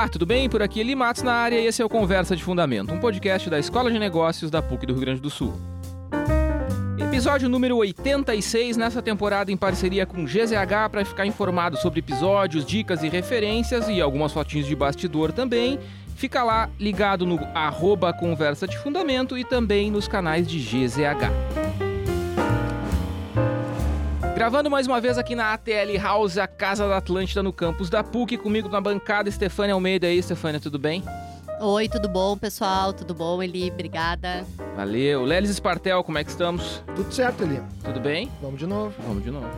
Olá, 0.00 0.08
tudo 0.08 0.24
bem? 0.24 0.48
Por 0.48 0.62
aqui 0.62 0.80
Eli 0.80 0.94
Matos 0.94 1.22
na 1.22 1.34
área 1.34 1.60
e 1.60 1.66
esse 1.66 1.82
é 1.82 1.84
o 1.84 1.88
Conversa 1.88 2.34
de 2.34 2.42
Fundamento, 2.42 2.90
um 2.90 2.98
podcast 2.98 3.50
da 3.50 3.58
Escola 3.58 3.92
de 3.92 3.98
Negócios 3.98 4.50
da 4.50 4.62
PUC 4.62 4.86
do 4.86 4.94
Rio 4.94 5.02
Grande 5.02 5.20
do 5.20 5.28
Sul. 5.28 5.52
Episódio 6.98 7.50
número 7.50 7.76
86 7.76 8.78
nessa 8.78 9.02
temporada 9.02 9.52
em 9.52 9.58
parceria 9.58 10.06
com 10.06 10.24
GZH 10.24 10.88
para 10.90 11.04
ficar 11.04 11.26
informado 11.26 11.76
sobre 11.76 11.98
episódios, 11.98 12.64
dicas 12.64 13.02
e 13.02 13.10
referências 13.10 13.88
e 13.88 14.00
algumas 14.00 14.32
fotinhos 14.32 14.66
de 14.66 14.74
bastidor 14.74 15.32
também. 15.32 15.78
Fica 16.16 16.42
lá 16.42 16.70
ligado 16.78 17.26
no 17.26 17.38
arroba 17.54 18.10
Conversa 18.10 18.66
de 18.66 18.78
Fundamento 18.78 19.36
e 19.36 19.44
também 19.44 19.90
nos 19.90 20.08
canais 20.08 20.48
de 20.48 20.60
GZH. 20.60 21.89
Gravando 24.40 24.70
mais 24.70 24.86
uma 24.86 25.02
vez 25.02 25.18
aqui 25.18 25.34
na 25.34 25.52
ATL 25.52 25.98
House, 26.00 26.38
a 26.38 26.46
Casa 26.46 26.88
da 26.88 26.96
Atlântida 26.96 27.42
no 27.42 27.52
campus 27.52 27.90
da 27.90 28.02
PUC, 28.02 28.38
comigo 28.38 28.70
na 28.70 28.80
bancada, 28.80 29.28
Estefânia 29.28 29.74
Almeida. 29.74 30.06
E 30.06 30.12
aí, 30.12 30.18
Estefânia, 30.18 30.58
tudo 30.58 30.78
bem? 30.78 31.04
Oi, 31.60 31.90
tudo 31.90 32.08
bom, 32.08 32.38
pessoal? 32.38 32.94
Tudo 32.94 33.12
bom, 33.12 33.42
Eli? 33.42 33.70
Obrigada. 33.70 34.46
Valeu. 34.74 35.26
Lelis 35.26 35.50
Espartel, 35.50 36.02
como 36.02 36.16
é 36.16 36.24
que 36.24 36.30
estamos? 36.30 36.82
Tudo 36.96 37.12
certo, 37.12 37.42
Eli. 37.42 37.60
Tudo 37.84 38.00
bem? 38.00 38.32
Vamos 38.40 38.58
de 38.58 38.66
novo. 38.66 38.94
Vamos 39.06 39.22
de 39.22 39.30
novo. 39.30 39.50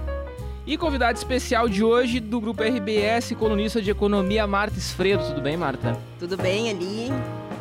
E 0.67 0.77
convidado 0.77 1.17
especial 1.17 1.69
de 1.69 1.85
hoje 1.85 2.19
do 2.19 2.41
grupo 2.41 2.65
RBS, 2.65 3.37
colunista 3.37 3.81
de 3.81 3.93
economia, 3.93 4.49
Marta 4.49 4.79
Esfredo. 4.79 5.23
Tudo 5.29 5.41
bem, 5.41 5.57
Marta? 5.57 5.97
Tudo 6.19 6.37
bem, 6.37 6.71
Eli. 6.71 7.09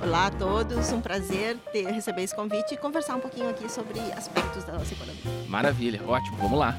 Olá 0.03 0.25
a 0.25 0.31
todos, 0.31 0.91
um 0.91 0.99
prazer 0.99 1.57
ter, 1.71 1.85
receber 1.85 2.23
esse 2.23 2.35
convite 2.35 2.73
e 2.73 2.77
conversar 2.77 3.15
um 3.15 3.19
pouquinho 3.19 3.47
aqui 3.49 3.71
sobre 3.71 3.99
aspectos 4.17 4.63
da 4.63 4.73
nossa 4.73 4.91
economia. 4.93 5.21
Maravilha, 5.47 6.01
ótimo, 6.07 6.37
vamos 6.37 6.57
lá. 6.57 6.75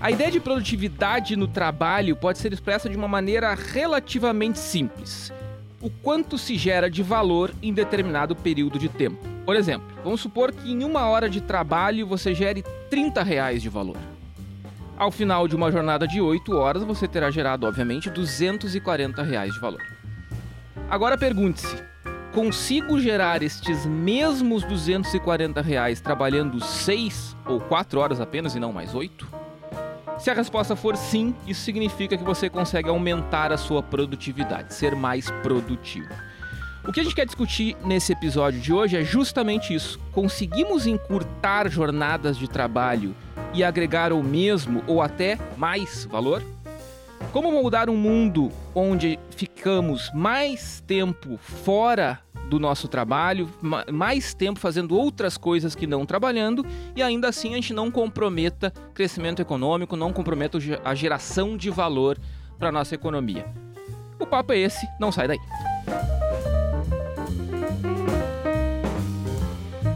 A 0.00 0.10
ideia 0.12 0.30
de 0.30 0.38
produtividade 0.38 1.34
no 1.34 1.48
trabalho 1.48 2.14
pode 2.14 2.38
ser 2.38 2.52
expressa 2.52 2.88
de 2.88 2.96
uma 2.96 3.08
maneira 3.08 3.52
relativamente 3.54 4.60
simples. 4.60 5.32
O 5.80 5.90
quanto 5.90 6.38
se 6.38 6.56
gera 6.56 6.88
de 6.88 7.02
valor 7.02 7.52
em 7.60 7.72
determinado 7.72 8.36
período 8.36 8.78
de 8.78 8.88
tempo. 8.88 9.18
Por 9.44 9.56
exemplo, 9.56 9.88
vamos 10.04 10.20
supor 10.20 10.52
que 10.52 10.70
em 10.70 10.84
uma 10.84 11.06
hora 11.06 11.28
de 11.28 11.40
trabalho 11.40 12.06
você 12.06 12.32
gere 12.34 12.62
30 12.88 13.22
reais 13.24 13.60
de 13.60 13.68
valor. 13.68 13.96
Ao 14.98 15.12
final 15.12 15.46
de 15.46 15.54
uma 15.54 15.70
jornada 15.70 16.08
de 16.08 16.20
8 16.20 16.56
horas, 16.56 16.82
você 16.82 17.06
terá 17.06 17.30
gerado, 17.30 17.68
obviamente, 17.68 18.10
240 18.10 19.22
reais 19.22 19.54
de 19.54 19.60
valor. 19.60 19.80
Agora 20.90 21.16
pergunte-se: 21.16 21.80
consigo 22.34 22.98
gerar 22.98 23.40
estes 23.40 23.86
mesmos 23.86 24.64
240 24.64 25.62
reais 25.62 26.00
trabalhando 26.00 26.60
6 26.60 27.36
ou 27.46 27.60
4 27.60 28.00
horas 28.00 28.20
apenas 28.20 28.56
e 28.56 28.58
não 28.58 28.72
mais 28.72 28.92
8? 28.92 29.24
Se 30.18 30.32
a 30.32 30.34
resposta 30.34 30.74
for 30.74 30.96
sim, 30.96 31.32
isso 31.46 31.60
significa 31.60 32.16
que 32.16 32.24
você 32.24 32.50
consegue 32.50 32.88
aumentar 32.88 33.52
a 33.52 33.56
sua 33.56 33.80
produtividade, 33.80 34.74
ser 34.74 34.96
mais 34.96 35.30
produtivo. 35.44 36.08
O 36.84 36.92
que 36.92 36.98
a 36.98 37.04
gente 37.04 37.14
quer 37.14 37.26
discutir 37.26 37.76
nesse 37.84 38.12
episódio 38.12 38.60
de 38.60 38.72
hoje 38.72 38.96
é 38.96 39.04
justamente 39.04 39.72
isso. 39.72 40.00
Conseguimos 40.10 40.88
encurtar 40.88 41.68
jornadas 41.68 42.36
de 42.36 42.48
trabalho 42.48 43.14
e 43.54 43.64
agregar 43.64 44.12
o 44.12 44.22
mesmo 44.22 44.82
ou 44.86 45.00
até 45.02 45.38
mais 45.56 46.04
valor? 46.04 46.42
Como 47.32 47.50
moldar 47.50 47.90
um 47.90 47.96
mundo 47.96 48.50
onde 48.74 49.18
ficamos 49.30 50.10
mais 50.14 50.82
tempo 50.86 51.36
fora 51.36 52.20
do 52.48 52.58
nosso 52.58 52.88
trabalho, 52.88 53.50
mais 53.92 54.32
tempo 54.32 54.58
fazendo 54.58 54.96
outras 54.96 55.36
coisas 55.36 55.74
que 55.74 55.86
não 55.86 56.06
trabalhando 56.06 56.64
e 56.96 57.02
ainda 57.02 57.28
assim 57.28 57.52
a 57.52 57.56
gente 57.56 57.74
não 57.74 57.90
comprometa 57.90 58.72
crescimento 58.94 59.42
econômico, 59.42 59.96
não 59.96 60.12
comprometa 60.12 60.58
a 60.84 60.94
geração 60.94 61.56
de 61.56 61.68
valor 61.68 62.18
para 62.58 62.72
nossa 62.72 62.94
economia. 62.94 63.46
O 64.18 64.26
papo 64.26 64.52
é 64.52 64.58
esse, 64.58 64.88
não 64.98 65.12
sai 65.12 65.28
daí. 65.28 65.38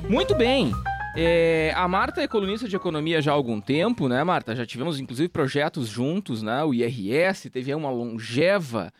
Muito 0.09 0.35
bem. 0.35 0.73
É, 1.15 1.73
a 1.77 1.87
Marta 1.87 2.23
é 2.23 2.29
colunista 2.29 2.67
de 2.67 2.75
economia 2.75 3.21
já 3.21 3.33
há 3.33 3.35
algum 3.35 3.61
tempo, 3.61 4.09
né, 4.09 4.25
Marta? 4.25 4.57
Já 4.57 4.65
tivemos 4.65 4.99
inclusive 4.99 5.29
projetos 5.29 5.89
juntos, 5.89 6.43
né? 6.43 6.65
O 6.65 6.73
IRS 6.73 7.51
teve 7.51 7.75
uma 7.75 7.91
longeva. 7.91 8.93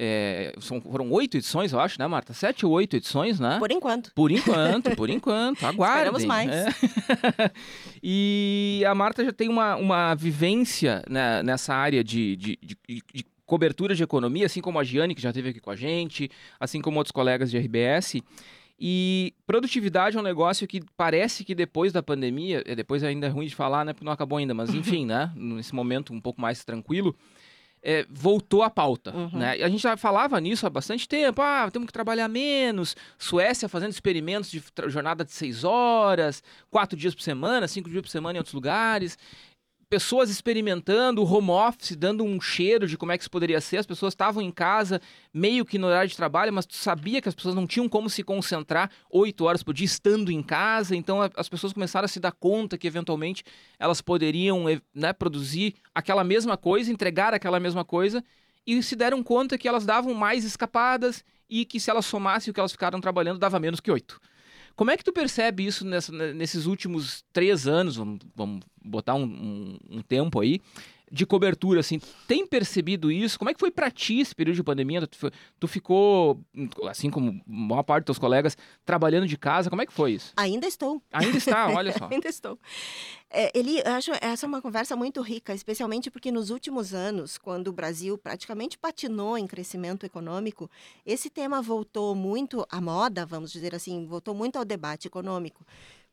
É, 0.00 0.54
são, 0.60 0.80
foram 0.80 1.10
oito 1.10 1.36
edições, 1.36 1.72
eu 1.72 1.80
acho, 1.80 1.98
né, 1.98 2.06
Marta? 2.06 2.32
Sete 2.32 2.64
ou 2.64 2.72
oito 2.72 2.96
edições, 2.96 3.38
né? 3.38 3.58
Por 3.58 3.70
enquanto. 3.70 4.12
Por 4.14 4.30
enquanto, 4.30 4.96
por 4.96 5.10
enquanto. 5.10 5.62
Aguardem. 5.66 6.04
Esperamos 6.04 6.24
mais. 6.24 6.50
É. 6.50 6.66
e 8.02 8.82
a 8.86 8.94
Marta 8.94 9.24
já 9.24 9.32
tem 9.32 9.48
uma, 9.48 9.76
uma 9.76 10.14
vivência 10.14 11.02
né, 11.08 11.42
nessa 11.42 11.74
área 11.74 12.02
de, 12.02 12.36
de, 12.36 12.58
de, 12.62 12.76
de 13.12 13.24
cobertura 13.44 13.94
de 13.94 14.02
economia, 14.02 14.46
assim 14.46 14.60
como 14.60 14.78
a 14.78 14.84
Giane, 14.84 15.14
que 15.14 15.22
já 15.22 15.30
esteve 15.30 15.48
aqui 15.48 15.60
com 15.60 15.70
a 15.70 15.76
gente, 15.76 16.30
assim 16.60 16.80
como 16.80 16.98
outros 16.98 17.12
colegas 17.12 17.50
de 17.50 17.58
RBS. 17.58 18.22
E 18.80 19.34
produtividade 19.46 20.16
é 20.16 20.20
um 20.20 20.22
negócio 20.22 20.66
que 20.66 20.80
parece 20.96 21.44
que 21.44 21.54
depois 21.54 21.92
da 21.92 22.02
pandemia, 22.02 22.62
é, 22.64 22.76
depois 22.76 23.02
ainda 23.02 23.26
é 23.26 23.30
ruim 23.30 23.46
de 23.46 23.54
falar, 23.54 23.84
né? 23.84 23.92
Porque 23.92 24.04
não 24.04 24.12
acabou 24.12 24.38
ainda, 24.38 24.54
mas 24.54 24.70
enfim, 24.74 25.04
né? 25.04 25.32
Nesse 25.34 25.74
momento 25.74 26.12
um 26.12 26.20
pouco 26.20 26.40
mais 26.40 26.64
tranquilo, 26.64 27.16
é, 27.82 28.06
voltou 28.08 28.62
à 28.62 28.70
pauta. 28.70 29.14
Uhum. 29.14 29.38
Né? 29.38 29.62
A 29.62 29.68
gente 29.68 29.82
já 29.82 29.96
falava 29.96 30.40
nisso 30.40 30.66
há 30.66 30.70
bastante 30.70 31.08
tempo. 31.08 31.42
Ah, 31.42 31.68
temos 31.72 31.86
que 31.86 31.92
trabalhar 31.92 32.28
menos. 32.28 32.96
Suécia 33.18 33.68
fazendo 33.68 33.90
experimentos 33.90 34.50
de 34.50 34.62
jornada 34.86 35.24
de 35.24 35.32
seis 35.32 35.64
horas, 35.64 36.42
quatro 36.70 36.96
dias 36.96 37.14
por 37.14 37.22
semana, 37.22 37.66
cinco 37.66 37.90
dias 37.90 38.02
por 38.02 38.10
semana 38.10 38.36
em 38.36 38.40
outros 38.40 38.54
lugares 38.54 39.18
pessoas 39.88 40.28
experimentando 40.28 41.22
o 41.22 41.24
home 41.24 41.50
office, 41.50 41.96
dando 41.96 42.22
um 42.22 42.40
cheiro 42.40 42.86
de 42.86 42.96
como 42.96 43.12
é 43.12 43.16
que 43.16 43.22
isso 43.22 43.30
poderia 43.30 43.60
ser. 43.60 43.78
As 43.78 43.86
pessoas 43.86 44.12
estavam 44.12 44.42
em 44.42 44.50
casa, 44.50 45.00
meio 45.32 45.64
que 45.64 45.78
no 45.78 45.86
horário 45.86 46.08
de 46.08 46.16
trabalho, 46.16 46.52
mas 46.52 46.66
tu 46.66 46.76
sabia 46.76 47.22
que 47.22 47.28
as 47.28 47.34
pessoas 47.34 47.54
não 47.54 47.66
tinham 47.66 47.88
como 47.88 48.10
se 48.10 48.22
concentrar 48.22 48.90
oito 49.10 49.44
horas 49.44 49.62
por 49.62 49.72
dia 49.72 49.86
estando 49.86 50.30
em 50.30 50.42
casa. 50.42 50.94
Então 50.94 51.20
as 51.34 51.48
pessoas 51.48 51.72
começaram 51.72 52.04
a 52.04 52.08
se 52.08 52.20
dar 52.20 52.32
conta 52.32 52.76
que 52.76 52.86
eventualmente 52.86 53.42
elas 53.78 54.00
poderiam 54.00 54.64
né, 54.94 55.12
produzir 55.12 55.74
aquela 55.94 56.22
mesma 56.22 56.56
coisa, 56.56 56.92
entregar 56.92 57.32
aquela 57.32 57.58
mesma 57.58 57.84
coisa, 57.84 58.22
e 58.66 58.82
se 58.82 58.94
deram 58.94 59.22
conta 59.22 59.56
que 59.56 59.66
elas 59.66 59.86
davam 59.86 60.12
mais 60.12 60.44
escapadas 60.44 61.24
e 61.48 61.64
que 61.64 61.80
se 61.80 61.90
elas 61.90 62.04
somassem 62.04 62.50
o 62.50 62.54
que 62.54 62.60
elas 62.60 62.72
ficaram 62.72 63.00
trabalhando, 63.00 63.38
dava 63.38 63.58
menos 63.58 63.80
que 63.80 63.90
oito. 63.90 64.20
Como 64.78 64.92
é 64.92 64.96
que 64.96 65.02
tu 65.02 65.12
percebe 65.12 65.66
isso 65.66 65.84
nessa, 65.84 66.12
nesses 66.32 66.64
últimos 66.64 67.24
três 67.32 67.66
anos, 67.66 67.96
vamos, 67.96 68.20
vamos 68.36 68.60
botar 68.80 69.16
um, 69.16 69.24
um, 69.24 69.78
um, 69.96 70.02
tempo 70.02 70.38
aí, 70.38 70.60
de 71.10 71.26
cobertura, 71.26 71.80
assim, 71.80 72.00
tem 72.26 72.46
percebido 72.46 73.10
isso? 73.10 73.38
Como 73.38 73.50
é 73.50 73.54
que 73.54 73.60
foi 73.60 73.70
para 73.70 73.90
ti 73.90 74.20
esse 74.20 74.34
período 74.34 74.56
de 74.56 74.62
pandemia? 74.62 75.06
Tu, 75.06 75.30
tu, 75.58 75.68
ficou, 75.68 76.40
assim 76.88 77.10
como 77.10 77.40
maior 77.46 77.82
parte 77.82 78.04
dos 78.04 78.16
teus 78.16 78.18
colegas, 78.18 78.56
trabalhando 78.84 79.26
de 79.26 79.36
casa, 79.36 79.70
como 79.70 79.82
é 79.82 79.86
que 79.86 79.92
foi 79.92 80.12
isso? 80.12 80.32
Ainda 80.36 80.66
estou. 80.66 81.02
Ainda 81.12 81.36
está, 81.36 81.68
olha 81.68 81.92
só. 81.96 82.08
Ainda 82.12 82.28
estou. 82.28 82.58
É, 83.30 83.50
ele, 83.56 83.80
acho 83.82 84.10
essa 84.20 84.46
é 84.46 84.48
uma 84.48 84.62
conversa 84.62 84.96
muito 84.96 85.20
rica, 85.20 85.54
especialmente 85.54 86.10
porque 86.10 86.32
nos 86.32 86.50
últimos 86.50 86.94
anos, 86.94 87.36
quando 87.36 87.68
o 87.68 87.72
Brasil 87.72 88.16
praticamente 88.16 88.78
patinou 88.78 89.36
em 89.36 89.46
crescimento 89.46 90.06
econômico, 90.06 90.70
esse 91.04 91.28
tema 91.28 91.60
voltou 91.60 92.14
muito 92.14 92.66
à 92.70 92.80
moda, 92.80 93.26
vamos 93.26 93.52
dizer 93.52 93.74
assim, 93.74 94.06
voltou 94.06 94.34
muito 94.34 94.56
ao 94.56 94.64
debate 94.64 95.06
econômico. 95.06 95.66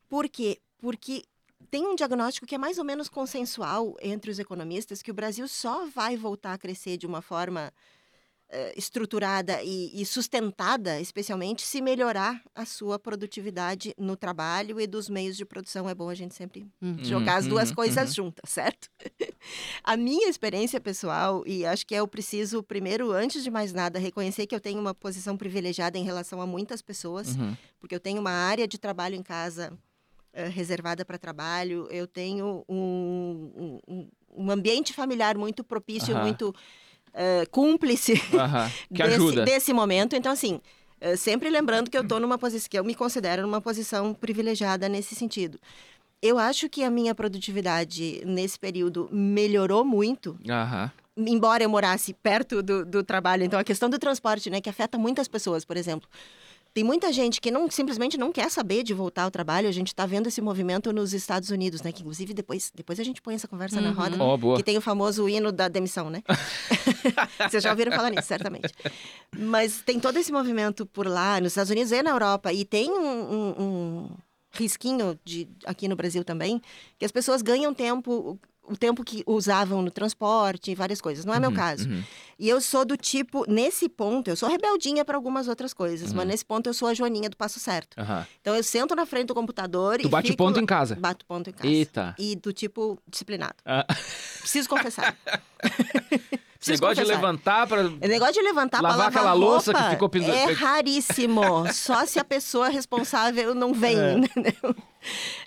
Por 0.08 0.28
quê? 0.28 0.58
Porque 0.78 1.22
tem 1.70 1.86
um 1.86 1.94
diagnóstico 1.94 2.46
que 2.46 2.54
é 2.54 2.58
mais 2.58 2.78
ou 2.78 2.84
menos 2.84 3.08
consensual 3.08 3.96
entre 4.00 4.30
os 4.30 4.38
economistas 4.38 5.02
que 5.02 5.10
o 5.10 5.14
Brasil 5.14 5.46
só 5.48 5.86
vai 5.86 6.16
voltar 6.16 6.52
a 6.52 6.58
crescer 6.58 6.96
de 6.96 7.06
uma 7.06 7.20
forma 7.22 7.72
uh, 8.50 8.72
estruturada 8.76 9.62
e, 9.62 10.00
e, 10.00 10.04
sustentada, 10.06 11.00
especialmente, 11.00 11.62
se 11.62 11.80
melhorar 11.80 12.42
a 12.54 12.64
sua 12.64 12.98
produtividade 12.98 13.94
no 13.98 14.16
trabalho 14.16 14.80
e 14.80 14.86
dos 14.86 15.08
meios 15.08 15.36
de 15.36 15.44
produção. 15.44 15.88
É 15.88 15.94
bom 15.94 16.08
a 16.08 16.14
gente 16.14 16.34
sempre 16.34 16.66
uhum. 16.80 16.98
jogar 17.02 17.36
as 17.36 17.46
duas 17.46 17.70
uhum. 17.70 17.74
coisas 17.74 18.08
uhum. 18.10 18.14
juntas, 18.14 18.50
certo? 18.50 18.88
a 19.82 19.96
minha 19.96 20.28
experiência 20.28 20.80
pessoal, 20.80 21.42
e 21.46 21.64
acho 21.64 21.86
que 21.86 21.94
eu 21.94 22.06
preciso, 22.06 22.62
primeiro, 22.62 23.12
antes 23.12 23.42
de 23.42 23.50
mais 23.50 23.72
nada, 23.72 23.98
reconhecer 23.98 24.46
que 24.46 24.54
eu 24.54 24.60
tenho 24.60 24.80
uma 24.80 24.94
posição 24.94 25.36
privilegiada 25.36 25.98
em 25.98 26.04
relação 26.04 26.40
a 26.40 26.46
muitas 26.46 26.82
pessoas, 26.82 27.36
uhum. 27.36 27.56
porque 27.78 27.94
eu 27.94 28.00
tenho 28.00 28.20
uma 28.20 28.32
área 28.32 28.66
de 28.66 28.78
trabalho 28.78 29.14
em 29.14 29.22
casa 29.22 29.76
eh, 30.36 30.48
reservada 30.48 31.02
para 31.02 31.16
trabalho, 31.16 31.88
eu 31.90 32.06
tenho 32.06 32.62
um, 32.68 33.80
um, 33.88 34.08
um, 34.36 34.50
ambiente 34.50 34.92
familiar 34.92 35.34
muito 35.38 35.64
propício, 35.64 36.14
uh 36.14 36.18
-huh. 36.18 36.22
muito 36.22 36.50
uh, 36.50 37.50
cúmplice 37.50 38.12
uh 38.12 38.16
-huh. 38.36 38.70
desse, 38.90 39.44
desse, 39.46 39.72
momento. 39.72 40.14
Então, 40.14 40.30
assim, 40.30 40.60
uh, 41.00 41.16
sempre 41.16 41.48
lembrando 41.48 41.90
que 41.90 41.96
eu 41.96 42.02
estou 42.02 42.20
numa 42.20 42.36
posição, 42.36 42.68
que 42.68 42.78
eu 42.78 42.84
me 42.84 42.94
considero 42.94 43.40
numa 43.40 43.62
posição 43.62 44.12
privilegiada 44.12 44.90
nesse 44.90 45.14
sentido. 45.14 45.58
Eu 46.20 46.38
acho 46.38 46.68
que 46.68 46.84
a 46.84 46.90
minha 46.90 47.14
produtividade 47.14 48.22
nesse 48.26 48.58
período 48.58 49.08
melhorou 49.10 49.86
muito. 49.86 50.38
Aham 50.46 50.92
embora 51.16 51.64
eu 51.64 51.70
morasse 51.70 52.12
perto 52.12 52.62
do, 52.62 52.84
do, 52.84 53.02
trabalho, 53.02 53.42
então 53.42 53.58
a 53.58 53.64
questão 53.64 53.88
do 53.88 53.98
transporte, 53.98 54.50
né, 54.50 54.60
que 54.60 54.68
afeta 54.68 54.98
muitas 54.98 55.26
pessoas, 55.26 55.64
por 55.64 55.76
exemplo. 55.76 56.06
Tem 56.76 56.84
muita 56.84 57.10
gente 57.10 57.40
que 57.40 57.50
não 57.50 57.70
simplesmente 57.70 58.18
não 58.18 58.30
quer 58.30 58.50
saber 58.50 58.82
de 58.82 58.92
voltar 58.92 59.22
ao 59.22 59.30
trabalho. 59.30 59.66
A 59.66 59.72
gente 59.72 59.86
está 59.88 60.04
vendo 60.04 60.26
esse 60.26 60.42
movimento 60.42 60.92
nos 60.92 61.14
Estados 61.14 61.48
Unidos, 61.48 61.80
né? 61.80 61.90
Que 61.90 62.02
inclusive 62.02 62.34
depois, 62.34 62.70
depois 62.74 63.00
a 63.00 63.02
gente 63.02 63.22
põe 63.22 63.34
essa 63.34 63.48
conversa 63.48 63.80
na 63.80 63.88
Uhum. 63.88 63.94
roda. 63.94 64.16
Ó, 64.22 64.36
boa. 64.36 64.56
Que 64.58 64.62
tem 64.62 64.76
o 64.76 64.82
famoso 64.82 65.26
hino 65.26 65.50
da 65.50 65.68
demissão, 65.68 66.10
né? 66.10 66.22
Vocês 67.48 67.62
já 67.62 67.70
ouviram 67.70 67.92
falar 67.92 68.10
nisso, 68.10 68.28
certamente. 68.28 68.74
Mas 69.34 69.80
tem 69.86 69.98
todo 69.98 70.18
esse 70.18 70.30
movimento 70.30 70.84
por 70.84 71.06
lá, 71.06 71.40
nos 71.40 71.52
Estados 71.52 71.70
Unidos 71.70 71.90
e 71.92 72.02
na 72.02 72.10
Europa. 72.10 72.52
E 72.52 72.62
tem 72.62 72.90
um, 72.90 73.32
um- 73.32 73.54
um 73.62 74.10
risquinho 74.52 75.18
de, 75.24 75.48
aqui 75.64 75.88
no 75.88 75.96
Brasil 75.96 76.22
também, 76.24 76.60
que 76.98 77.06
as 77.06 77.10
pessoas 77.10 77.40
ganham 77.40 77.72
tempo, 77.72 78.38
o 78.68 78.76
tempo 78.76 79.04
que 79.04 79.22
usavam 79.26 79.80
no 79.82 79.90
transporte 79.90 80.74
várias 80.74 81.00
coisas. 81.00 81.24
Não 81.24 81.32
é 81.34 81.40
meu 81.40 81.50
Uhum, 81.50 81.56
caso. 81.56 81.88
uhum. 81.88 82.02
E 82.38 82.48
eu 82.48 82.60
sou 82.60 82.84
do 82.84 82.96
tipo, 82.96 83.44
nesse 83.50 83.88
ponto, 83.88 84.28
eu 84.28 84.36
sou 84.36 84.48
rebeldinha 84.48 85.04
para 85.04 85.16
algumas 85.16 85.48
outras 85.48 85.72
coisas, 85.72 86.10
Uhum. 86.10 86.16
mas 86.16 86.26
nesse 86.26 86.44
ponto 86.44 86.66
eu 86.68 86.74
sou 86.74 86.88
a 86.88 86.94
Joaninha 86.94 87.30
do 87.30 87.36
passo 87.36 87.58
certo. 87.58 87.96
Então 88.40 88.54
eu 88.54 88.62
sento 88.62 88.94
na 88.94 89.06
frente 89.06 89.28
do 89.28 89.34
computador 89.34 89.98
Tu 89.98 90.06
e 90.06 90.10
bate 90.10 90.28
fico 90.32 90.38
ponto 90.38 90.60
em 90.60 90.66
casa. 90.66 90.94
Bato 90.96 91.24
ponto 91.26 91.48
em 91.48 91.52
casa. 91.52 91.66
Eita. 91.68 92.14
E 92.18 92.36
do 92.36 92.52
tipo 92.52 92.98
disciplinado. 93.08 93.54
Ah, 93.64 93.86
Preciso 94.40 94.68
confessar. 94.68 95.16
Preciso 96.66 96.82
de 96.82 96.88
confessar. 96.88 97.14
levantar 97.14 97.66
pra. 97.66 97.82
O 97.86 98.08
negócio 98.08 98.34
de 98.34 98.42
levantar 98.42 98.78
pra 98.80 98.88
Lavar 98.90 99.08
aquela 99.08 99.32
louça 99.32 99.72
que 99.72 99.78
roupa 99.78 99.90
ficou 99.92 100.08
pendu- 100.08 100.30
É 100.30 100.52
raríssimo. 100.52 101.42
Só 101.72 102.04
se 102.06 102.18
a 102.18 102.24
pessoa 102.24 102.68
responsável 102.68 103.54
não 103.54 103.72
vem, 103.72 103.98
É. 103.98 104.12
entendeu? 104.14 104.76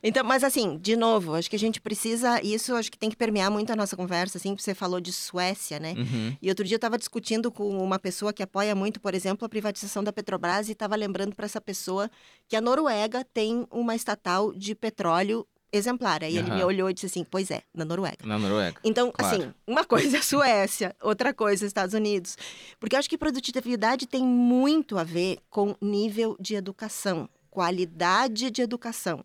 Então, 0.01 0.23
mas 0.23 0.41
assim, 0.43 0.77
de 0.77 0.95
novo, 0.95 1.35
acho 1.35 1.49
que 1.49 1.55
a 1.55 1.59
gente 1.59 1.81
precisa. 1.81 2.41
Isso 2.41 2.73
acho 2.75 2.89
que 2.89 2.97
tem 2.97 3.09
que 3.09 3.17
permear 3.17 3.51
muito 3.51 3.71
a 3.71 3.75
nossa 3.75 3.95
conversa, 3.97 4.37
assim, 4.37 4.55
você 4.55 4.73
falou 4.73 5.01
de 5.01 5.11
Suécia, 5.11 5.79
né? 5.79 5.95
Uhum. 5.97 6.37
E 6.41 6.47
outro 6.49 6.63
dia 6.65 6.75
eu 6.75 6.77
estava 6.77 6.97
discutindo 6.97 7.51
com 7.51 7.77
uma 7.83 7.99
pessoa 7.99 8.31
que 8.31 8.41
apoia 8.41 8.73
muito, 8.73 9.01
por 9.01 9.13
exemplo, 9.13 9.45
a 9.45 9.49
privatização 9.49 10.01
da 10.03 10.13
Petrobras 10.13 10.69
e 10.69 10.71
estava 10.71 10.95
lembrando 10.95 11.35
para 11.35 11.45
essa 11.45 11.59
pessoa 11.59 12.09
que 12.47 12.55
a 12.55 12.61
Noruega 12.61 13.25
tem 13.33 13.67
uma 13.69 13.95
estatal 13.95 14.53
de 14.53 14.73
petróleo 14.73 15.45
exemplar. 15.71 16.23
Aí 16.23 16.35
ele 16.37 16.47
Aham. 16.49 16.55
me 16.57 16.63
olhou 16.63 16.89
e 16.89 16.93
disse 16.93 17.05
assim: 17.07 17.23
Pois 17.23 17.49
é, 17.51 17.61
na 17.73 17.85
Noruega. 17.85 18.17
Na 18.25 18.37
Noruega. 18.39 18.79
Então, 18.83 19.11
Claro. 19.11 19.35
assim, 19.43 19.53
uma 19.67 19.83
coisa 19.85 20.17
é 20.17 20.19
a 20.19 20.23
Suécia, 20.23 20.95
outra 21.01 21.33
coisa 21.33 21.65
é 21.65 21.67
Estados 21.67 21.93
Unidos. 21.93 22.37
Porque 22.79 22.95
eu 22.95 22.99
acho 22.99 23.09
que 23.09 23.17
produtividade 23.17 24.07
tem 24.07 24.23
muito 24.23 24.97
a 24.97 25.03
ver 25.03 25.39
com 25.49 25.75
nível 25.81 26.35
de 26.39 26.55
educação, 26.55 27.29
qualidade 27.49 28.49
de 28.51 28.61
educação. 28.61 29.23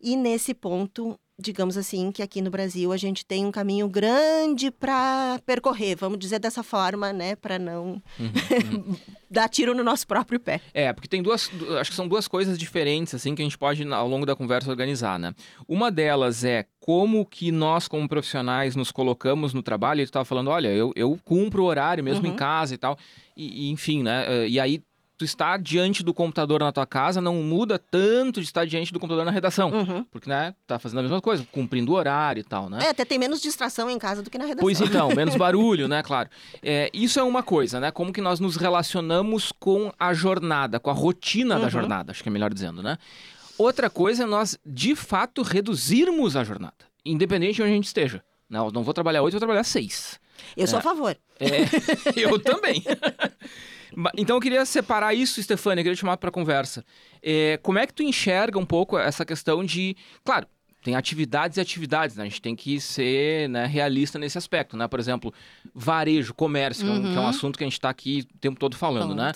E 0.00 0.16
nesse 0.16 0.52
ponto, 0.52 1.18
digamos 1.38 1.76
assim, 1.76 2.12
que 2.12 2.22
aqui 2.22 2.40
no 2.40 2.50
Brasil 2.50 2.92
a 2.92 2.96
gente 2.96 3.24
tem 3.26 3.44
um 3.46 3.50
caminho 3.50 3.88
grande 3.88 4.70
para 4.70 5.40
percorrer, 5.46 5.96
vamos 5.96 6.18
dizer 6.18 6.38
dessa 6.38 6.62
forma, 6.62 7.12
né, 7.12 7.34
para 7.36 7.58
não 7.58 8.00
Uhum, 8.18 8.96
dar 9.30 9.48
tiro 9.48 9.74
no 9.74 9.82
nosso 9.82 10.06
próprio 10.06 10.38
pé. 10.38 10.60
É, 10.74 10.92
porque 10.92 11.08
tem 11.08 11.22
duas. 11.22 11.48
du- 11.48 11.76
Acho 11.78 11.90
que 11.90 11.96
são 11.96 12.06
duas 12.06 12.28
coisas 12.28 12.58
diferentes, 12.58 13.14
assim, 13.14 13.34
que 13.34 13.42
a 13.42 13.44
gente 13.44 13.56
pode, 13.58 13.82
ao 13.92 14.06
longo 14.08 14.26
da 14.26 14.36
conversa, 14.36 14.70
organizar, 14.70 15.18
né? 15.18 15.34
Uma 15.66 15.90
delas 15.90 16.44
é 16.44 16.66
como 16.78 17.24
que 17.24 17.50
nós, 17.50 17.88
como 17.88 18.08
profissionais, 18.08 18.76
nos 18.76 18.90
colocamos 18.92 19.54
no 19.54 19.62
trabalho. 19.62 20.02
E 20.02 20.06
tu 20.06 20.12
tava 20.12 20.24
falando, 20.24 20.50
olha, 20.50 20.68
eu, 20.68 20.92
eu 20.94 21.18
cumpro 21.24 21.62
o 21.62 21.66
horário 21.66 22.04
mesmo 22.04 22.26
em 22.26 22.30
Uhum. 22.30 22.36
casa 22.36 22.74
e 22.74 22.78
tal. 22.78 22.98
E, 23.36 23.68
e, 23.68 23.70
enfim, 23.70 24.02
né? 24.02 24.26
eh, 24.28 24.48
E 24.48 24.60
aí. 24.60 24.82
Tu 25.22 25.26
estar 25.26 25.56
diante 25.56 26.02
do 26.02 26.12
computador 26.12 26.58
na 26.58 26.72
tua 26.72 26.84
casa 26.84 27.20
não 27.20 27.36
muda 27.36 27.78
tanto 27.78 28.40
de 28.40 28.46
estar 28.48 28.66
diante 28.66 28.92
do 28.92 28.98
computador 28.98 29.24
na 29.24 29.30
redação. 29.30 29.70
Uhum. 29.70 30.02
Porque, 30.10 30.28
né, 30.28 30.52
tá 30.66 30.80
fazendo 30.80 30.98
a 30.98 31.02
mesma 31.02 31.20
coisa, 31.20 31.46
cumprindo 31.52 31.92
o 31.92 31.94
horário 31.94 32.40
e 32.40 32.42
tal, 32.42 32.68
né? 32.68 32.80
É, 32.82 32.88
até 32.88 33.04
tem 33.04 33.20
menos 33.20 33.40
distração 33.40 33.88
em 33.88 34.00
casa 34.00 34.20
do 34.20 34.28
que 34.28 34.36
na 34.36 34.44
redação. 34.46 34.62
Pois 34.64 34.80
então, 34.80 35.10
menos 35.14 35.36
barulho, 35.36 35.86
né? 35.86 36.02
Claro. 36.02 36.28
É, 36.60 36.90
isso 36.92 37.20
é 37.20 37.22
uma 37.22 37.40
coisa, 37.40 37.78
né? 37.78 37.92
Como 37.92 38.12
que 38.12 38.20
nós 38.20 38.40
nos 38.40 38.56
relacionamos 38.56 39.52
com 39.60 39.92
a 39.96 40.12
jornada, 40.12 40.80
com 40.80 40.90
a 40.90 40.92
rotina 40.92 41.56
da 41.56 41.64
Uhum. 41.64 41.70
jornada, 41.70 42.10
acho 42.10 42.20
que 42.20 42.28
é 42.28 42.32
melhor 42.32 42.52
dizendo, 42.52 42.82
né? 42.82 42.98
Outra 43.56 43.88
coisa 43.88 44.24
é 44.24 44.26
nós, 44.26 44.58
de 44.66 44.96
fato, 44.96 45.42
reduzirmos 45.42 46.34
a 46.34 46.42
jornada, 46.42 46.74
independente 47.04 47.54
de 47.56 47.62
onde 47.62 47.70
a 47.70 47.74
gente 47.76 47.86
esteja. 47.86 48.24
Não, 48.50 48.72
não 48.72 48.82
vou 48.82 48.92
trabalhar 48.92 49.22
oito, 49.22 49.34
vou 49.34 49.40
trabalhar 49.40 49.62
seis. 49.62 50.18
Eu 50.56 50.66
sou 50.66 50.80
a 50.80 50.82
favor. 50.82 51.16
É, 51.38 52.20
eu 52.20 52.40
também. 52.40 52.82
Então 54.16 54.36
eu 54.36 54.40
queria 54.40 54.64
separar 54.64 55.14
isso, 55.14 55.42
Stefania, 55.42 55.80
eu 55.80 55.84
queria 55.84 55.96
te 55.96 56.00
chamar 56.00 56.16
para 56.16 56.30
conversa. 56.30 56.84
É, 57.22 57.58
como 57.62 57.78
é 57.78 57.86
que 57.86 57.92
tu 57.92 58.02
enxerga 58.02 58.58
um 58.58 58.66
pouco 58.66 58.98
essa 58.98 59.24
questão 59.24 59.64
de, 59.64 59.96
claro, 60.24 60.46
tem 60.82 60.96
atividades 60.96 61.58
e 61.58 61.60
atividades, 61.60 62.16
né? 62.16 62.24
A 62.24 62.28
gente 62.28 62.42
tem 62.42 62.56
que 62.56 62.80
ser 62.80 63.48
né, 63.48 63.66
realista 63.66 64.18
nesse 64.18 64.36
aspecto, 64.36 64.76
né? 64.76 64.88
Por 64.88 64.98
exemplo, 64.98 65.32
varejo, 65.74 66.34
comércio, 66.34 66.84
que 66.84 66.90
é 66.90 66.92
um- 66.92 67.02
que 67.12 67.16
é 67.16 67.20
um 67.20 67.22
Uhum. 67.24 67.28
assunto 67.28 67.56
que 67.56 67.62
a 67.62 67.66
gente 67.66 67.74
está 67.74 67.88
aqui 67.88 68.26
o 68.34 68.38
tempo 68.38 68.58
todo 68.58 68.76
falando, 68.76 69.14
Falando. 69.14 69.18
né? 69.18 69.32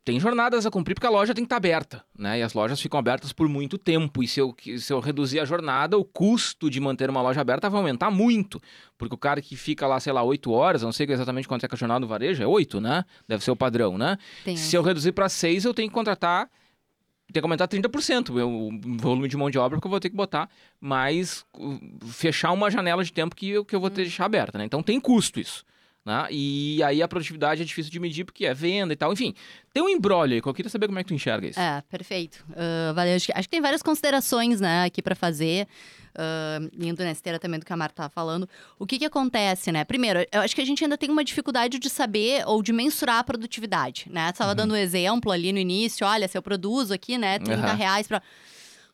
É, 0.00 0.04
tem 0.04 0.18
jornadas 0.18 0.66
a 0.66 0.70
cumprir 0.70 0.94
porque 0.94 1.06
a 1.06 1.10
loja 1.10 1.34
tem 1.34 1.44
que 1.44 1.46
estar 1.46 1.56
aberta, 1.56 2.04
né? 2.18 2.38
E 2.38 2.42
as 2.42 2.52
lojas 2.52 2.80
ficam 2.80 2.98
abertas 2.98 3.32
por 3.32 3.48
muito 3.48 3.78
tempo. 3.78 4.22
E 4.22 4.28
se 4.28 4.40
eu, 4.40 4.54
se 4.78 4.92
eu 4.92 5.00
reduzir 5.00 5.40
a 5.40 5.44
jornada, 5.44 5.96
o 5.96 6.04
custo 6.04 6.70
de 6.70 6.80
manter 6.80 7.10
uma 7.10 7.22
loja 7.22 7.40
aberta 7.40 7.68
vai 7.68 7.80
aumentar 7.80 8.10
muito. 8.10 8.60
Porque 8.96 9.14
o 9.14 9.18
cara 9.18 9.40
que 9.40 9.56
fica 9.56 9.86
lá, 9.86 10.00
sei 10.00 10.12
lá, 10.12 10.22
8 10.22 10.50
horas, 10.50 10.82
não 10.82 10.92
sei 10.92 11.06
exatamente 11.08 11.46
quanto 11.46 11.64
é 11.64 11.68
que 11.68 11.74
a 11.74 11.78
jornada 11.78 12.00
do 12.00 12.08
varejo, 12.08 12.42
é 12.42 12.46
8, 12.46 12.80
né? 12.80 13.04
Deve 13.28 13.44
ser 13.44 13.50
o 13.50 13.56
padrão, 13.56 13.96
né? 13.96 14.16
Tem 14.44 14.56
Se 14.56 14.76
eu 14.76 14.82
reduzir 14.82 15.12
para 15.12 15.28
6, 15.28 15.64
eu 15.64 15.74
tenho 15.74 15.88
que 15.88 15.94
contratar, 15.94 16.50
tem 17.32 17.40
que 17.40 17.46
aumentar 17.46 17.68
30% 17.68 18.30
o 18.30 18.98
volume 18.98 19.28
de 19.28 19.36
mão 19.36 19.50
de 19.50 19.58
obra, 19.58 19.76
porque 19.76 19.86
eu 19.86 19.90
vou 19.90 20.00
ter 20.00 20.10
que 20.10 20.16
botar 20.16 20.48
mais, 20.80 21.44
uh, 21.56 22.06
fechar 22.06 22.52
uma 22.52 22.70
janela 22.70 23.04
de 23.04 23.12
tempo 23.12 23.36
que 23.36 23.50
eu, 23.50 23.64
que 23.64 23.74
eu 23.74 23.80
vou 23.80 23.90
ter 23.90 24.02
que 24.02 24.08
deixar 24.08 24.24
aberta, 24.24 24.58
né? 24.58 24.64
Então 24.64 24.82
tem 24.82 25.00
custo 25.00 25.38
isso. 25.38 25.64
Né? 26.10 26.26
E 26.32 26.82
aí 26.82 27.00
a 27.02 27.06
produtividade 27.06 27.62
é 27.62 27.64
difícil 27.64 27.92
de 27.92 28.00
medir 28.00 28.24
porque 28.24 28.44
é 28.44 28.52
venda 28.52 28.92
e 28.92 28.96
tal. 28.96 29.12
Enfim, 29.12 29.32
tem 29.72 29.80
um 29.80 29.88
embrólio 29.88 30.34
aí 30.34 30.42
que 30.42 30.48
eu 30.48 30.52
queria 30.54 30.68
saber 30.68 30.88
como 30.88 30.98
é 30.98 31.04
que 31.04 31.08
tu 31.08 31.14
enxerga 31.14 31.46
isso. 31.46 31.60
É, 31.60 31.80
perfeito. 31.88 32.44
Ah, 32.56 32.92
valeu. 32.92 33.14
Acho 33.14 33.26
que, 33.26 33.32
acho 33.32 33.42
que 33.42 33.48
tem 33.50 33.60
várias 33.60 33.80
considerações, 33.80 34.60
né, 34.60 34.84
aqui 34.84 35.00
para 35.00 35.14
fazer. 35.14 35.68
ah, 36.16 36.58
indo 36.80 37.04
na 37.04 37.12
esteira 37.12 37.38
também 37.38 37.60
do 37.60 37.64
que 37.64 37.72
a 37.72 37.76
Marta 37.76 37.92
estava 37.92 38.08
falando. 38.08 38.48
O 38.76 38.84
que 38.86 38.98
que 38.98 39.04
acontece, 39.04 39.70
né? 39.70 39.84
Primeiro, 39.84 40.26
eu 40.32 40.40
acho 40.40 40.54
que 40.56 40.60
a 40.60 40.64
gente 40.66 40.82
ainda 40.82 40.98
tem 40.98 41.08
uma 41.08 41.22
dificuldade 41.22 41.78
de 41.78 41.88
saber 41.88 42.42
ou 42.46 42.60
de 42.62 42.72
mensurar 42.72 43.18
a 43.18 43.24
produtividade, 43.24 44.06
né? 44.10 44.24
Você 44.24 44.30
estava 44.30 44.52
dando 44.54 44.72
um 44.74 44.76
exemplo 44.76 45.30
ali 45.30 45.52
no 45.52 45.58
início. 45.60 46.04
Olha, 46.04 46.26
se 46.26 46.36
eu 46.36 46.42
produzo 46.42 46.92
aqui, 46.92 47.16
né, 47.16 47.38
30 47.38 47.64
Aham. 47.64 47.74
reais 47.74 48.08
para... 48.08 48.20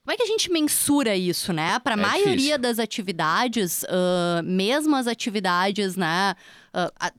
Como 0.04 0.14
é 0.14 0.16
que 0.18 0.22
a 0.22 0.26
gente 0.26 0.52
mensura 0.52 1.16
isso, 1.16 1.52
né? 1.52 1.80
Para 1.80 1.96
a 1.96 1.98
É 1.98 2.00
maioria 2.00 2.36
difícil. 2.36 2.58
das 2.58 2.78
atividades, 2.78 3.84
ah, 3.88 4.40
mesmo 4.44 4.94
as 4.94 5.08
atividades, 5.08 5.96
né? 5.96 6.36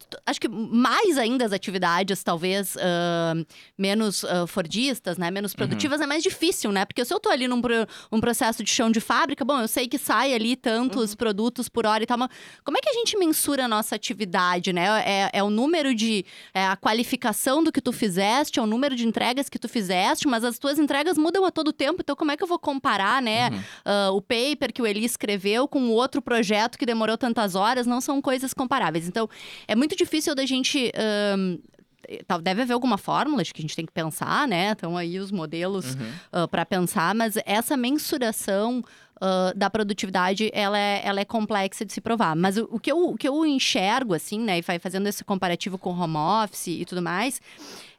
T- 0.09 0.17
acho 0.25 0.39
que 0.39 0.47
mais 0.47 1.17
ainda 1.17 1.45
as 1.45 1.51
atividades, 1.51 2.23
talvez, 2.23 2.77
ah, 2.79 3.33
menos 3.77 4.23
ah, 4.25 4.45
fordistas, 4.47 5.17
né? 5.17 5.31
Menos 5.31 5.53
produtivas, 5.53 5.99
é 6.01 6.05
mais 6.05 6.21
difícil, 6.23 6.71
né? 6.71 6.85
Porque 6.85 7.03
se 7.03 7.13
eu 7.13 7.19
tô 7.19 7.29
ali 7.29 7.47
num 7.47 7.61
pro- 7.61 7.87
um 8.11 8.19
processo 8.19 8.63
de 8.63 8.71
chão 8.71 8.91
de 8.91 8.99
fábrica, 8.99 9.43
bom, 9.43 9.59
eu 9.59 9.67
sei 9.67 9.87
que 9.87 9.97
sai 9.97 10.33
ali 10.33 10.55
tantos 10.55 11.15
produtos 11.15 11.67
por 11.69 11.85
hora 11.85 12.03
e 12.03 12.05
tal, 12.05 12.17
mas 12.17 12.29
como 12.63 12.77
é 12.77 12.81
que 12.81 12.89
a 12.89 12.93
gente 12.93 13.17
mensura 13.17 13.65
a 13.65 13.67
nossa 13.67 13.95
atividade, 13.95 14.71
né? 14.71 14.85
É, 15.05 15.29
é 15.39 15.43
o 15.43 15.49
número 15.49 15.93
de... 15.95 16.25
É 16.53 16.65
a 16.67 16.75
qualificação 16.75 17.63
do 17.63 17.71
que 17.71 17.81
tu 17.81 17.91
fizeste, 17.91 18.59
é 18.59 18.61
o 18.61 18.67
número 18.67 18.95
de 18.95 19.07
entregas 19.07 19.49
que 19.49 19.57
tu 19.59 19.67
fizeste, 19.69 20.27
mas 20.27 20.43
as 20.43 20.57
tuas 20.59 20.77
entregas 20.79 21.17
mudam 21.17 21.45
a 21.45 21.51
todo 21.51 21.71
tempo, 21.73 22.01
então 22.01 22.15
como 22.15 22.31
é 22.31 22.37
que 22.37 22.43
eu 22.43 22.47
vou 22.47 22.59
comparar, 22.59 23.21
né? 23.21 23.49
Uhum. 23.49 24.17
o 24.17 24.21
paper 24.21 24.71
que 24.73 24.81
o 24.81 24.85
Eli 24.87 25.03
escreveu 25.05 25.67
com 25.67 25.87
o 25.87 25.91
outro 25.91 26.21
projeto 26.21 26.77
que 26.77 26.85
demorou 26.85 27.17
tantas 27.17 27.55
horas, 27.55 27.87
não 27.87 28.01
são 28.01 28.21
coisas 28.21 28.53
comparáveis. 28.53 29.07
Então, 29.07 29.29
é 29.67 29.75
muito 29.75 29.95
difícil 29.95 30.33
da 30.35 30.45
gente... 30.45 30.91
ahn, 30.95 31.57
tal- 32.27 32.41
Deve 32.41 32.61
haver 32.61 32.73
alguma 32.73 32.97
fórmula, 32.97 33.41
acho 33.41 33.53
que 33.53 33.61
a 33.61 33.63
gente 33.63 33.75
tem 33.75 33.85
que 33.85 33.91
pensar, 33.91 34.47
né? 34.47 34.71
Estão 34.71 34.95
aí 34.97 35.19
os 35.19 35.31
modelos 35.31 35.95
Uhum. 35.95 36.47
para 36.47 36.65
pensar, 36.65 37.13
mas 37.15 37.35
essa 37.45 37.75
mensuração 37.75 38.83
ah, 39.19 39.51
da 39.55 39.67
produtividade, 39.69 40.49
ela 40.53 40.77
é, 40.77 41.01
ela 41.03 41.19
é 41.19 41.25
complexa 41.25 41.83
de 41.83 41.91
se 41.91 41.99
provar. 41.99 42.35
Mas 42.35 42.55
o, 42.57 42.67
o 42.71 42.79
que 42.79 42.91
eu, 42.91 43.09
o 43.09 43.17
que 43.17 43.27
eu 43.27 43.43
enxergo, 43.45 44.13
assim, 44.13 44.39
né? 44.39 44.59
E 44.59 44.61
vai 44.61 44.77
fazendo 44.79 45.07
esse 45.07 45.23
comparativo 45.23 45.77
com 45.77 45.89
home 45.89 46.15
office 46.17 46.67
e 46.67 46.85
tudo 46.85 47.01
mais, 47.01 47.41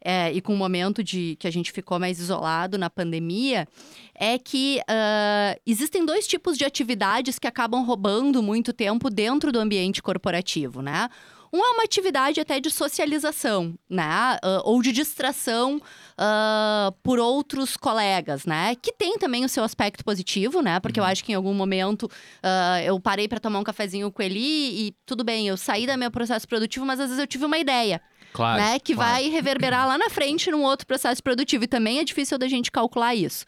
é, 0.00 0.32
e 0.32 0.40
com 0.40 0.54
o 0.54 0.56
momento 0.56 1.02
de 1.02 1.36
que 1.40 1.48
a 1.48 1.50
gente 1.50 1.72
ficou 1.72 1.98
mais 1.98 2.20
isolado 2.20 2.78
na 2.78 2.88
pandemia, 2.88 3.66
é 4.14 4.38
que 4.38 4.80
ah, 4.88 5.58
existem 5.66 6.06
dois 6.06 6.26
tipos 6.26 6.56
de 6.56 6.64
atividades 6.64 7.36
que 7.38 7.48
acabam 7.48 7.84
roubando 7.84 8.40
muito 8.42 8.72
tempo 8.72 9.10
dentro 9.10 9.50
do 9.52 9.58
ambiente 9.58 10.00
corporativo, 10.00 10.80
né? 10.80 11.10
Um 11.52 11.58
é 11.58 11.70
uma 11.70 11.84
atividade 11.84 12.40
até 12.40 12.60
de 12.60 12.70
socialização, 12.70 13.74
né? 13.88 14.38
Ah, 14.42 14.62
ou 14.64 14.82
de 14.82 14.92
distração 14.92 15.80
ah, 16.16 16.92
por 17.02 17.18
outros 17.18 17.76
colegas, 17.76 18.44
né? 18.44 18.74
Que 18.74 18.92
tem 18.92 19.18
também 19.18 19.44
o 19.44 19.48
seu 19.48 19.64
aspecto 19.64 20.04
positivo, 20.04 20.60
né? 20.60 20.80
Porque 20.80 21.00
eu 21.00 21.04
acho 21.04 21.24
que 21.24 21.32
em 21.32 21.34
algum 21.34 21.54
momento 21.54 22.10
ah, 22.42 22.82
eu 22.82 22.98
parei 23.00 23.28
para 23.28 23.40
tomar 23.40 23.58
um 23.58 23.64
cafezinho 23.64 24.10
com 24.10 24.22
ele 24.22 24.38
e 24.38 24.94
tudo 25.06 25.24
bem, 25.24 25.48
eu 25.48 25.56
saí 25.56 25.86
do 25.86 25.98
meu 25.98 26.10
processo 26.10 26.46
produtivo, 26.46 26.84
mas 26.84 27.00
às 27.00 27.06
vezes 27.06 27.20
eu 27.20 27.26
tive 27.26 27.44
uma 27.44 27.58
ideia 27.58 28.00
Claro. 28.32 28.60
né? 28.62 28.78
Que 28.78 28.94
claro. 28.94 29.12
vai 29.12 29.28
reverberar 29.28 29.86
lá 29.86 29.98
na 29.98 30.10
frente 30.10 30.50
num 30.50 30.62
outro 30.62 30.86
processo 30.86 31.22
produtivo. 31.22 31.64
E 31.64 31.68
também 31.68 31.98
é 31.98 32.04
difícil 32.04 32.38
da 32.38 32.48
gente 32.48 32.70
calcular 32.70 33.14
isso. 33.14 33.44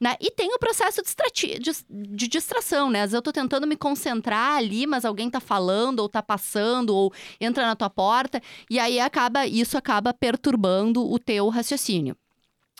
Né? 0.00 0.16
E 0.20 0.30
tem 0.30 0.52
o 0.54 0.58
processo 0.58 1.00
de, 1.32 1.58
de 1.90 2.28
distração, 2.28 2.90
né? 2.90 3.00
Às 3.00 3.10
vezes 3.10 3.14
eu 3.14 3.22
tô 3.22 3.32
tentando 3.32 3.66
me 3.66 3.76
concentrar 3.76 4.56
ali, 4.56 4.86
mas 4.86 5.04
alguém 5.04 5.30
tá 5.30 5.40
falando, 5.40 6.00
ou 6.00 6.08
tá 6.08 6.22
passando, 6.22 6.94
ou 6.94 7.12
entra 7.40 7.64
na 7.64 7.76
tua 7.76 7.88
porta, 7.88 8.42
e 8.68 8.78
aí 8.78 8.98
acaba, 9.00 9.46
isso 9.46 9.78
acaba 9.78 10.12
perturbando 10.12 11.10
o 11.10 11.18
teu 11.18 11.48
raciocínio. 11.48 12.16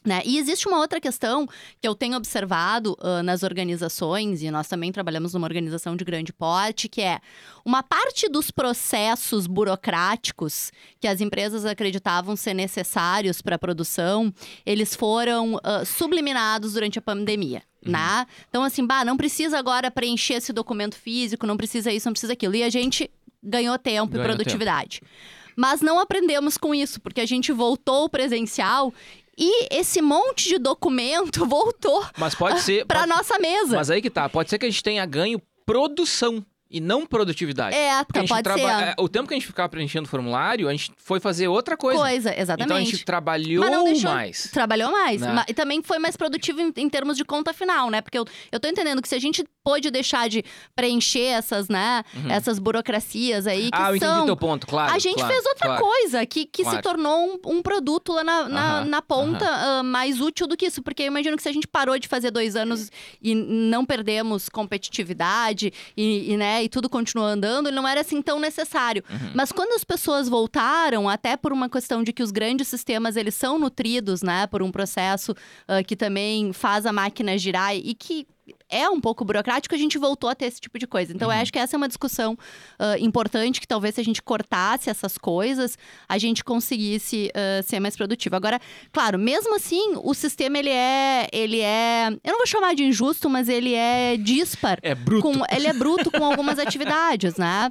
Né? 0.05 0.21
E 0.27 0.39
existe 0.39 0.69
uma 0.69 0.79
outra 0.79 1.01
questão 1.01 1.47
que 1.81 1.89
eu 1.89 1.95
tenho 1.95 2.15
observado 2.15 2.95
uh, 3.01 3.23
nas 3.23 3.43
organizações, 3.43 4.43
e 4.43 4.51
nós 4.51 4.69
também 4.69 4.93
trabalhamos 4.93 5.33
numa 5.33 5.47
organização 5.47 5.97
de 5.97 6.05
grande 6.05 6.31
porte, 6.31 6.91
que 6.91 7.01
é 7.01 7.21
uma 7.65 7.83
parte 7.83 8.29
dos 8.29 8.51
processos 8.51 9.47
burocráticos 9.47 10.71
que 11.01 11.09
as 11.09 11.23
empresas 11.23 11.65
acreditavam 11.65 12.37
ser 12.37 12.53
necessários 12.53 13.41
para 13.41 13.57
a 13.57 13.59
produção, 13.59 14.31
eles 14.67 14.95
foram 14.95 15.55
uh, 15.55 15.87
subliminados 15.87 16.75
durante 16.75 16.99
a 16.99 17.03
pandemia. 17.03 17.63
Uhum. 17.83 17.93
Né? 17.93 18.27
Então, 18.51 18.63
assim, 18.63 18.87
bah, 18.87 19.07
não 19.07 19.17
precisa 19.17 19.59
agora 19.59 19.91
preencher 19.91 20.35
esse 20.35 20.53
documento 20.53 20.97
físico, 20.97 21.47
não 21.47 21.57
precisa 21.57 21.91
isso, 21.91 22.09
não 22.09 22.13
precisa 22.13 22.35
aquilo. 22.35 22.55
E 22.55 22.63
a 22.63 22.69
gente 22.69 23.11
ganhou 23.43 23.79
tempo 23.79 24.13
ganhou 24.13 24.25
e 24.25 24.29
produtividade. 24.29 25.01
Tempo. 25.01 25.13
Mas 25.57 25.81
não 25.81 25.99
aprendemos 25.99 26.59
com 26.59 26.75
isso, 26.75 27.01
porque 27.01 27.21
a 27.21 27.27
gente 27.27 27.53
voltou 27.53 28.09
presencial 28.09 28.93
e 29.39 29.69
esse 29.75 30.01
monte 30.01 30.49
de 30.49 30.59
documento 30.59 31.45
voltou 31.47 32.05
Mas 32.17 32.35
pode 32.35 32.61
ser 32.61 32.87
para 32.87 33.01
pode... 33.01 33.13
nossa 33.13 33.39
mesa. 33.39 33.77
Mas 33.77 33.91
aí 33.91 34.01
que 34.01 34.11
tá, 34.11 34.29
pode 34.29 34.51
ser 34.51 34.59
que 34.59 34.67
a 34.67 34.71
gente 34.71 34.83
tenha 34.83 35.05
ganho 35.07 35.41
produção 35.67 36.45
e 36.75 36.81
não 36.81 37.07
produtividade. 37.07 37.77
É, 37.77 38.03
Porque 38.03 38.19
a 38.19 38.23
gente 38.23 38.29
pode 38.31 38.43
traba... 38.43 38.59
ser. 38.59 38.89
É, 38.89 38.95
o 38.99 39.09
tempo 39.09 39.29
que 39.29 39.35
a 39.35 39.39
gente 39.39 39.47
ficava 39.47 39.69
preenchendo 39.69 40.07
o 40.07 40.11
formulário, 40.11 40.69
a 40.69 40.73
gente 40.73 40.91
foi 40.97 41.21
fazer 41.21 41.47
outra 41.47 41.77
coisa. 41.77 42.01
Coisa, 42.01 42.37
exatamente. 42.37 42.65
Então 42.65 42.77
a 42.77 42.81
gente 42.81 43.05
trabalhou 43.05 43.85
deixou... 43.85 44.11
mais. 44.11 44.51
Trabalhou 44.53 44.91
mais. 44.91 45.21
Né? 45.21 45.45
E 45.47 45.55
também 45.55 45.81
foi 45.85 46.01
mais 46.01 46.17
produtivo 46.17 46.61
em, 46.61 46.73
em, 46.77 46.89
termos 46.89 47.17
de 47.17 47.25
conta 47.25 47.55
final, 47.55 47.91
né? 47.91 48.01
Porque 48.01 48.19
eu, 48.19 48.25
eu 48.51 48.59
tô 48.59 48.67
entendendo 48.67 49.01
que 49.01 49.09
se 49.09 49.15
a 49.15 49.21
gente 49.21 49.45
pôde 49.63 49.89
deixar 49.89 50.29
de 50.29 50.45
preencher 50.75 51.27
essas, 51.27 51.69
né, 51.69 52.03
uhum. 52.15 52.31
essas 52.31 52.59
burocracias 52.59 53.47
aí 53.47 53.71
que 53.71 53.81
ah, 53.81 53.93
eu 53.93 53.99
são... 53.99 54.09
entendi 54.09 54.27
teu 54.27 54.37
ponto, 54.37 54.67
claro. 54.67 54.93
A 54.93 54.99
gente 54.99 55.15
claro, 55.15 55.33
fez 55.33 55.47
outra 55.47 55.67
claro. 55.69 55.83
coisa 55.83 56.27
que, 56.27 56.45
que 56.45 56.63
claro. 56.63 56.77
se 56.77 56.83
tornou 56.83 57.41
um, 57.47 57.57
um, 57.57 57.63
produto 57.63 58.13
lá 58.13 58.25
na, 58.25 58.49
na, 58.49 58.81
uhum. 58.81 58.89
na 58.89 59.01
ponta 59.01 59.45
uhum. 59.45 59.81
uh, 59.81 59.85
mais 59.85 60.21
útil 60.21 60.49
do 60.49 60.57
que 60.57 60.67
isso. 60.67 60.83
Porque 60.83 61.05
eu 61.05 61.07
imagino 61.07 61.37
que 61.37 61.43
se 61.43 61.49
a 61.49 61.53
gente 61.53 61.69
parou 61.69 61.99
de 61.99 62.09
fazer 62.09 62.33
dois 62.33 62.57
anos 62.57 62.91
e 63.23 63.35
não 63.35 63.85
perdemos 63.85 64.49
competitividade 64.49 65.73
e, 65.97 66.33
e 66.33 66.37
né, 66.37 66.64
e 66.65 66.69
tudo 66.69 66.89
continuando 66.89 67.35
andando, 67.35 67.69
ele 67.69 67.77
não 67.77 67.87
era 67.87 68.01
assim 68.01 68.23
tão 68.23 68.41
necessário. 68.41 69.05
Uhum. 69.09 69.33
Mas 69.35 69.53
quando 69.53 69.73
as 69.73 69.85
pessoas 69.85 70.29
voltaram, 70.29 71.09
até 71.09 71.37
por 71.37 71.53
uma 71.53 71.69
questão 71.69 72.03
de 72.03 72.13
que 72.13 72.23
os 72.23 72.31
grandes 72.31 72.69
sistemas 72.69 73.17
eles 73.17 73.35
são 73.35 73.59
nutridos, 73.59 74.23
né, 74.23 74.47
por 74.47 74.63
um 74.63 74.71
processo 74.71 75.33
uh, 75.33 75.85
que 75.87 75.97
também 75.97 76.53
faz 76.53 76.87
a 76.87 76.93
máquina 76.93 77.37
girar 77.37 77.77
e 77.77 77.95
que 77.95 78.27
é 78.69 78.89
um 78.89 79.01
pouco 79.01 79.25
burocrático, 79.25 79.75
a 79.75 79.79
gente 79.79 79.97
voltou 79.99 80.29
a 80.29 80.35
ter 80.35 80.47
esse 80.47 80.61
tipo 80.61 80.79
de 80.79 80.87
coisa. 80.87 81.13
Então, 81.13 81.29
uhum. 81.29 81.35
eu 81.35 81.41
acho 81.41 81.53
que 81.53 81.59
essa 81.59 81.77
é 81.77 81.79
uma 81.79 81.89
discussão 81.89 82.35
uh, 82.35 82.99
importante, 82.99 83.61
que 83.61 83.67
talvez 83.67 83.95
se 83.95 84.01
a 84.01 84.05
gente 84.05 84.23
cortasse 84.23 84.91
essas 84.91 85.17
coisas, 85.17 85.79
a 86.09 86.19
gente 86.19 86.45
conseguisse 86.45 87.31
uh, 87.31 87.63
ser 87.63 87.81
mais 87.81 87.97
produtivo. 87.97 88.37
Agora, 88.37 88.61
claro, 88.93 89.19
mesmo 89.19 89.55
assim, 89.57 89.95
o 90.03 90.13
sistema, 90.15 90.59
ele 90.59 90.71
é, 90.71 91.29
ele 91.33 91.61
é... 91.61 92.09
Eu 92.23 92.33
não 92.33 92.39
vou 92.39 92.47
chamar 92.47 92.75
de 92.75 92.85
injusto, 92.85 93.31
mas 93.31 93.49
ele 93.49 93.75
é 93.75 94.17
dispar. 94.17 94.79
É 94.83 94.95
bruto. 94.95 95.23
Com, 95.23 95.45
ele 95.51 95.67
é 95.67 95.73
bruto 95.73 96.11
com 96.11 96.25
algumas 96.25 96.59
atividades, 96.59 97.37
né? 97.37 97.71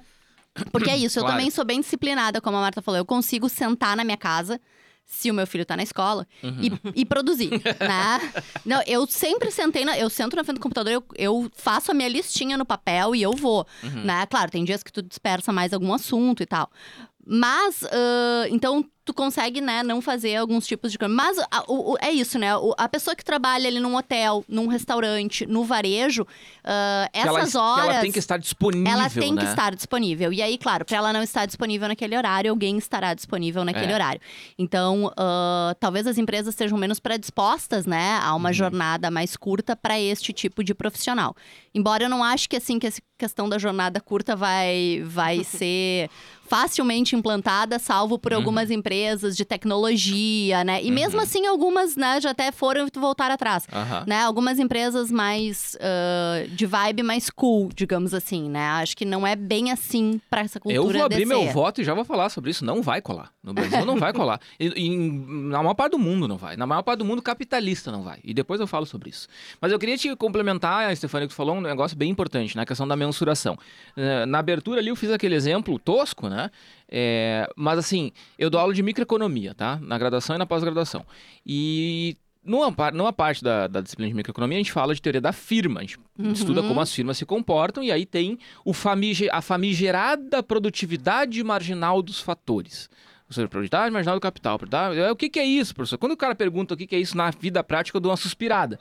Porque 0.71 0.89
é 0.89 0.97
isso, 0.97 1.17
eu 1.17 1.23
claro. 1.23 1.37
também 1.37 1.49
sou 1.49 1.65
bem 1.65 1.81
disciplinada, 1.81 2.39
como 2.39 2.57
a 2.57 2.61
Marta 2.61 2.81
falou. 2.81 2.99
Eu 2.99 3.05
consigo 3.05 3.49
sentar 3.49 3.97
na 3.97 4.03
minha 4.03 4.17
casa 4.17 4.59
se 5.05 5.29
o 5.29 5.33
meu 5.33 5.45
filho 5.45 5.65
tá 5.65 5.77
na 5.77 5.83
escola 5.83 6.27
uhum. 6.41 6.59
e, 6.61 7.01
e, 7.01 7.05
produzir, 7.05 7.49
né? 7.79 8.33
Não, 8.65 8.81
eu 8.87 9.05
sempre 9.07 9.51
sentei, 9.51 9.85
na, 9.85 9.97
eu 9.97 10.09
sento 10.09 10.35
na 10.35 10.43
frente 10.43 10.57
do 10.57 10.61
computador, 10.61 10.91
eu, 10.91 11.03
eu, 11.15 11.51
faço 11.55 11.91
a 11.91 11.93
minha 11.93 12.09
listinha 12.09 12.57
no 12.57 12.65
papel 12.65 13.15
e 13.15 13.21
eu 13.21 13.33
vou, 13.33 13.65
uhum. 13.83 14.03
né? 14.03 14.25
Claro, 14.25 14.51
tem 14.51 14.63
dias 14.63 14.83
que 14.83 14.91
tu 14.91 15.01
dispersa 15.01 15.51
mais 15.51 15.73
algum 15.73 15.93
assunto 15.93 16.41
e 16.41 16.45
tal. 16.45 16.69
Mas, 17.25 17.83
uh, 17.83 18.47
então, 18.49 18.85
tu 19.05 19.13
consegue, 19.13 19.59
né, 19.59 19.83
não 19.83 20.01
fazer 20.01 20.37
alguns 20.37 20.65
tipos 20.65 20.91
de 20.91 20.97
coisa. 20.97 21.13
Mas 21.13 21.37
a, 21.51 21.63
o, 21.67 21.97
é 22.01 22.11
isso, 22.11 22.39
né? 22.39 22.49
A 22.77 22.87
pessoa 22.87 23.15
que 23.15 23.23
trabalha 23.23 23.67
ali 23.67 23.79
num 23.79 23.95
hotel, 23.95 24.45
num 24.47 24.67
restaurante, 24.67 25.45
no 25.45 25.65
varejo, 25.65 26.23
uh, 26.23 27.09
essas 27.11 27.55
ela, 27.55 27.63
horas. 27.63 27.89
Ela 27.89 28.01
tem 28.01 28.11
que 28.11 28.19
estar 28.19 28.37
disponível. 28.37 28.91
Ela 28.91 29.09
tem 29.09 29.33
né? 29.33 29.41
que 29.41 29.47
estar 29.47 29.75
disponível. 29.75 30.31
E 30.31 30.41
aí, 30.41 30.57
claro, 30.57 30.85
para 30.85 30.97
ela 30.97 31.11
não 31.11 31.21
estar 31.21 31.45
disponível 31.45 31.87
naquele 31.87 32.15
horário, 32.15 32.49
alguém 32.51 32.77
estará 32.77 33.13
disponível 33.13 33.65
naquele 33.65 33.91
é. 33.91 33.95
horário. 33.95 34.21
Então, 34.57 35.07
uh, 35.07 35.75
talvez 35.79 36.07
as 36.07 36.17
empresas 36.17 36.55
sejam 36.55 36.77
menos 36.77 36.99
predispostas, 36.99 37.85
né, 37.85 38.19
a 38.21 38.33
uma 38.33 38.49
uhum. 38.49 38.53
jornada 38.53 39.11
mais 39.11 39.35
curta 39.35 39.75
para 39.75 39.99
este 39.99 40.31
tipo 40.31 40.63
de 40.63 40.73
profissional. 40.73 41.35
Embora 41.75 42.03
eu 42.05 42.09
não 42.09 42.23
acho 42.23 42.47
que 42.47 42.55
assim 42.55 42.79
que 42.79 42.87
essa 42.87 43.01
questão 43.17 43.49
da 43.49 43.57
jornada 43.57 43.99
curta 43.99 44.35
vai 44.35 45.01
vai 45.05 45.43
ser 45.45 46.09
facilmente 46.47 47.15
implantada, 47.15 47.79
salvo 47.79 48.19
por 48.19 48.31
uhum. 48.31 48.37
algumas 48.37 48.69
empresas 48.93 49.35
de 49.35 49.43
tecnologia, 49.43 50.63
né? 50.63 50.81
E 50.83 50.87
uhum. 50.87 50.93
mesmo 50.93 51.19
assim, 51.19 51.47
algumas, 51.47 51.95
né, 51.95 52.21
já 52.21 52.29
até 52.29 52.51
foram 52.51 52.87
voltaram 52.95 53.33
atrás. 53.33 53.67
Uhum. 53.71 54.03
Né? 54.07 54.21
Algumas 54.21 54.59
empresas 54.59 55.11
mais 55.11 55.75
uh, 55.75 56.47
de 56.49 56.65
vibe 56.65 57.03
mais 57.03 57.29
cool, 57.29 57.69
digamos 57.73 58.13
assim, 58.13 58.49
né? 58.49 58.65
Acho 58.67 58.95
que 58.95 59.03
não 59.03 59.25
é 59.25 59.35
bem 59.35 59.71
assim 59.71 60.21
para 60.29 60.41
essa 60.41 60.59
cultura 60.59 60.75
Eu 60.75 60.91
vou 60.91 61.03
abrir 61.03 61.25
meu 61.25 61.49
voto 61.51 61.81
e 61.81 61.83
já 61.83 61.93
vou 61.93 62.05
falar 62.05 62.29
sobre 62.29 62.51
isso. 62.51 62.63
Não 62.63 62.81
vai 62.81 63.01
colar. 63.01 63.31
No 63.43 63.53
Brasil 63.53 63.83
não 63.85 63.97
vai 63.97 64.13
colar. 64.13 64.39
E, 64.59 64.67
e, 64.67 64.97
na 65.49 65.63
maior 65.63 65.73
parte 65.73 65.91
do 65.91 65.99
mundo 65.99 66.27
não 66.27 66.37
vai. 66.37 66.55
Na 66.55 66.67
maior 66.67 66.83
parte 66.83 66.99
do 66.99 67.05
mundo 67.05 67.21
capitalista 67.21 67.91
não 67.91 68.03
vai. 68.03 68.19
E 68.23 68.33
depois 68.33 68.59
eu 68.61 68.67
falo 68.67 68.85
sobre 68.85 69.09
isso. 69.09 69.27
Mas 69.59 69.71
eu 69.71 69.79
queria 69.79 69.97
te 69.97 70.15
complementar, 70.15 70.95
Stefania, 70.95 71.27
que 71.27 71.33
tu 71.33 71.37
falou 71.37 71.55
um 71.55 71.61
negócio 71.61 71.97
bem 71.97 72.11
importante, 72.11 72.55
né? 72.55 72.63
A 72.63 72.65
questão 72.65 72.87
da 72.87 72.95
mensuração. 72.95 73.57
Na 74.27 74.39
abertura 74.39 74.79
ali 74.79 74.89
eu 74.89 74.95
fiz 74.95 75.09
aquele 75.11 75.35
exemplo 75.35 75.79
tosco, 75.79 76.29
né? 76.29 76.51
É, 76.89 77.49
mas 77.55 77.79
assim, 77.79 78.11
eu 78.37 78.49
dou 78.49 78.59
aula 78.59 78.73
de 78.73 78.83
microeconomia, 78.83 79.53
tá? 79.53 79.79
Na 79.81 79.97
graduação 79.97 80.35
e 80.35 80.39
na 80.39 80.45
pós-graduação. 80.45 81.05
E 81.45 82.17
numa, 82.43 82.91
numa 82.91 83.13
parte 83.13 83.43
da, 83.43 83.67
da, 83.67 83.81
disciplina 83.81 84.09
de 84.09 84.15
microeconomia, 84.15 84.57
a 84.57 84.61
gente 84.61 84.71
fala 84.71 84.93
de 84.93 85.01
teoria 85.01 85.21
da 85.21 85.31
firma. 85.31 85.79
A 85.79 85.83
gente 85.83 85.97
uhum. 86.19 86.31
estuda 86.31 86.61
como 86.61 86.79
as 86.81 86.93
firmas 86.93 87.17
se 87.17 87.25
comportam 87.25 87.83
e 87.83 87.91
aí 87.91 88.05
tem 88.05 88.37
o 88.65 88.73
famige, 88.73 89.29
a 89.31 89.41
famigerada 89.41 90.43
produtividade 90.43 91.41
marginal 91.43 92.01
dos 92.01 92.19
fatores. 92.19 92.89
Ou 93.27 93.33
seja, 93.33 93.47
produtividade 93.47 93.91
marginal 93.91 94.15
do 94.17 94.21
capital. 94.21 94.59
É, 94.95 95.11
o 95.11 95.15
que, 95.15 95.29
que 95.29 95.39
é 95.39 95.45
isso, 95.45 95.73
professor? 95.73 95.97
Quando 95.97 96.11
o 96.11 96.17
cara 96.17 96.35
pergunta 96.35 96.73
o 96.73 96.77
que, 96.77 96.85
que 96.85 96.95
é 96.95 96.99
isso 96.99 97.15
na 97.15 97.31
vida 97.31 97.63
prática, 97.63 97.97
eu 97.97 98.01
dou 98.01 98.11
uma 98.11 98.17
suspirada. 98.17 98.79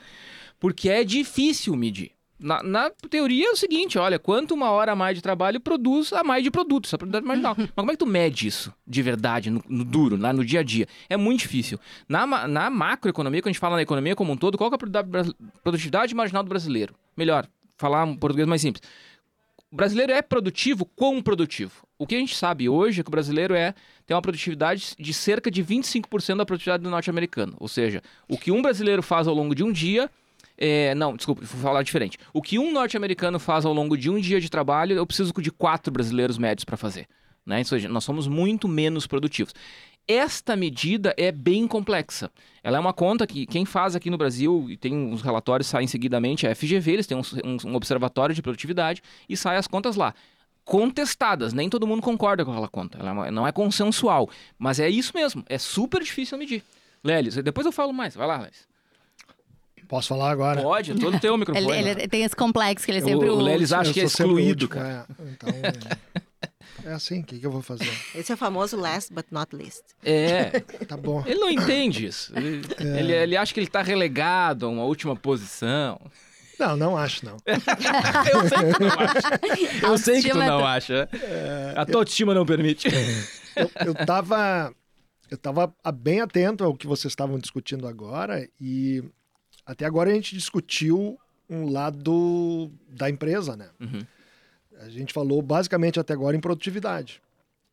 Porque 0.58 0.88
é 0.88 1.04
difícil 1.04 1.74
medir. 1.76 2.12
Na, 2.42 2.62
na, 2.62 2.90
teoria 3.08 3.46
é 3.46 3.50
o 3.50 3.56
seguinte, 3.56 3.98
olha, 3.98 4.18
quanto 4.18 4.52
uma 4.52 4.70
hora 4.70 4.92
a 4.92 4.96
mais 4.96 5.16
de 5.16 5.22
trabalho 5.22 5.60
produz 5.60 6.12
a 6.12 6.24
mais 6.24 6.42
de 6.42 6.50
produto, 6.50 6.86
essa 6.86 6.98
produtividade 6.98 7.26
marginal. 7.26 7.54
Mas 7.58 7.70
como 7.74 7.90
é 7.90 7.94
que 7.94 7.98
tu 7.98 8.06
mede 8.06 8.46
isso 8.46 8.72
de 8.86 9.00
verdade, 9.00 9.48
no, 9.48 9.62
no 9.68 9.84
duro, 9.84 10.18
na, 10.18 10.32
no 10.32 10.44
dia 10.44 10.60
a 10.60 10.62
dia? 10.62 10.86
É 11.08 11.16
muito 11.16 11.40
difícil. 11.40 11.78
Na, 12.08 12.26
na 12.48 12.68
macroeconomia, 12.68 13.40
quando 13.40 13.50
a 13.50 13.52
gente 13.52 13.60
fala 13.60 13.76
na 13.76 13.82
economia 13.82 14.16
como 14.16 14.32
um 14.32 14.36
todo, 14.36 14.58
qual 14.58 14.70
é 14.70 14.74
a 14.74 15.62
produtividade 15.62 16.14
marginal 16.14 16.42
do 16.42 16.48
brasileiro? 16.48 16.94
Melhor, 17.16 17.46
falar 17.76 18.04
um 18.04 18.16
português 18.16 18.48
mais 18.48 18.60
simples. 18.60 18.82
O 19.72 19.76
brasileiro 19.76 20.12
é 20.12 20.20
produtivo, 20.20 20.84
quão 20.84 21.22
produtivo? 21.22 21.86
O 21.98 22.06
que 22.06 22.14
a 22.14 22.18
gente 22.18 22.36
sabe 22.36 22.68
hoje 22.68 23.00
é 23.00 23.02
que 23.02 23.08
o 23.08 23.10
brasileiro 23.10 23.54
é 23.54 23.74
tem 24.04 24.14
uma 24.14 24.20
produtividade 24.20 24.94
de 24.98 25.14
cerca 25.14 25.50
de 25.50 25.64
25% 25.64 26.36
da 26.36 26.44
produtividade 26.44 26.82
do 26.82 26.90
norte-americano. 26.90 27.54
Ou 27.58 27.68
seja, 27.68 28.02
o 28.28 28.36
que 28.36 28.52
um 28.52 28.60
brasileiro 28.60 29.02
faz 29.02 29.26
ao 29.26 29.34
longo 29.34 29.54
de 29.54 29.64
um 29.64 29.72
dia, 29.72 30.10
é, 30.64 30.94
não, 30.94 31.16
desculpa, 31.16 31.44
vou 31.44 31.60
falar 31.60 31.82
diferente. 31.82 32.16
O 32.32 32.40
que 32.40 32.56
um 32.56 32.72
norte-americano 32.72 33.40
faz 33.40 33.64
ao 33.64 33.72
longo 33.72 33.96
de 33.96 34.08
um 34.08 34.20
dia 34.20 34.40
de 34.40 34.48
trabalho, 34.48 34.94
eu 34.94 35.04
preciso 35.04 35.32
de 35.32 35.50
quatro 35.50 35.92
brasileiros 35.92 36.38
médios 36.38 36.64
para 36.64 36.76
fazer. 36.76 37.08
Né? 37.44 37.58
Ou 37.58 37.64
seja, 37.64 37.88
nós 37.88 38.04
somos 38.04 38.28
muito 38.28 38.68
menos 38.68 39.04
produtivos. 39.04 39.52
Esta 40.06 40.54
medida 40.54 41.12
é 41.16 41.32
bem 41.32 41.66
complexa. 41.66 42.30
Ela 42.62 42.76
é 42.76 42.80
uma 42.80 42.92
conta 42.92 43.26
que 43.26 43.44
quem 43.44 43.64
faz 43.64 43.96
aqui 43.96 44.08
no 44.08 44.16
Brasil, 44.16 44.68
e 44.70 44.76
tem 44.76 44.94
uns 44.94 45.20
relatórios 45.20 45.66
saem 45.66 45.88
seguidamente, 45.88 46.46
é 46.46 46.52
a 46.52 46.54
FGV, 46.54 46.92
eles 46.92 47.06
têm 47.08 47.18
um, 47.18 47.22
um, 47.44 47.70
um 47.70 47.74
observatório 47.74 48.32
de 48.32 48.40
produtividade 48.40 49.02
e 49.28 49.36
saem 49.36 49.58
as 49.58 49.66
contas 49.66 49.96
lá 49.96 50.14
contestadas. 50.64 51.52
Nem 51.52 51.68
todo 51.68 51.88
mundo 51.88 52.02
concorda 52.02 52.44
com 52.44 52.52
aquela 52.52 52.68
conta. 52.68 52.98
Ela 53.00 53.26
é 53.26 53.30
não 53.32 53.44
é 53.44 53.50
consensual. 53.50 54.30
Mas 54.56 54.78
é 54.78 54.88
isso 54.88 55.12
mesmo. 55.12 55.44
É 55.48 55.58
super 55.58 56.00
difícil 56.00 56.38
medir. 56.38 56.62
Lélis, 57.02 57.34
depois 57.34 57.66
eu 57.66 57.72
falo 57.72 57.92
mais. 57.92 58.14
Vai 58.14 58.28
lá, 58.28 58.38
Lélis. 58.38 58.70
Posso 59.92 60.08
falar 60.08 60.30
agora? 60.30 60.62
Pode, 60.62 60.94
todo 60.94 61.20
teu 61.20 61.36
microfone. 61.36 61.70
ele, 61.70 61.90
ele 61.90 62.08
tem 62.08 62.22
esse 62.22 62.34
complexo 62.34 62.86
que 62.86 62.92
ele 62.92 63.02
sempre 63.02 63.28
o, 63.28 63.34
o 63.34 63.42
Lelis 63.42 63.74
acha 63.74 63.92
que 63.92 64.00
é 64.00 64.04
excluído, 64.04 64.66
cara. 64.66 65.04
É, 65.06 65.22
então, 65.30 65.48
é, 65.50 66.88
é 66.88 66.92
assim, 66.94 67.20
o 67.20 67.24
que, 67.24 67.38
que, 67.38 67.44
eu 67.44 67.50
vou 67.50 67.60
fazer? 67.60 67.92
Esse 68.14 68.32
é 68.32 68.34
o 68.34 68.38
famoso 68.38 68.74
last 68.74 69.12
but 69.12 69.26
not 69.30 69.54
least. 69.54 69.82
É. 70.02 70.60
tá 70.88 70.96
bom. 70.96 71.22
Ele 71.26 71.38
não 71.38 71.50
entende 71.50 72.06
isso. 72.06 72.32
Ele, 72.34 72.62
é. 72.78 73.00
ele, 73.00 73.12
ele 73.12 73.36
acha 73.36 73.52
que 73.52 73.60
ele 73.60 73.66
tá 73.66 73.82
relegado 73.82 74.64
a 74.64 74.70
uma 74.70 74.84
última 74.84 75.14
posição. 75.14 76.00
Não, 76.58 76.74
não 76.74 76.96
acho, 76.96 77.26
não. 77.26 77.36
eu 77.44 78.48
sei 78.48 78.72
que 78.72 78.78
tu 78.78 78.84
não 78.84 78.98
acha. 78.98 79.86
Eu 79.86 79.98
sei 79.98 80.22
que 80.22 80.30
tu 80.30 80.38
não 80.38 80.66
acha. 80.66 81.08
É, 81.12 81.74
a 81.76 81.84
tua 81.84 82.00
autoestima 82.00 82.32
não 82.32 82.46
permite. 82.46 82.88
Eu, 83.54 83.70
eu 83.88 83.94
tava... 84.06 84.72
Eu 85.30 85.34
estava 85.34 85.74
bem 85.94 86.22
atento 86.22 86.64
ao 86.64 86.74
que 86.74 86.86
vocês 86.86 87.12
estavam 87.12 87.38
discutindo 87.38 87.86
agora 87.86 88.48
e 88.58 89.04
até 89.64 89.84
agora 89.84 90.10
a 90.10 90.14
gente 90.14 90.34
discutiu 90.34 91.18
um 91.48 91.70
lado 91.70 92.70
da 92.88 93.08
empresa, 93.10 93.56
né? 93.56 93.68
Uhum. 93.80 94.04
A 94.80 94.88
gente 94.88 95.12
falou 95.12 95.40
basicamente 95.42 96.00
até 96.00 96.12
agora 96.12 96.36
em 96.36 96.40
produtividade. 96.40 97.20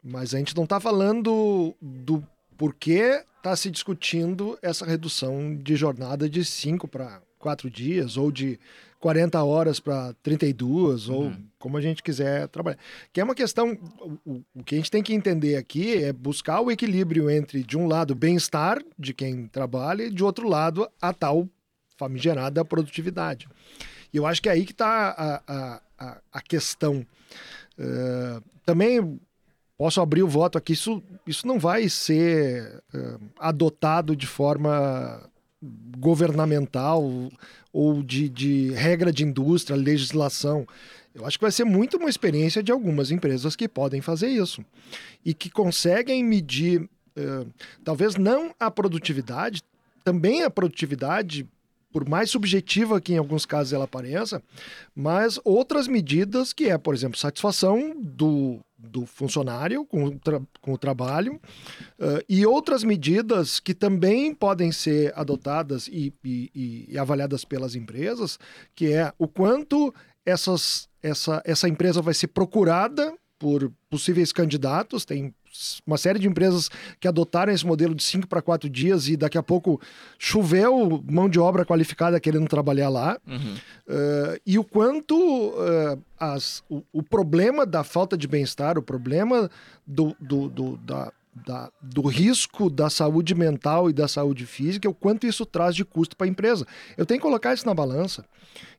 Mas 0.03 0.33
a 0.33 0.37
gente 0.37 0.55
não 0.55 0.63
está 0.63 0.79
falando 0.79 1.75
do 1.81 2.23
por 2.57 2.73
que 2.73 3.23
está 3.37 3.55
se 3.55 3.71
discutindo 3.71 4.57
essa 4.61 4.85
redução 4.85 5.55
de 5.55 5.75
jornada 5.75 6.29
de 6.29 6.43
5 6.43 6.87
para 6.87 7.21
4 7.39 7.69
dias, 7.69 8.17
ou 8.17 8.31
de 8.31 8.59
40 8.99 9.41
horas 9.43 9.79
para 9.79 10.13
32, 10.21 11.07
uhum. 11.07 11.15
ou 11.15 11.33
como 11.57 11.77
a 11.77 11.81
gente 11.81 12.03
quiser 12.03 12.49
trabalhar. 12.49 12.77
Que 13.13 13.21
é 13.21 13.23
uma 13.23 13.33
questão. 13.33 13.77
O, 14.25 14.41
o, 14.53 14.63
que 14.63 14.75
a 14.75 14.77
gente 14.77 14.91
tem 14.91 15.01
que 15.01 15.13
entender 15.13 15.55
aqui 15.55 16.03
é 16.03 16.11
buscar 16.11 16.59
o 16.59 16.69
equilíbrio 16.69 17.29
entre, 17.29 17.63
de 17.63 17.77
um 17.77 17.87
lado, 17.87 18.13
bem-estar 18.13 18.81
de 18.97 19.13
quem 19.13 19.47
trabalha, 19.47 20.03
e 20.03 20.11
de 20.11 20.23
outro 20.23 20.47
lado, 20.47 20.89
a 21.01 21.13
tal 21.13 21.47
famigerada 21.99 22.63
produtividade. 22.63 23.47
E 24.13 24.17
eu 24.17 24.25
acho 24.25 24.41
que 24.41 24.47
é 24.47 24.53
aí 24.53 24.65
que 24.65 24.71
está 24.71 25.41
a, 25.45 25.81
a, 25.99 26.17
a, 26.31 26.41
questão. 26.41 27.05
Uh, 27.77 28.41
também 28.65 29.19
posso 29.77 30.01
abrir 30.01 30.23
o 30.23 30.27
voto 30.27 30.57
aqui, 30.57 30.73
isso, 30.73 31.03
isso 31.27 31.45
não 31.45 31.59
vai 31.59 31.89
ser 31.89 32.81
uh, 32.93 33.19
adotado 33.37 34.15
de 34.15 34.25
forma 34.25 35.29
governamental 35.97 37.03
ou 37.71 38.01
de, 38.01 38.29
de 38.29 38.71
regra 38.71 39.11
de 39.11 39.25
indústria, 39.25 39.75
legislação. 39.75 40.65
Eu 41.13 41.25
acho 41.25 41.37
que 41.37 41.43
vai 41.43 41.51
ser 41.51 41.65
muito 41.65 41.97
uma 41.97 42.09
experiência 42.09 42.63
de 42.63 42.71
algumas 42.71 43.11
empresas 43.11 43.55
que 43.55 43.67
podem 43.67 44.01
fazer 44.01 44.29
isso 44.29 44.63
e 45.23 45.33
que 45.33 45.49
conseguem 45.49 46.23
medir, 46.23 46.81
uh, 46.81 47.47
talvez 47.83 48.15
não 48.15 48.55
a 48.59 48.71
produtividade, 48.71 49.61
também 50.03 50.43
a 50.43 50.49
produtividade 50.49 51.47
por 51.91 52.07
mais 52.07 52.29
subjetiva 52.29 53.01
que 53.01 53.13
em 53.13 53.17
alguns 53.17 53.45
casos 53.45 53.73
ela 53.73 53.87
pareça, 53.87 54.41
mas 54.95 55.39
outras 55.43 55.87
medidas 55.87 56.53
que 56.53 56.69
é, 56.69 56.77
por 56.77 56.93
exemplo, 56.93 57.17
satisfação 57.17 57.95
do, 57.99 58.59
do 58.77 59.05
funcionário 59.05 59.85
com 59.85 60.07
o, 60.07 60.19
com 60.61 60.73
o 60.73 60.77
trabalho 60.77 61.35
uh, 61.35 62.23
e 62.27 62.45
outras 62.45 62.83
medidas 62.83 63.59
que 63.59 63.73
também 63.73 64.33
podem 64.33 64.71
ser 64.71 65.11
adotadas 65.15 65.87
e, 65.87 66.13
e, 66.23 66.87
e, 66.89 66.97
avaliadas 66.97 67.43
pelas 67.43 67.75
empresas, 67.75 68.39
que 68.75 68.93
é 68.93 69.11
o 69.17 69.27
quanto 69.27 69.93
essas, 70.25 70.87
essa, 71.01 71.41
essa 71.43 71.67
empresa 71.67 72.01
vai 72.01 72.13
ser 72.13 72.27
procurada 72.27 73.13
por 73.39 73.71
possíveis 73.89 74.31
candidatos, 74.33 75.05
tem 75.05 75.33
uma 75.87 75.97
série 75.97 76.19
de 76.19 76.27
empresas 76.27 76.69
que 76.99 77.07
adotaram 77.07 77.51
esse 77.51 77.65
modelo 77.65 77.95
de 77.95 78.03
5 78.03 78.27
para 78.27 78.41
4 78.41 78.69
dias 78.69 79.07
e 79.07 79.17
daqui 79.17 79.37
a 79.37 79.43
pouco 79.43 79.81
choveu 80.17 81.03
mão 81.09 81.27
de 81.27 81.39
obra 81.39 81.65
qualificada 81.65 82.19
querendo 82.19 82.47
trabalhar 82.47 82.89
lá. 82.89 83.17
Uhum. 83.25 83.55
Uh, 83.87 84.39
e 84.45 84.59
o 84.59 84.63
quanto 84.63 85.15
uh, 85.15 86.01
as, 86.19 86.63
o, 86.69 86.83
o, 86.91 87.01
problema 87.01 87.65
da 87.65 87.83
falta 87.83 88.17
de 88.17 88.27
bem-estar, 88.27 88.77
o 88.77 88.83
problema 88.83 89.49
do, 89.87 90.15
do, 90.19 90.49
do 90.49 90.77
da, 90.77 91.11
da, 91.45 91.71
do 91.81 92.01
risco 92.07 92.69
da 92.69 92.89
saúde 92.89 93.33
mental 93.33 93.89
e 93.89 93.93
da 93.93 94.07
saúde 94.07 94.45
física, 94.45 94.89
o 94.89 94.93
quanto 94.93 95.25
isso 95.25 95.45
traz 95.45 95.75
de 95.75 95.85
custo 95.85 96.15
para 96.15 96.27
a 96.27 96.29
empresa. 96.29 96.65
Eu 96.97 97.05
tenho 97.05 97.19
que 97.19 97.25
colocar 97.25 97.53
isso 97.53 97.65
na 97.65 97.73
balança. 97.73 98.25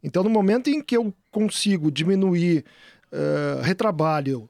Então, 0.03 0.23
no 0.23 0.31
momento 0.31 0.69
em 0.69 0.83
que 0.83 0.97
eu 0.97 1.13
consigo 1.31 1.91
diminuir 1.91 2.65
uh, 3.13 3.63
retrabalho, 3.63 4.49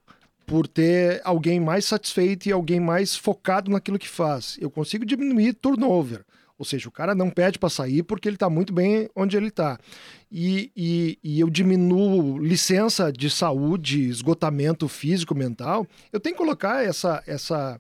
por 0.51 0.67
ter 0.67 1.21
alguém 1.23 1.61
mais 1.61 1.85
satisfeito 1.85 2.49
e 2.49 2.53
alguém 2.53 2.81
mais 2.81 3.15
focado 3.15 3.71
naquilo 3.71 4.01
que 4.01 4.09
faz. 4.09 4.59
Eu 4.61 4.69
consigo 4.69 5.07
diminuir 5.07 5.55
turnover. 5.55 6.25
Ou 6.59 6.65
seja, 6.65 6.89
o 6.89 6.93
cara 6.93 7.15
não 7.15 7.31
pede 7.31 7.57
para 7.57 7.71
sair 7.71 8.03
porque 8.03 8.29
ele 8.29 8.35
está 8.35 8.51
muito 8.51 8.73
bem 8.73 9.09
onde 9.15 9.37
ele 9.37 9.47
está. 9.47 9.79
E, 10.29 10.73
e, 10.77 11.19
e, 11.23 11.39
eu 11.39 11.49
diminuo 11.49 12.37
licença 12.37 13.13
de 13.13 13.31
saúde, 13.31 14.09
esgotamento 14.09 14.89
físico, 14.89 15.37
mental. 15.37 15.87
Eu 16.13 16.19
tenho 16.19 16.35
que 16.35 16.43
colocar 16.43 16.85
essa, 16.85 17.23
essa, 17.29 17.79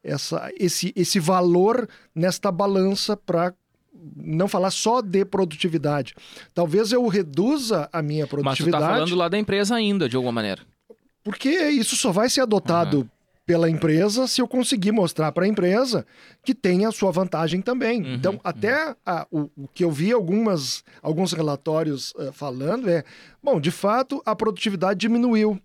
essa, 0.00 0.52
esse, 0.56 0.92
esse 0.94 1.18
valor 1.18 1.88
nesta 2.14 2.52
balança 2.52 3.16
para 3.16 3.52
não 4.14 4.46
falar 4.46 4.70
só 4.70 5.00
de 5.00 5.24
produtividade. 5.24 6.14
Talvez 6.54 6.92
eu 6.92 7.04
reduza 7.08 7.88
a 7.92 8.00
minha 8.00 8.24
produtividade. 8.24 8.70
Mas 8.70 8.80
você 8.80 8.86
está 8.86 8.94
falando 8.94 9.16
lá 9.16 9.28
da 9.28 9.36
empresa 9.36 9.74
ainda, 9.74 10.08
de 10.08 10.14
alguma 10.14 10.30
maneira. 10.32 10.62
Porque 11.22 11.50
isso 11.50 11.96
só 11.96 12.12
vai 12.12 12.28
ser 12.28 12.42
adotado 12.42 12.98
uhum. 12.98 13.08
pela 13.44 13.68
empresa 13.68 14.26
se 14.26 14.40
eu 14.40 14.48
conseguir 14.48 14.92
mostrar 14.92 15.32
para 15.32 15.44
a 15.44 15.48
empresa 15.48 16.06
que 16.44 16.54
tem 16.54 16.86
a 16.86 16.92
sua 16.92 17.10
vantagem 17.10 17.60
também. 17.60 18.02
Uhum, 18.02 18.14
então, 18.14 18.40
até 18.42 18.88
uhum. 18.88 18.94
a, 19.04 19.26
o, 19.30 19.50
o, 19.56 19.68
que 19.68 19.84
eu 19.84 19.90
vi 19.90 20.12
algumas, 20.12 20.84
alguns 21.02 21.32
relatórios 21.32 22.12
uh, 22.12 22.32
falando 22.32 22.88
é: 22.88 23.04
bom, 23.42 23.60
de 23.60 23.70
fato, 23.70 24.22
a 24.24 24.34
produtividade 24.34 25.00
diminuiu, 25.00 25.60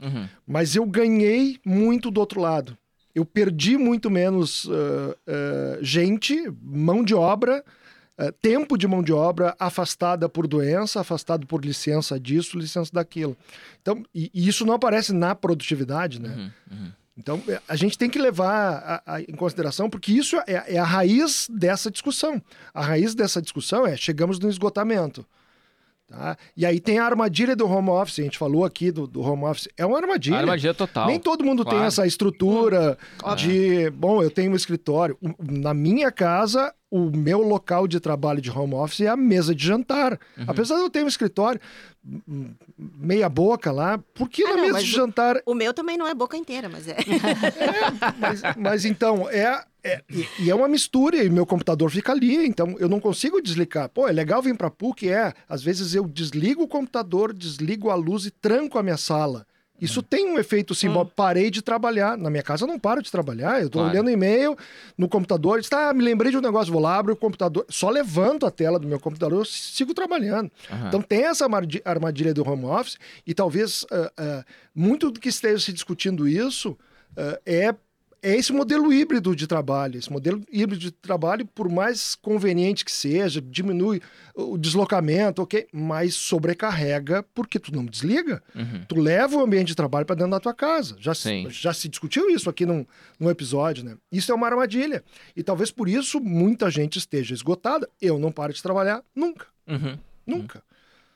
uhum. 0.00 0.28
mas 0.46 0.76
eu 0.76 0.84
ganhei 0.84 1.58
muito 1.64 2.10
do 2.10 2.20
outro 2.20 2.40
lado. 2.40 2.76
Eu 3.14 3.24
perdi 3.24 3.78
muito 3.78 4.10
menos 4.10 4.66
uh, 4.66 4.70
uh, 4.70 5.82
gente, 5.82 6.52
mão 6.60 7.02
de 7.02 7.14
obra, 7.14 7.64
é, 8.18 8.32
tempo 8.32 8.78
de 8.78 8.86
mão 8.86 9.02
de 9.02 9.12
obra 9.12 9.54
afastada 9.58 10.28
por 10.28 10.46
doença, 10.46 11.00
afastado 11.00 11.46
por 11.46 11.64
licença 11.64 12.18
disso, 12.18 12.58
licença 12.58 12.90
daquilo. 12.92 13.36
Então, 13.82 14.02
e, 14.14 14.30
e 14.32 14.48
isso 14.48 14.64
não 14.64 14.74
aparece 14.74 15.12
na 15.12 15.34
produtividade, 15.34 16.20
né? 16.20 16.28
Uhum, 16.30 16.78
uhum. 16.78 16.92
Então, 17.18 17.42
é, 17.48 17.60
a 17.66 17.76
gente 17.76 17.96
tem 17.96 18.10
que 18.10 18.18
levar 18.18 19.02
a, 19.06 19.14
a, 19.14 19.20
em 19.22 19.34
consideração, 19.34 19.88
porque 19.88 20.12
isso 20.12 20.36
é, 20.46 20.74
é, 20.74 20.78
a 20.78 20.84
raiz 20.84 21.48
dessa 21.50 21.90
discussão. 21.90 22.42
A 22.74 22.82
raiz 22.82 23.14
dessa 23.14 23.40
discussão 23.40 23.86
é 23.86 23.96
chegamos 23.96 24.38
no 24.38 24.48
esgotamento. 24.48 25.24
Tá? 26.06 26.36
E 26.56 26.64
aí 26.64 26.78
tem 26.78 26.98
a 26.98 27.04
armadilha 27.04 27.56
do 27.56 27.66
home 27.66 27.88
office, 27.88 28.20
a 28.20 28.22
gente 28.22 28.38
falou 28.38 28.64
aqui 28.64 28.92
do, 28.92 29.08
do 29.08 29.20
home 29.20 29.44
office, 29.44 29.68
é 29.76 29.84
uma 29.84 29.98
armadilha. 29.98 30.38
armadilha 30.38 30.72
total. 30.72 31.08
Nem 31.08 31.18
todo 31.18 31.44
mundo 31.44 31.64
claro. 31.64 31.78
tem 31.78 31.86
essa 31.86 32.06
estrutura 32.06 32.96
hum, 33.24 33.34
de, 33.34 33.90
bom, 33.90 34.22
eu 34.22 34.30
tenho 34.30 34.52
um 34.52 34.56
escritório. 34.56 35.18
Na 35.40 35.74
minha 35.74 36.12
casa, 36.12 36.72
o 36.96 37.16
meu 37.16 37.42
local 37.42 37.86
de 37.86 38.00
trabalho 38.00 38.40
de 38.40 38.50
home 38.50 38.74
office 38.74 39.00
é 39.00 39.08
a 39.08 39.16
mesa 39.16 39.54
de 39.54 39.66
jantar. 39.66 40.18
Uhum. 40.36 40.44
Apesar 40.46 40.76
de 40.76 40.82
eu 40.82 40.90
ter 40.90 41.04
um 41.04 41.08
escritório 41.08 41.60
meia 42.78 43.28
boca 43.28 43.72
lá, 43.72 43.98
por 44.14 44.28
que 44.28 44.44
ah, 44.44 44.50
na 44.50 44.56
não, 44.56 44.62
mesa 44.66 44.78
de 44.78 44.90
jantar... 44.90 45.36
O, 45.44 45.52
o, 45.52 45.54
meu 45.54 45.74
também 45.74 45.96
não 45.96 46.06
é 46.06 46.14
boca 46.14 46.36
inteira, 46.36 46.68
mas 46.68 46.86
é... 46.88 46.92
é 46.92 46.96
mas, 48.18 48.42
mas, 48.56 48.84
então, 48.84 49.28
é... 49.28 49.64
é 49.82 50.02
e, 50.08 50.26
e, 50.44 50.50
é 50.50 50.54
uma 50.54 50.68
mistura, 50.68 51.16
e 51.16 51.28
meu 51.28 51.44
computador 51.44 51.90
fica 51.90 52.12
ali, 52.12 52.46
então 52.46 52.76
eu 52.78 52.88
não 52.88 53.00
consigo 53.00 53.42
desligar. 53.42 53.88
Pô, 53.88 54.08
é 54.08 54.12
legal 54.12 54.40
vir 54.40 54.56
pra 54.56 54.70
PUC, 54.70 55.08
é. 55.08 55.32
Às 55.48 55.62
vezes 55.62 55.94
eu 55.94 56.06
desligo 56.06 56.62
o 56.62 56.68
computador, 56.68 57.32
desligo 57.32 57.90
a 57.90 57.94
luz 57.94 58.24
e 58.24 58.30
tranco 58.30 58.78
a 58.78 58.82
minha 58.82 58.96
sala. 58.96 59.46
Isso 59.80 60.02
tem 60.02 60.26
um 60.26 60.38
efeito 60.38 60.74
simbólico. 60.74 61.12
Hum. 61.12 61.14
Parei 61.16 61.50
de 61.50 61.62
trabalhar. 61.62 62.16
Na 62.16 62.30
minha 62.30 62.42
casa 62.42 62.64
eu 62.64 62.68
não 62.68 62.78
paro 62.78 63.02
de 63.02 63.10
trabalhar. 63.10 63.60
Eu 63.60 63.68
tô 63.68 63.78
claro. 63.78 63.92
olhando 63.92 64.10
e-mail 64.10 64.56
no 64.96 65.08
computador. 65.08 65.58
Está, 65.58 65.90
ah, 65.90 65.94
me 65.94 66.02
lembrei 66.02 66.30
de 66.30 66.38
um 66.38 66.40
negócio, 66.40 66.72
vou 66.72 66.80
lá, 66.80 66.96
abro 66.96 67.12
o 67.12 67.16
computador. 67.16 67.64
Só 67.68 67.90
levanto 67.90 68.46
a 68.46 68.50
tela 68.50 68.78
do 68.78 68.88
meu 68.88 68.98
computador, 68.98 69.40
eu 69.40 69.44
sigo 69.44 69.92
trabalhando. 69.92 70.50
Uhum. 70.70 70.88
Então 70.88 71.02
tem 71.02 71.24
essa 71.24 71.46
armadilha 71.84 72.32
do 72.32 72.48
home 72.48 72.64
office 72.64 72.98
e 73.26 73.34
talvez 73.34 73.82
uh, 73.84 73.86
uh, 74.20 74.44
muito 74.74 75.10
do 75.10 75.20
que 75.20 75.28
esteja 75.28 75.58
se 75.58 75.72
discutindo 75.72 76.26
isso 76.26 76.70
uh, 77.16 77.38
é 77.44 77.74
é 78.26 78.34
esse 78.34 78.52
modelo 78.52 78.92
híbrido 78.92 79.36
de 79.36 79.46
trabalho. 79.46 79.96
Esse 79.96 80.10
modelo 80.10 80.42
híbrido 80.50 80.80
de 80.80 80.90
trabalho, 80.90 81.46
por 81.46 81.68
mais 81.68 82.16
conveniente 82.16 82.84
que 82.84 82.90
seja, 82.90 83.40
diminui 83.40 84.02
o 84.34 84.58
deslocamento, 84.58 85.42
ok, 85.42 85.68
mas 85.72 86.16
sobrecarrega 86.16 87.24
porque 87.32 87.60
tu 87.60 87.72
não 87.72 87.84
desliga. 87.84 88.42
Uhum. 88.52 88.84
Tu 88.88 88.96
leva 88.98 89.36
o 89.36 89.40
ambiente 89.40 89.68
de 89.68 89.76
trabalho 89.76 90.04
para 90.04 90.16
dentro 90.16 90.32
da 90.32 90.40
tua 90.40 90.52
casa. 90.52 90.96
Já, 90.98 91.14
se, 91.14 91.48
já 91.50 91.72
se 91.72 91.88
discutiu 91.88 92.28
isso 92.28 92.50
aqui 92.50 92.66
num, 92.66 92.84
num 93.20 93.30
episódio, 93.30 93.84
né? 93.84 93.96
Isso 94.10 94.32
é 94.32 94.34
uma 94.34 94.48
armadilha. 94.48 95.04
E 95.36 95.44
talvez 95.44 95.70
por 95.70 95.88
isso 95.88 96.18
muita 96.18 96.68
gente 96.68 96.98
esteja 96.98 97.32
esgotada. 97.32 97.88
Eu 98.02 98.18
não 98.18 98.32
paro 98.32 98.52
de 98.52 98.60
trabalhar 98.60 99.04
nunca. 99.14 99.46
Uhum. 99.68 99.96
Nunca. 100.26 100.58
Uhum. 100.58 100.65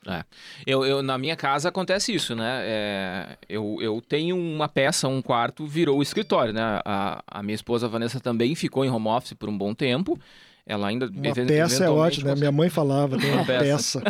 É. 0.07 0.23
Eu, 0.65 0.83
eu, 0.83 1.03
na 1.03 1.15
minha 1.15 1.35
casa 1.35 1.69
acontece 1.69 2.11
isso, 2.13 2.35
né? 2.35 2.61
É, 2.63 3.37
eu, 3.47 3.77
eu 3.79 4.01
tenho 4.01 4.35
uma 4.35 4.67
peça, 4.67 5.07
um 5.07 5.21
quarto, 5.21 5.67
virou 5.67 6.01
escritório, 6.01 6.51
né? 6.53 6.81
A, 6.83 7.23
a 7.27 7.43
minha 7.43 7.53
esposa 7.53 7.87
Vanessa 7.87 8.19
também 8.19 8.55
ficou 8.55 8.83
em 8.83 8.89
home 8.89 9.07
office 9.07 9.33
por 9.33 9.47
um 9.47 9.55
bom 9.55 9.75
tempo. 9.75 10.19
Ela 10.65 10.87
ainda. 10.87 11.07
Uma 11.07 11.33
peça 11.33 11.85
é 11.85 11.89
ótimo, 11.89 12.27
né? 12.27 12.35
Minha 12.35 12.51
mãe 12.51 12.69
falava, 12.69 13.17
tem 13.17 13.31
uma 13.31 13.45
peça. 13.45 14.01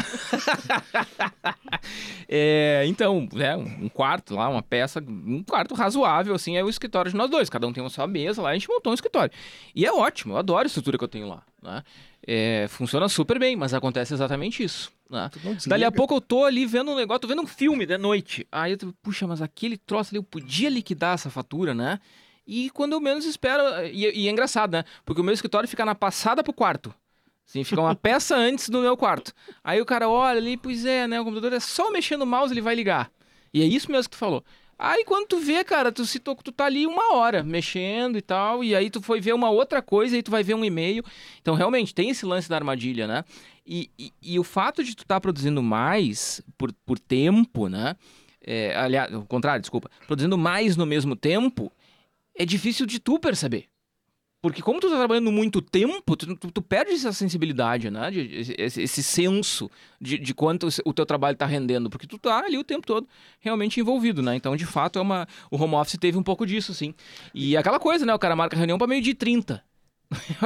é, 2.27 2.83
então, 2.87 3.27
né, 3.33 3.55
um 3.55 3.87
quarto 3.87 4.35
lá, 4.35 4.49
uma 4.49 4.61
peça, 4.61 5.01
um 5.07 5.43
quarto 5.43 5.73
razoável, 5.73 6.35
assim, 6.35 6.57
é 6.57 6.63
o 6.63 6.69
escritório 6.69 7.09
de 7.09 7.17
nós 7.17 7.29
dois. 7.29 7.49
Cada 7.49 7.65
um 7.65 7.73
tem 7.73 7.81
uma 7.81 7.89
sua 7.89 8.05
mesa 8.05 8.41
lá, 8.41 8.49
a 8.49 8.53
gente 8.53 8.67
montou 8.67 8.91
um 8.91 8.93
escritório. 8.93 9.33
E 9.73 9.85
é 9.85 9.91
ótimo, 9.91 10.33
eu 10.33 10.37
adoro 10.37 10.63
a 10.63 10.67
estrutura 10.67 10.97
que 10.97 11.03
eu 11.03 11.07
tenho 11.07 11.27
lá. 11.27 11.41
Né? 11.61 11.83
É, 12.25 12.67
funciona 12.69 13.07
super 13.07 13.39
bem, 13.39 13.55
mas 13.55 13.73
acontece 13.73 14.13
exatamente 14.13 14.63
isso. 14.63 14.91
Né? 15.09 15.29
Dali 15.67 15.83
a 15.83 15.91
pouco 15.91 16.15
eu 16.15 16.21
tô 16.21 16.45
ali 16.45 16.65
vendo 16.65 16.91
um 16.91 16.95
negócio, 16.95 17.21
tô 17.21 17.27
vendo 17.27 17.41
um 17.41 17.47
filme 17.47 17.85
de 17.85 17.97
noite. 17.97 18.47
Aí 18.51 18.73
eu 18.73 18.77
tô, 18.77 18.93
puxa, 19.01 19.25
mas 19.27 19.41
aquele 19.41 19.77
troço 19.77 20.11
ali 20.11 20.17
eu 20.17 20.23
podia 20.23 20.69
liquidar 20.69 21.15
essa 21.15 21.29
fatura, 21.29 21.73
né? 21.73 21.99
E 22.53 22.69
quando 22.69 22.91
eu 22.91 22.99
menos 22.99 23.23
espero. 23.23 23.63
E, 23.93 24.23
e, 24.23 24.27
é 24.27 24.29
engraçado, 24.29 24.73
né? 24.73 24.83
Porque 25.05 25.21
o 25.21 25.23
meu 25.23 25.33
escritório 25.33 25.69
fica 25.69 25.85
na 25.85 25.95
passada 25.95 26.43
pro 26.43 26.51
quarto. 26.51 26.93
Assim, 27.47 27.63
fica 27.63 27.79
uma 27.79 27.95
peça 27.95 28.35
antes 28.35 28.67
do 28.67 28.81
meu 28.81 28.97
quarto. 28.97 29.31
Aí 29.63 29.79
o 29.79 29.85
cara 29.85 30.09
olha 30.09 30.37
ali, 30.37 30.57
pois 30.57 30.85
é, 30.85 31.07
né? 31.07 31.21
O 31.21 31.23
computador 31.23 31.53
é 31.53 31.61
só 31.61 31.89
mexendo 31.89 32.23
o 32.23 32.27
mouse, 32.27 32.53
ele 32.53 32.59
vai 32.59 32.75
ligar. 32.75 33.09
E 33.53 33.61
é 33.61 33.65
isso 33.65 33.89
mesmo 33.89 34.09
que 34.09 34.17
tu 34.17 34.19
falou. 34.19 34.43
Aí 34.77 35.05
quando 35.05 35.27
tu 35.27 35.39
vê, 35.39 35.63
cara, 35.63 35.93
tu, 35.93 36.05
se 36.05 36.19
tu, 36.19 36.35
tu 36.43 36.51
tá 36.51 36.65
ali 36.65 36.85
uma 36.85 37.13
hora 37.15 37.41
mexendo 37.41 38.17
e 38.17 38.21
tal, 38.21 38.65
e 38.65 38.75
aí 38.75 38.89
tu 38.89 39.01
foi 39.01 39.21
ver 39.21 39.33
uma 39.33 39.49
outra 39.49 39.81
coisa 39.81 40.17
e 40.17 40.21
tu 40.21 40.29
vai 40.29 40.43
ver 40.43 40.55
um 40.55 40.65
e-mail. 40.65 41.05
Então, 41.41 41.55
realmente, 41.55 41.95
tem 41.95 42.09
esse 42.09 42.25
lance 42.25 42.49
da 42.49 42.57
armadilha, 42.57 43.07
né? 43.07 43.23
E, 43.65 43.89
e, 43.97 44.11
e 44.21 44.37
o 44.37 44.43
fato 44.43 44.83
de 44.83 44.93
tu 44.93 45.03
estar 45.03 45.15
tá 45.15 45.21
produzindo 45.21 45.63
mais 45.63 46.41
por, 46.57 46.73
por 46.85 46.99
tempo, 46.99 47.69
né? 47.69 47.95
É, 48.45 48.75
aliás, 48.75 49.13
o 49.13 49.21
contrário, 49.21 49.61
desculpa. 49.61 49.89
Produzindo 50.05 50.37
mais 50.37 50.75
no 50.75 50.85
mesmo 50.85 51.15
tempo, 51.15 51.71
é 52.35 52.45
difícil 52.45 52.85
de 52.85 52.99
tu 52.99 53.19
perceber. 53.19 53.67
Porque 54.41 54.63
como 54.63 54.79
tu 54.79 54.89
tá 54.89 54.97
trabalhando 54.97 55.31
muito 55.31 55.61
tempo, 55.61 56.17
tu, 56.17 56.35
tu, 56.35 56.51
tu 56.51 56.61
perde 56.63 56.93
essa 56.93 57.13
sensibilidade, 57.13 57.91
né? 57.91 58.09
De, 58.09 58.21
esse, 58.57 58.81
esse, 58.81 59.03
senso 59.03 59.69
de, 59.99 60.17
de 60.17 60.33
quanto 60.33 60.67
o 60.83 60.93
teu 60.93 61.05
trabalho 61.05 61.37
tá 61.37 61.45
rendendo. 61.45 61.91
Porque 61.91 62.07
tu 62.07 62.17
tá 62.17 62.39
ali 62.39 62.57
o 62.57 62.63
tempo 62.63 62.87
todo 62.87 63.07
realmente 63.39 63.79
envolvido, 63.79 64.23
né? 64.23 64.35
Então, 64.35 64.55
de 64.55 64.65
fato, 64.65 64.97
é 64.97 65.01
uma... 65.01 65.27
o 65.51 65.61
home 65.61 65.75
office 65.75 65.99
teve 65.99 66.17
um 66.17 66.23
pouco 66.23 66.43
disso, 66.43 66.73
sim. 66.73 66.95
E 67.35 67.55
aquela 67.55 67.79
coisa, 67.79 68.03
né? 68.03 68.15
O 68.15 68.19
cara 68.19 68.35
marca 68.35 68.57
reunião 68.57 68.79
para 68.79 68.87
meio 68.87 69.03
de 69.03 69.13
30. 69.13 69.63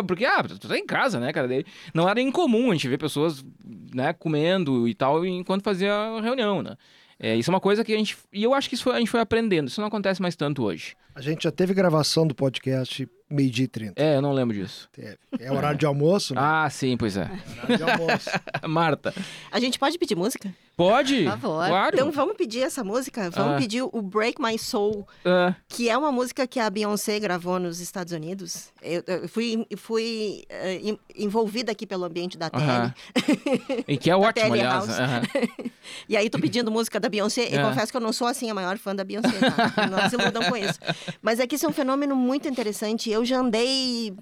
Porque, 0.05 0.25
ah, 0.25 0.43
tu 0.43 0.67
tá 0.67 0.77
em 0.77 0.85
casa, 0.85 1.17
né, 1.17 1.31
cara? 1.31 1.47
Não 1.93 2.09
era 2.09 2.19
incomum 2.19 2.71
a 2.71 2.73
gente 2.73 2.89
ver 2.89 2.97
pessoas, 2.97 3.45
né, 3.93 4.11
comendo 4.11 4.89
e 4.89 4.93
tal 4.93 5.25
enquanto 5.25 5.63
fazia 5.63 5.93
a 5.93 6.21
reunião, 6.21 6.61
né? 6.61 6.75
É, 7.19 7.35
isso 7.35 7.49
é 7.49 7.53
uma 7.53 7.61
coisa 7.61 7.83
que 7.83 7.93
a 7.93 7.97
gente. 7.97 8.17
E 8.31 8.43
eu 8.43 8.53
acho 8.53 8.67
que 8.67 8.75
isso 8.75 8.83
foi, 8.83 8.95
a 8.95 8.99
gente 8.99 9.09
foi 9.09 9.19
aprendendo. 9.19 9.67
Isso 9.67 9.79
não 9.79 9.87
acontece 9.87 10.21
mais 10.21 10.35
tanto 10.35 10.63
hoje. 10.63 10.95
A 11.13 11.21
gente 11.21 11.43
já 11.43 11.51
teve 11.51 11.73
gravação 11.73 12.27
do 12.27 12.35
podcast 12.35 13.07
meio-dia 13.29 13.65
e 13.65 13.67
30. 13.67 14.01
É, 14.01 14.17
eu 14.17 14.21
não 14.21 14.31
lembro 14.31 14.55
disso. 14.55 14.87
Teve. 14.91 15.17
É 15.39 15.51
horário 15.51 15.77
de 15.77 15.85
almoço, 15.85 16.33
né? 16.33 16.41
Ah, 16.43 16.69
sim, 16.69 16.95
pois 16.97 17.17
é. 17.17 17.23
é 17.23 17.63
horário 17.63 17.77
de 17.77 17.91
almoço. 17.91 18.29
Marta. 18.67 19.13
A 19.51 19.59
gente 19.59 19.79
pode 19.79 19.97
pedir 19.97 20.15
música? 20.15 20.53
Pode. 20.77 21.23
Por 21.23 21.31
favor. 21.31 21.67
Claro. 21.67 21.95
Então 21.95 22.11
vamos 22.11 22.35
pedir 22.35 22.61
essa 22.61 22.83
música? 22.83 23.29
Vamos 23.29 23.53
ah. 23.53 23.57
pedir 23.57 23.81
o 23.81 24.01
Break 24.01 24.41
My 24.41 24.59
Soul, 24.59 25.07
ah. 25.23 25.55
que 25.69 25.89
é 25.89 25.97
uma 25.97 26.11
música 26.11 26.45
que 26.45 26.59
a 26.59 26.69
Beyoncé 26.69 27.17
gravou 27.17 27.59
nos 27.59 27.79
Estados 27.79 28.11
Unidos. 28.11 28.73
Eu, 28.81 29.01
eu 29.07 29.29
fui, 29.29 29.65
fui 29.77 30.43
uh, 30.51 30.99
envolvida 31.15 31.71
aqui 31.71 31.87
pelo 31.87 32.03
ambiente 32.03 32.37
da 32.37 32.49
TL. 32.49 32.59
Uh 32.59 33.21
-huh. 33.21 33.83
E 33.87 33.97
que 33.97 34.11
é 34.11 34.15
ótimo, 34.17 34.53
aliás. 34.53 34.85
Uh 34.85 34.91
-huh. 34.91 35.71
e 36.09 36.17
aí 36.17 36.29
tô 36.29 36.37
pedindo 36.39 36.69
música 36.69 36.99
da 36.99 37.07
Beyoncé 37.07 37.43
e 37.43 37.61
confesso 37.61 37.91
que 37.91 37.97
eu 37.97 38.01
não 38.01 38.11
sou 38.11 38.27
assim 38.27 38.49
a 38.49 38.53
maior 38.53 38.77
fã 38.77 38.93
da 38.93 39.05
Beyoncé, 39.05 39.31
tá? 39.39 39.87
Não 39.87 40.09
se 40.09 40.15
iludam 40.15 40.43
com 40.43 40.57
isso. 40.57 40.79
Mas 41.21 41.39
é 41.39 41.47
que 41.47 41.55
isso 41.55 41.65
é 41.65 41.69
um 41.69 41.73
fenômeno 41.73 42.15
muito 42.17 42.49
interessante. 42.49 43.09
Eu 43.15 43.25
já 43.25 43.39
andei 43.39 44.15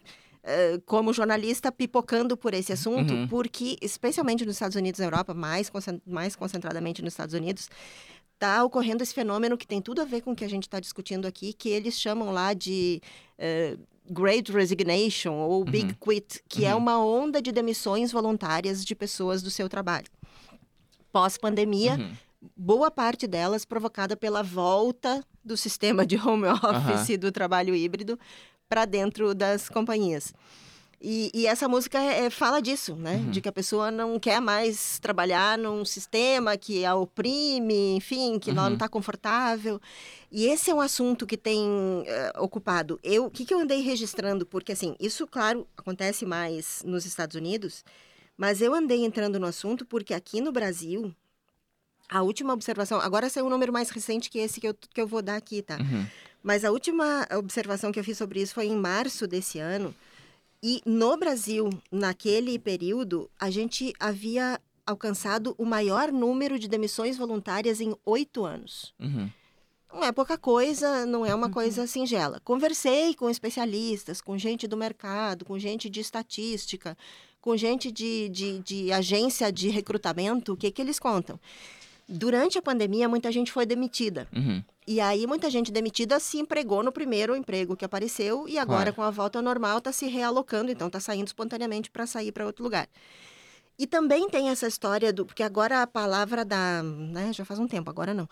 Uh, 0.44 0.82
como 0.86 1.14
jornalista 1.14 1.72
pipocando 1.72 2.36
por 2.36 2.54
esse 2.54 2.74
assunto, 2.74 3.14
uhum. 3.14 3.30
porque, 3.30 3.78
especialmente 3.82 4.46
nos 4.46 4.56
Estados 4.56 4.76
Unidos 4.76 5.00
e 5.00 5.04
Europa, 5.06 5.34
mais, 5.34 5.72
mais 6.06 6.36
concentradamente 6.36 7.02
nos 7.02 7.14
Estados 7.14 7.34
Unidos, 7.34 7.70
está 8.34 8.62
ocorrendo 8.62 9.02
esse 9.02 9.14
fenômeno 9.14 9.58
que 9.58 9.66
tem 9.66 9.82
tudo 9.82 10.02
a 10.02 10.06
ver 10.06 10.20
com 10.20 10.34
o 10.34 10.36
que 10.36 10.44
a 10.44 10.50
gente 10.50 10.64
está 10.64 10.82
discutindo 10.82 11.26
aqui, 11.26 11.54
que 11.54 11.70
eles 11.70 11.98
chamam 11.98 12.34
lá 12.34 12.54
de 12.54 13.02
uh, 13.40 13.80
Great 14.12 14.52
Resignation 14.52 15.34
ou 15.34 15.60
uhum. 15.60 15.66
Big 15.66 15.96
Quit, 15.96 16.44
que 16.50 16.66
é 16.66 16.72
uhum. 16.72 16.74
é 16.74 16.76
uma 16.76 17.00
onda 17.00 17.42
de 17.42 17.52
demissões 17.52 18.12
voluntárias 18.12 18.84
de 18.84 18.94
pessoas 18.94 19.42
do 19.42 19.50
seu 19.50 19.70
trabalho. 19.70 20.08
Pós-pandemia, 21.10 21.94
uhum. 21.94 22.12
boa 22.58 22.92
parte 22.92 23.28
delas 23.28 23.64
provocada 23.64 24.18
pela 24.18 24.44
volta 24.44 25.24
do 25.44 25.56
sistema 25.56 26.06
de 26.06 26.18
home 26.18 26.48
office 26.52 27.10
e 27.10 27.18
do 27.18 27.32
trabalho 27.32 27.74
híbrido 27.74 28.20
para 28.74 28.86
dentro 28.86 29.36
das 29.36 29.70
companhias. 29.70 30.34
E, 31.00 31.30
e, 31.32 31.46
essa 31.46 31.68
música 31.68 32.00
é, 32.00 32.28
fala 32.32 32.60
disso, 32.60 32.96
né? 32.96 33.18
Uhum. 33.18 33.30
De 33.30 33.40
que 33.40 33.48
a 33.48 33.52
pessoa 33.52 33.92
não 33.92 34.18
quer 34.18 34.42
mais 34.42 34.98
trabalhar 34.98 35.60
num 35.60 35.86
sistema 35.86 36.58
que 36.58 36.84
a 36.84 36.96
oprime, 36.96 37.96
enfim, 37.96 38.40
que 38.40 38.50
uhum. 38.50 38.56
não 38.56 38.74
está 38.74 38.90
confortável. 38.90 39.80
E 40.32 40.46
esse 40.46 40.72
é 40.72 40.74
um 40.74 40.82
assunto 40.82 41.28
que 41.28 41.38
tem 41.38 41.62
uh, 41.62 42.42
ocupado. 42.42 43.00
Eu, 43.04 43.26
o 43.26 43.30
que, 43.30 43.46
que 43.46 43.54
eu 43.54 43.60
andei 43.60 43.82
registrando? 43.82 44.44
Porque, 44.44 44.72
assim, 44.72 44.96
isso, 45.00 45.28
claro, 45.28 45.68
acontece 45.78 46.26
mais 46.26 46.82
nos 46.84 47.06
Estados 47.06 47.36
Unidos, 47.36 47.86
mas 48.36 48.60
eu 48.60 48.74
andei 48.74 49.06
entrando 49.06 49.40
no 49.40 49.46
assunto 49.46 49.86
porque 49.86 50.16
aqui 50.16 50.42
no 50.42 50.52
Brasil, 50.52 51.14
a 52.10 52.24
última 52.24 52.54
observação... 52.54 53.00
Agora 53.00 53.30
saiu 53.30 53.46
um 53.46 53.50
número 53.50 53.72
mais 53.72 53.92
recente 53.92 54.32
que 54.32 54.40
esse 54.40 54.60
que 54.60 54.68
eu, 54.68 54.74
que 54.74 55.02
eu 55.02 55.06
vou 55.06 55.22
dar 55.22 55.36
aqui, 55.36 55.62
tá? 55.62 55.78
Uhum. 55.78 56.08
Mas 56.44 56.66
a 56.66 56.72
última 56.72 57.26
observação 57.38 57.92
que 57.92 58.00
eu 58.00 58.04
fiz 58.04 58.18
sobre 58.18 58.42
isso 58.42 58.54
foi 58.54 58.68
em 58.68 58.76
março 58.76 59.26
desse 59.26 59.60
ano. 59.60 59.96
E 60.62 60.82
no 60.86 61.16
Brasil, 61.18 61.70
naquele 61.90 62.60
período, 62.60 63.30
a 63.40 63.50
gente 63.50 63.94
havia 64.00 64.60
alcançado 64.86 65.56
o 65.58 65.66
maior 65.66 66.12
número 66.12 66.60
de 66.60 66.68
demissões 66.68 67.18
voluntárias 67.18 67.80
em 67.80 67.96
oito 68.06 68.44
anos. 68.44 68.94
Uhum. 69.00 69.30
Não 69.94 70.04
é 70.04 70.12
pouca 70.12 70.38
coisa, 70.38 71.06
não 71.06 71.26
é 71.26 71.34
uma 71.34 71.48
uhum. 71.48 71.54
coisa 71.54 71.88
singela. 71.88 72.42
Conversei 72.44 73.14
com 73.14 73.30
especialistas, 73.30 74.20
com 74.20 74.38
gente 74.38 74.68
do 74.68 74.76
mercado, 74.76 75.46
com 75.46 75.58
gente 75.58 75.90
de 75.90 76.00
estatística, 76.00 76.98
com 77.40 77.56
gente 77.56 77.92
de, 77.92 78.28
de, 78.30 78.60
de 78.60 78.92
agência 78.92 79.52
de 79.52 79.70
recrutamento. 79.70 80.54
O 80.54 80.58
que, 80.58 80.72
que 80.72 80.82
eles 80.82 80.98
contam? 80.98 81.40
Durante 82.08 82.58
a 82.58 82.62
pandemia, 82.62 83.08
muita 83.08 83.32
gente 83.32 83.52
foi 83.52 83.66
demitida. 83.66 84.28
Uhum. 84.36 84.64
E 84.86 85.00
aí, 85.00 85.26
muita 85.26 85.50
gente 85.50 85.72
demitida 85.72 86.20
se 86.20 86.38
empregou 86.38 86.84
no 86.84 86.92
primeiro 86.92 87.36
emprego 87.36 87.76
que 87.76 87.86
apareceu 87.86 88.48
e 88.48 88.58
agora, 88.58 88.92
claro. 88.92 88.96
com 88.96 89.02
a 89.02 89.10
volta 89.10 89.40
ao 89.40 89.44
normal, 89.44 89.78
está 89.78 89.92
se 89.92 90.08
realocando, 90.08 90.72
então 90.72 90.88
está 90.88 91.00
saindo 91.00 91.28
espontaneamente 91.28 91.90
para 91.90 92.06
sair 92.06 92.32
para 92.32 92.46
outro 92.46 92.64
lugar. 92.64 92.88
E 93.78 93.88
também 93.88 94.30
tem 94.30 94.50
essa 94.50 94.68
história 94.68 95.12
do. 95.12 95.26
Porque 95.26 95.42
agora 95.42 95.82
a 95.82 95.88
palavra 95.88 96.46
da. 96.46 96.84
Né, 96.84 97.34
já 97.34 97.44
faz 97.44 97.60
um 97.60 97.68
tempo, 97.68 97.90
agora 97.90 98.14
não. 98.14 98.30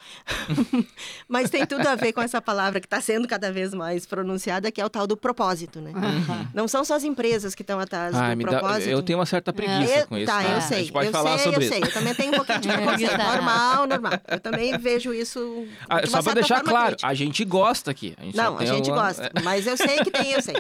Mas 1.27 1.49
tem 1.49 1.65
tudo 1.65 1.87
a 1.87 1.95
ver 1.95 2.13
com 2.13 2.21
essa 2.21 2.39
palavra 2.39 2.79
que 2.79 2.85
está 2.85 3.01
sendo 3.01 3.27
cada 3.27 3.51
vez 3.51 3.73
mais 3.73 4.05
pronunciada, 4.05 4.71
que 4.71 4.79
é 4.79 4.85
o 4.85 4.89
tal 4.89 5.07
do 5.07 5.17
propósito, 5.17 5.81
né? 5.81 5.93
Uhum. 5.95 6.47
Não 6.53 6.67
são 6.67 6.85
só 6.85 6.93
as 6.93 7.03
empresas 7.03 7.55
que 7.55 7.63
estão 7.63 7.79
atrás 7.79 8.13
Ai, 8.13 8.35
do 8.35 8.41
propósito. 8.43 8.85
Dá, 8.85 8.91
eu 8.91 9.01
tenho 9.01 9.17
uma 9.17 9.25
certa 9.25 9.51
preguiça 9.51 9.93
é. 9.93 10.05
com 10.05 10.15
isso. 10.15 10.27
Tá, 10.27 10.43
né? 10.43 10.57
eu 10.57 10.61
sei. 10.61 10.77
A 10.77 10.79
gente 10.81 10.91
pode 10.91 11.07
eu 11.07 11.11
falar 11.11 11.37
sei, 11.39 11.43
sobre 11.45 11.57
eu 11.57 11.61
isso. 11.61 11.73
sei. 11.73 11.83
Eu 11.83 11.93
também 11.93 12.13
tenho 12.13 12.33
um 12.33 12.35
pouquinho 12.35 12.59
de 12.59 12.67
preconceito. 12.71 13.17
normal, 13.17 13.87
normal. 13.87 14.13
Eu 14.27 14.39
também 14.39 14.77
vejo 14.77 15.11
isso. 15.11 15.67
Ah, 15.89 16.05
só 16.05 16.21
para 16.21 16.35
deixar 16.35 16.61
claro, 16.61 16.89
crítica. 16.89 17.07
a 17.07 17.13
gente 17.15 17.43
gosta 17.45 17.89
aqui. 17.89 18.13
A 18.19 18.23
gente 18.25 18.37
não, 18.37 18.59
a 18.59 18.65
gente 18.65 18.91
uma... 18.91 19.07
gosta. 19.07 19.31
Mas 19.43 19.65
eu 19.65 19.75
sei 19.75 19.97
que 20.03 20.11
tem, 20.11 20.33
eu 20.33 20.41
sei. 20.41 20.55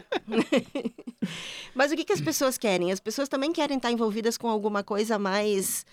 Mas 1.75 1.91
o 1.91 1.95
que, 1.95 2.03
que 2.03 2.13
as 2.13 2.21
pessoas 2.21 2.57
querem? 2.57 2.91
As 2.91 2.99
pessoas 2.99 3.29
também 3.29 3.53
querem 3.53 3.77
estar 3.77 3.91
envolvidas 3.91 4.37
com 4.37 4.49
alguma 4.49 4.70
coisa 4.83 5.19
mais. 5.19 5.85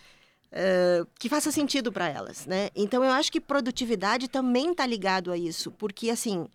Uh, 0.51 1.07
que 1.19 1.29
faça 1.29 1.53
sentido 1.53 1.93
para 1.93 2.09
elas, 2.09 2.47
né? 2.47 2.71
Então 2.75 3.05
eu 3.05 3.11
acho 3.11 3.31
que 3.31 3.39
produtividade 3.39 4.29
também 4.29 4.71
está 4.71 4.87
ligado 4.87 5.31
a 5.31 5.37
isso, 5.37 5.71
porque 5.73 6.09
assim, 6.09 6.47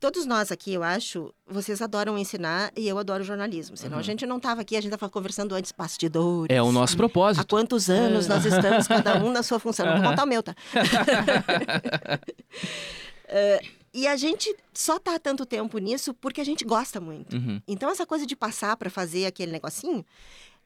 todos 0.00 0.24
nós 0.26 0.50
aqui, 0.52 0.72
eu 0.72 0.82
acho, 0.82 1.32
vocês 1.46 1.82
adoram 1.82 2.16
ensinar 2.16 2.72
e 2.76 2.88
eu 2.88 2.98
adoro 2.98 3.24
jornalismo. 3.24 3.76
Senão 3.76 3.94
uhum. 3.94 4.00
a 4.00 4.02
gente 4.02 4.24
não 4.26 4.38
estava 4.38 4.60
aqui, 4.60 4.76
a 4.76 4.80
gente 4.80 4.92
estava 4.94 5.10
conversando 5.10 5.54
antes 5.54 5.72
bastidores. 5.72 6.54
É 6.54 6.62
o 6.62 6.72
nosso 6.72 6.96
propósito. 6.96 7.42
Há 7.42 7.44
quantos 7.44 7.90
anos 7.90 8.26
é. 8.26 8.28
nós 8.28 8.44
estamos, 8.44 8.86
cada 8.86 9.22
um 9.22 9.30
na 9.32 9.42
sua 9.42 9.58
função. 9.58 9.86
Uhum. 9.86 10.00
Vou 10.00 10.10
contar 10.10 10.24
o 10.24 10.26
meu, 10.26 10.42
tá? 10.42 10.54
uh, 13.28 13.66
E 13.92 14.06
a 14.06 14.16
gente 14.16 14.54
só 14.72 14.98
tá 14.98 15.14
há 15.14 15.18
tanto 15.18 15.44
tempo 15.44 15.78
nisso 15.78 16.14
porque 16.14 16.40
a 16.40 16.44
gente 16.44 16.64
gosta 16.64 17.00
muito. 17.00 17.36
Uhum. 17.36 17.60
Então, 17.66 17.90
essa 17.90 18.06
coisa 18.06 18.26
de 18.26 18.36
passar 18.36 18.76
para 18.76 18.90
fazer 18.90 19.26
aquele 19.26 19.50
negocinho 19.50 20.04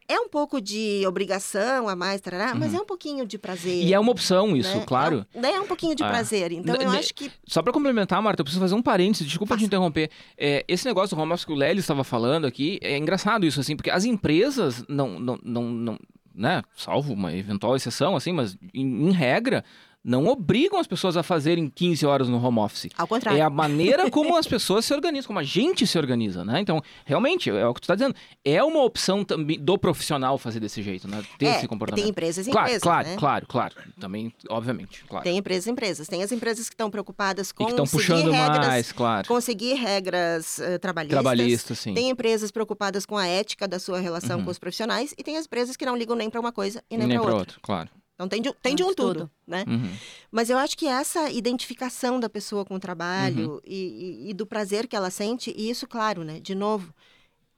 é 0.08 0.18
um 0.18 0.28
pouco 0.28 0.60
de 0.60 1.04
obrigação 1.06 1.88
a 1.88 1.96
mais, 1.96 2.20
tarará, 2.20 2.52
uhum. 2.52 2.58
mas 2.58 2.74
é 2.74 2.78
um 2.78 2.84
pouquinho 2.84 3.26
de 3.26 3.38
prazer. 3.38 3.84
E 3.84 3.92
é 3.92 3.98
uma 3.98 4.10
opção 4.10 4.56
isso, 4.56 4.76
né? 4.76 4.84
claro. 4.86 5.26
É, 5.34 5.38
um, 5.38 5.44
é 5.44 5.60
um 5.60 5.66
pouquinho 5.66 5.94
de 5.94 6.02
ah. 6.02 6.08
prazer. 6.08 6.52
Então, 6.52 6.76
eu 6.76 6.90
acho 6.90 7.14
que... 7.14 7.30
Só 7.46 7.62
para 7.62 7.72
complementar, 7.72 8.20
Marta, 8.22 8.40
eu 8.40 8.44
preciso 8.44 8.60
fazer 8.60 8.74
um 8.74 8.82
parênteses, 8.82 9.26
desculpa 9.26 9.54
Faça. 9.54 9.60
te 9.60 9.66
interromper. 9.66 10.10
É, 10.36 10.64
esse 10.68 10.84
negócio 10.86 11.16
do 11.16 11.22
home 11.22 11.32
office 11.32 11.44
que 11.44 11.52
o 11.52 11.56
Lélio 11.56 11.80
estava 11.80 12.04
falando 12.04 12.46
aqui, 12.46 12.78
é 12.82 12.96
engraçado 12.96 13.46
isso, 13.46 13.60
assim, 13.60 13.76
porque 13.76 13.90
as 13.90 14.04
empresas 14.04 14.84
não, 14.88 15.18
não, 15.18 15.38
não, 15.42 15.62
não 15.70 15.98
né, 16.34 16.62
salvo 16.76 17.12
uma 17.12 17.34
eventual 17.34 17.76
exceção, 17.76 18.16
assim, 18.16 18.32
mas 18.32 18.56
em, 18.72 19.08
em 19.08 19.10
regra 19.12 19.64
não 20.04 20.26
obrigam 20.26 20.80
as 20.80 20.86
pessoas 20.86 21.16
a 21.16 21.22
fazerem 21.22 21.68
15 21.68 22.04
horas 22.04 22.28
no 22.28 22.44
home 22.44 22.58
office. 22.58 22.88
Ao 22.96 23.06
contrário. 23.06 23.38
É 23.38 23.42
a 23.42 23.50
maneira 23.50 24.10
como 24.10 24.36
as 24.36 24.46
pessoas 24.48 24.84
se 24.84 24.92
organizam, 24.92 25.28
como 25.28 25.38
a 25.38 25.44
gente 25.44 25.86
se 25.86 25.96
organiza, 25.96 26.44
né? 26.44 26.60
Então, 26.60 26.82
realmente, 27.04 27.50
é 27.50 27.66
o 27.66 27.72
que 27.72 27.80
tu 27.80 27.84
está 27.84 27.94
dizendo. 27.94 28.14
É 28.44 28.62
uma 28.64 28.82
opção 28.82 29.24
também 29.24 29.58
do 29.58 29.78
profissional 29.78 30.36
fazer 30.38 30.58
desse 30.58 30.82
jeito, 30.82 31.06
né? 31.06 31.22
Ter 31.38 31.46
é, 31.46 31.56
esse 31.56 31.68
comportamento. 31.68 32.02
Tem 32.02 32.10
empresas 32.10 32.46
e 32.46 32.50
claro, 32.50 32.66
empresas, 32.66 32.82
Claro, 32.82 33.08
né? 33.08 33.16
claro, 33.16 33.46
claro. 33.46 33.74
Também, 34.00 34.34
obviamente, 34.48 35.04
claro. 35.04 35.22
Tem 35.22 35.36
empresas 35.36 35.66
e 35.66 35.70
empresas. 35.70 36.08
Tem 36.08 36.22
as 36.22 36.32
empresas 36.32 36.68
que 36.68 36.74
estão 36.74 36.90
preocupadas 36.90 37.52
com 37.52 37.62
e 37.62 37.66
que 37.66 37.72
estão 37.72 37.86
puxando 37.86 38.30
regras, 38.30 38.66
mais, 38.66 38.92
claro. 38.92 39.28
conseguir 39.28 39.74
regras 39.74 40.58
uh, 40.58 40.78
trabalhistas. 40.80 41.20
Trabalhistas, 41.20 41.78
sim. 41.78 41.94
Tem 41.94 42.10
empresas 42.10 42.50
preocupadas 42.50 43.06
com 43.06 43.16
a 43.16 43.26
ética 43.26 43.68
da 43.68 43.78
sua 43.78 44.00
relação 44.00 44.38
uhum. 44.38 44.44
com 44.44 44.50
os 44.50 44.58
profissionais 44.58 45.14
e 45.16 45.22
tem 45.22 45.36
as 45.36 45.46
empresas 45.46 45.76
que 45.76 45.86
não 45.86 45.96
ligam 45.96 46.16
nem 46.16 46.28
para 46.28 46.40
uma 46.40 46.52
coisa 46.52 46.82
e 46.90 46.96
nem, 46.96 47.06
nem 47.06 47.18
para 47.18 47.26
outra. 47.26 47.38
outra. 47.38 47.56
Claro. 47.62 48.01
Então 48.22 48.28
tem 48.28 48.42
de, 48.42 48.52
tem 48.60 48.74
de 48.74 48.82
um 48.82 48.94
tudo, 48.94 49.20
tudo 49.20 49.30
né? 49.46 49.64
Uhum. 49.66 49.90
Mas 50.30 50.48
eu 50.48 50.58
acho 50.58 50.76
que 50.76 50.86
essa 50.86 51.30
identificação 51.30 52.20
da 52.20 52.28
pessoa 52.28 52.64
com 52.64 52.74
o 52.74 52.80
trabalho 52.80 53.54
uhum. 53.54 53.60
e, 53.64 54.26
e, 54.26 54.30
e, 54.30 54.34
do 54.34 54.46
prazer 54.46 54.86
que 54.86 54.94
ela 54.94 55.10
sente, 55.10 55.52
e 55.56 55.68
isso, 55.68 55.86
claro, 55.86 56.22
né? 56.22 56.38
De 56.40 56.54
novo, 56.54 56.94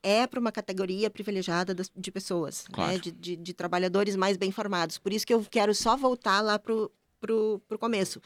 é 0.03 0.27
para 0.27 0.41
uma 0.41 0.53
categoria 0.53 1.11
privilegiada 1.11 1.75
de 1.75 2.13
pessoas, 2.13 2.65
claro. 2.73 2.93
né? 2.93 2.99
De, 2.99 3.11
de, 3.11 3.37
de, 3.37 3.55
trabalhadores 3.55 4.17
mais 4.17 4.37
bem 4.37 4.51
formados. 4.51 4.99
Por 4.99 5.13
isso 5.13 5.27
que 5.27 5.35
eu 5.35 5.45
quero 5.51 5.75
só 5.75 5.97
voltar 5.97 6.41
lá 6.41 6.59
pro, 6.59 6.91
pro, 7.21 7.61
pro 7.69 7.79
começo. 7.79 8.21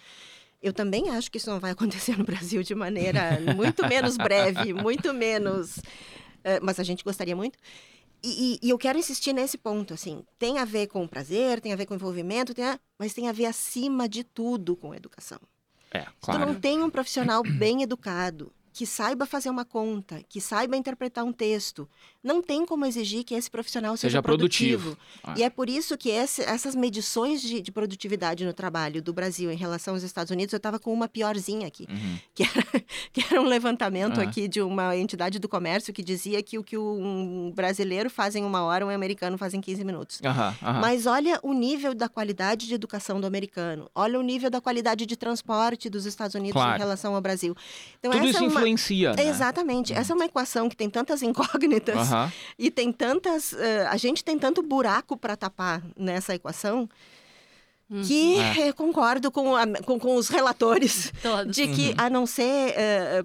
Eu 0.61 0.73
também 0.73 1.09
acho 1.11 1.31
que 1.31 1.39
isso 1.39 1.51
não 1.51 1.61
vai 1.61 1.71
acontecer 1.73 2.17
no 2.17 2.25
Brasil 2.25 2.63
de 2.63 2.75
maneira 2.75 3.39
muito 3.57 3.87
menos 3.87 4.17
breve, 4.17 4.73
muito 4.75 5.13
menos. 5.13 5.79
eh, 6.45 6.61
mas 6.61 6.81
a 6.81 6.83
gente 6.83 7.05
gostaria 7.05 7.37
muito. 7.37 7.59
E, 8.23 8.55
e- 8.55 8.67
e 8.67 8.71
eu 8.71 8.79
quero 8.79 8.99
insistir 8.99 9.33
nesse 9.33 9.57
ponto, 9.57 9.95
assim, 9.95 10.25
tem 10.39 10.59
a 10.59 10.65
ver 10.65 10.89
com 10.89 11.07
prazer, 11.07 11.61
tem 11.61 11.73
a 11.73 11.77
ver 11.77 11.87
com 11.87 11.95
envolvimento, 11.95 12.53
tem 12.55 12.65
a- 12.65 12.81
mas 12.99 13.15
tem 13.15 13.29
a 13.29 13.33
ver 13.33 13.47
acima 13.47 14.09
de 14.09 14.25
tudo 14.25 14.77
com 14.77 14.95
educação. 14.95 15.39
É, 15.93 16.03
Se 16.03 16.07
tu 16.11 16.11
claro. 16.23 16.47
não 16.47 16.55
tem 16.61 16.83
um 16.83 16.91
profissional 16.91 17.43
bem 17.43 17.83
educado, 17.83 18.53
que 18.73 18.87
saiba 18.87 19.27
fazer 19.27 19.51
uma 19.51 19.65
conta, 19.65 20.23
que 20.29 20.41
saiba 20.41 20.77
interpretar 20.77 21.25
um 21.25 21.33
texto, 21.33 21.89
não 22.23 22.43
tem 22.43 22.65
como 22.67 22.85
exigir 22.87 23.25
que 23.25 23.35
esse 23.35 23.51
profissional 23.51 23.97
seja, 23.97 24.11
Seja 24.11 24.23
produtivo. 24.23 24.97
Ah. 25.23 25.35
E 25.37 25.43
é 25.43 25.51
por 25.51 25.69
isso 25.69 25.97
que 25.97 26.09
esse- 26.11 26.43
essas 26.43 26.75
medições 26.75 27.41
de, 27.41 27.61
de 27.61 27.73
produtividade 27.73 28.45
no 28.45 28.53
trabalho 28.53 29.01
do 29.03 29.13
Brasil 29.13 29.51
em 29.51 29.57
relação 29.57 29.95
aos 29.95 30.03
Estados 30.03 30.31
Unidos, 30.31 30.53
eu 30.53 30.57
estava 30.59 30.79
com 30.79 30.93
uma 30.93 31.09
piorzinha 31.09 31.67
aqui, 31.67 31.87
Uhum. 31.89 32.19
que 32.35 32.43
era, 32.43 32.85
que 33.13 33.25
era 33.31 33.41
um 33.41 33.45
levantamento 33.47 34.21
Ah. 34.21 34.25
aqui 34.25 34.49
de 34.49 34.61
uma 34.61 34.97
entidade 34.97 35.39
do 35.39 35.49
comércio 35.49 35.93
que 35.93 36.03
dizia 36.03 36.43
que 36.43 36.59
o 36.59 36.65
que 36.65 36.77
um 36.77 37.53
brasileiro 37.55 38.11
faz 38.11 38.35
em 38.37 38.45
uma 38.45 38.63
hora, 38.63 38.85
um 38.87 38.91
americano 38.91 39.39
faz 39.39 39.55
em 39.55 39.61
15 39.61 39.85
minutos. 39.85 40.21
Aham, 40.25 40.55
aham. 40.63 40.81
Mas 40.81 41.07
olha 41.07 41.39
o 41.43 41.53
nível 41.53 41.95
da 41.95 42.09
qualidade 42.09 42.67
de 42.67 42.75
educação 42.75 43.21
do 43.21 43.27
americano. 43.27 43.91
Olha 43.95 44.19
o 44.19 44.23
nível 44.23 44.51
da 44.51 44.61
qualidade 44.61 45.07
de 45.07 45.17
transporte 45.17 45.89
dos 45.89 46.05
Estados 46.07 46.35
Unidos 46.35 46.53
Claro. 46.53 46.77
em 46.77 46.79
relação 46.79 47.15
ao 47.15 47.21
Brasil. 47.21 47.55
Então, 47.99 48.11
Tudo 48.13 48.29
essa 48.29 48.39
é 48.39 48.43
uma... 48.43 48.58
influencia, 48.59 49.13
né? 49.15 49.27
Exatamente. 49.29 49.93
Essa 49.93 50.13
é 50.13 50.17
uma 50.17 50.25
equação 50.25 50.69
que 50.69 50.77
tem 50.77 50.89
tantas 50.91 51.23
incógnitas 51.23 51.97
Aham. 51.97 52.33
e 52.59 52.71
tem 52.71 52.93
tantas. 52.93 53.53
eh, 53.53 53.87
a 53.89 53.97
gente 53.97 54.25
tem 54.25 54.39
tanto 54.39 54.63
buraco 54.63 55.17
para 55.17 55.37
tapar 55.37 55.83
nessa 55.97 56.35
equação 56.35 56.89
que 58.07 58.37
É. 58.39 58.69
eu 58.69 58.75
concordo 58.75 59.31
com, 59.31 59.57
a- 59.57 59.67
com, 59.85 59.99
com 59.99 60.15
os 60.17 60.29
relatores 60.29 61.13
Todos. 61.23 61.55
de 61.55 61.69
que, 61.69 61.89
Uhum. 61.89 61.95
a 61.99 62.11
não 62.11 62.27
ser 62.27 62.75
eh, 62.77 63.25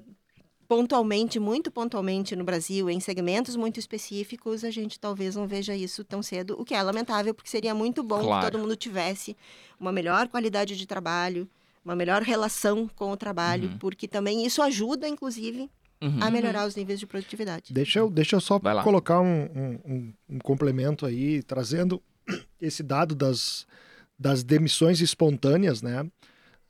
pontualmente, 0.68 1.40
muito 1.40 1.70
pontualmente 1.70 2.36
no 2.36 2.44
Brasil, 2.44 2.90
em 2.90 3.00
segmentos 3.00 3.56
muito 3.56 3.80
específicos, 3.80 4.64
a 4.64 4.72
gente 4.72 5.00
talvez 5.00 5.36
não 5.36 5.46
veja 5.46 5.76
isso 5.76 6.04
tão 6.04 6.24
cedo, 6.24 6.56
o 6.58 6.64
que 6.66 6.74
é 6.74 6.82
lamentável, 6.82 7.34
porque 7.34 7.50
seria 7.50 7.76
muito 7.76 8.02
bom 8.02 8.22
Claro. 8.22 8.46
que 8.46 8.52
todo 8.52 8.62
mundo 8.62 8.76
tivesse 8.76 9.36
uma 9.80 9.92
melhor 9.92 10.28
qualidade 10.30 10.76
de 10.78 10.88
trabalho, 10.88 11.48
uma 11.84 11.96
melhor 11.96 12.22
relação 12.22 12.88
com 12.96 13.12
o 13.12 13.18
trabalho, 13.18 13.70
Uhum. 13.70 13.78
porque 13.78 14.08
também 14.08 14.46
isso 14.46 14.62
ajuda, 14.62 15.08
inclusive, 15.08 15.70
Uhum. 16.02 16.22
a 16.22 16.30
melhorar 16.32 16.66
os 16.68 16.76
níveis 16.76 17.00
de 17.00 17.08
produtividade. 17.08 17.74
Deixa 17.74 18.00
eu, 18.00 18.10
deixa 18.10 18.36
eu 18.36 18.42
só 18.42 18.60
colocar 18.84 19.22
um, 19.22 19.44
um- 19.86 20.14
um- 20.30 20.40
complemento 20.40 21.06
aí, 21.06 21.42
trazendo 21.44 22.02
esse 22.62 22.84
dado 22.84 23.16
das, 23.16 23.66
das 24.20 24.44
demissões 24.44 25.00
espontâneas, 25.02 25.82
né? 25.82 26.06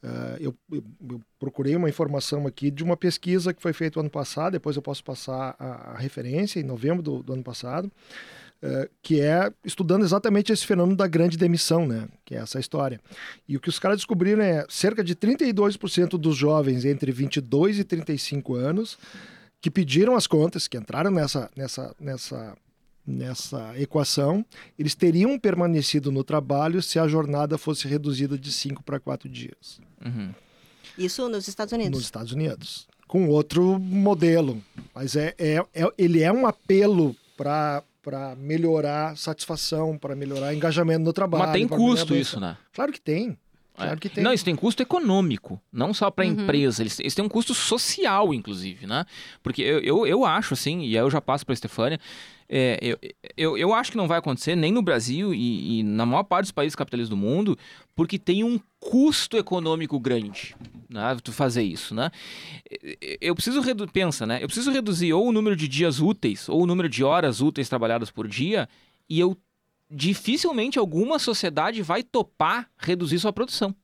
Ah, 0.06 0.36
eu, 0.39 0.54
eu- 0.71 0.84
eu 1.12 1.21
procurei 1.39 1.76
uma 1.76 1.88
informação 1.89 2.45
aqui 2.45 2.69
de 2.69 2.84
uma 2.84 2.97
pesquisa 2.97 3.54
que 3.54 3.62
foi 3.62 3.71
feita 3.73 3.99
ano 3.99 4.10
passado, 4.10 4.52
depois 4.54 4.76
eu 4.76 4.82
posso 4.82 5.04
passar 5.04 5.56
a, 5.58 5.93
a 5.93 5.97
referência, 5.97 6.60
em 6.60 6.63
novembro 6.63 7.02
do, 7.02 7.23
do 7.23 7.34
ano 7.34 7.43
passado, 7.43 7.89
eh, 8.65 8.89
que 9.02 9.19
é 9.19 9.52
estudando 9.65 10.04
exatamente 10.06 10.54
esse 10.54 10.65
fenômeno 10.65 10.95
da 10.95 11.06
grande 11.06 11.38
demissão, 11.38 11.86
né? 11.86 12.08
Que 12.23 12.34
é 12.36 12.38
essa 12.39 12.60
história. 12.60 12.99
E 13.47 13.58
o 13.58 13.60
que 13.60 13.67
os 13.67 13.78
caras 13.78 13.97
descobriram 13.97 14.41
é 14.41 14.65
cerca 14.69 15.04
de 15.04 15.13
32% 15.15 16.12
dos 16.17 16.38
jovens 16.38 16.86
entre 16.86 17.12
22 17.12 17.80
e 17.80 17.84
35 17.84 18.56
anos 18.56 18.97
que 19.62 19.69
pediram 19.69 20.15
as 20.15 20.26
contas, 20.28 20.67
que 20.67 20.78
entraram 20.78 21.12
nessa, 21.12 21.49
nessa, 21.56 21.93
nessa, 21.99 22.58
nessa 23.06 23.80
equação, 23.80 24.45
eles 24.80 24.95
teriam 24.95 25.38
permanecido 25.38 26.12
no 26.12 26.23
trabalho 26.23 26.82
se 26.82 26.97
a 26.99 27.08
jornada 27.08 27.58
fosse 27.58 27.88
reduzida 27.88 28.38
de 28.38 28.52
5 28.52 28.82
para 28.84 28.99
4 28.99 29.28
dias 29.30 29.80
Uhum. 30.06 30.34
Isso 30.97 31.28
nos 31.30 31.47
Estados 31.47 31.71
Unidos. 31.73 31.91
nos 31.97 32.04
Estados 32.04 32.32
Unidos. 32.34 32.88
Com 33.08 33.28
outro 33.30 33.80
modelo. 33.80 34.62
Mas 34.93 35.15
é, 35.15 35.34
é, 35.38 35.63
é- 35.73 35.93
ele 35.97 36.21
é 36.21 36.32
um 36.32 36.45
apelo 36.45 37.15
para 37.38 37.82
melhorar 38.38 39.16
satisfação, 39.18 39.98
para 39.98 40.16
melhorar 40.16 40.54
engajamento 40.54 41.04
no 41.04 41.13
trabalho. 41.13 41.44
Mas 41.46 41.54
tem 41.54 41.68
custo 41.68 42.16
isso, 42.16 42.39
né? 42.39 42.58
Claro 42.74 42.92
que 42.92 43.00
tem. 43.02 43.38
Claro 43.76 43.94
É. 43.94 43.96
que 43.98 44.08
tem. 44.10 44.24
Não, 44.24 44.32
isso 44.32 44.46
tem 44.46 44.56
custo 44.56 44.84
econômico, 44.84 45.60
não 45.72 45.94
só 45.96 46.12
para 46.12 46.26
a 46.26 46.28
Uhum. 46.28 46.34
empresa. 46.34 46.84
Eles, 46.84 47.00
eles 47.00 47.16
têm 47.16 47.26
um 47.26 47.30
custo 47.30 47.56
social, 47.56 48.32
inclusive, 48.34 48.86
né? 48.86 49.04
Porque 49.42 49.62
eu, 49.63 49.80
eu, 49.80 50.06
eu 50.06 50.26
acho, 50.26 50.54
assim, 50.54 50.82
e 50.82 50.96
aí 50.98 51.04
eu 51.04 51.10
já 51.10 51.20
passo 51.20 51.44
para 51.44 51.54
a 51.54 51.56
Estefânia, 51.56 52.00
é, 52.48 52.78
eu, 52.82 53.00
eu, 53.36 53.58
eu 53.58 53.74
acho 53.74 53.89
que 53.89 53.98
não 53.98 54.08
vai 54.08 54.20
acontecer 54.20 54.56
nem 54.56 54.72
no 54.72 54.84
Brasil 54.84 55.34
e, 55.34 55.80
e 55.80 55.84
na 55.84 56.06
maior 56.06 56.22
parte 56.24 56.44
dos 56.44 56.52
países 56.52 56.76
capitalistas 56.76 57.10
do 57.10 57.18
mundo, 57.18 57.58
porque 57.96 58.18
tem 58.18 58.44
um 58.44 58.60
custo 58.80 59.38
econômico 59.38 60.00
grande, 60.00 60.56
né? 60.90 61.18
Tu 61.24 61.32
fazer 61.32 61.64
isso, 61.64 61.94
né? 61.94 62.12
Eu 63.22 63.36
preciso 63.36 63.62
redu 63.62 63.88
pensa, 63.88 64.26
né? 64.26 64.40
Eu 64.42 64.48
preciso 64.48 64.72
reduzir 64.72 65.14
ou 65.14 65.28
o 65.28 65.32
número 65.32 65.56
de 65.56 65.68
dias 65.68 66.00
úteis 66.00 66.50
ou 66.50 66.64
o 66.64 66.66
número 66.66 66.90
de 66.90 67.04
horas 67.04 67.42
úteis 67.42 67.70
trabalhadas 67.70 68.12
por 68.12 68.28
dia 68.28 68.68
e 69.10 69.20
eu 69.20 69.38
dificilmente 69.90 70.80
alguma 70.80 71.20
sociedade 71.20 71.82
vai 71.82 72.02
topar 72.02 72.70
reduzir 72.78 73.20
sua 73.20 73.32
produção. 73.32 73.76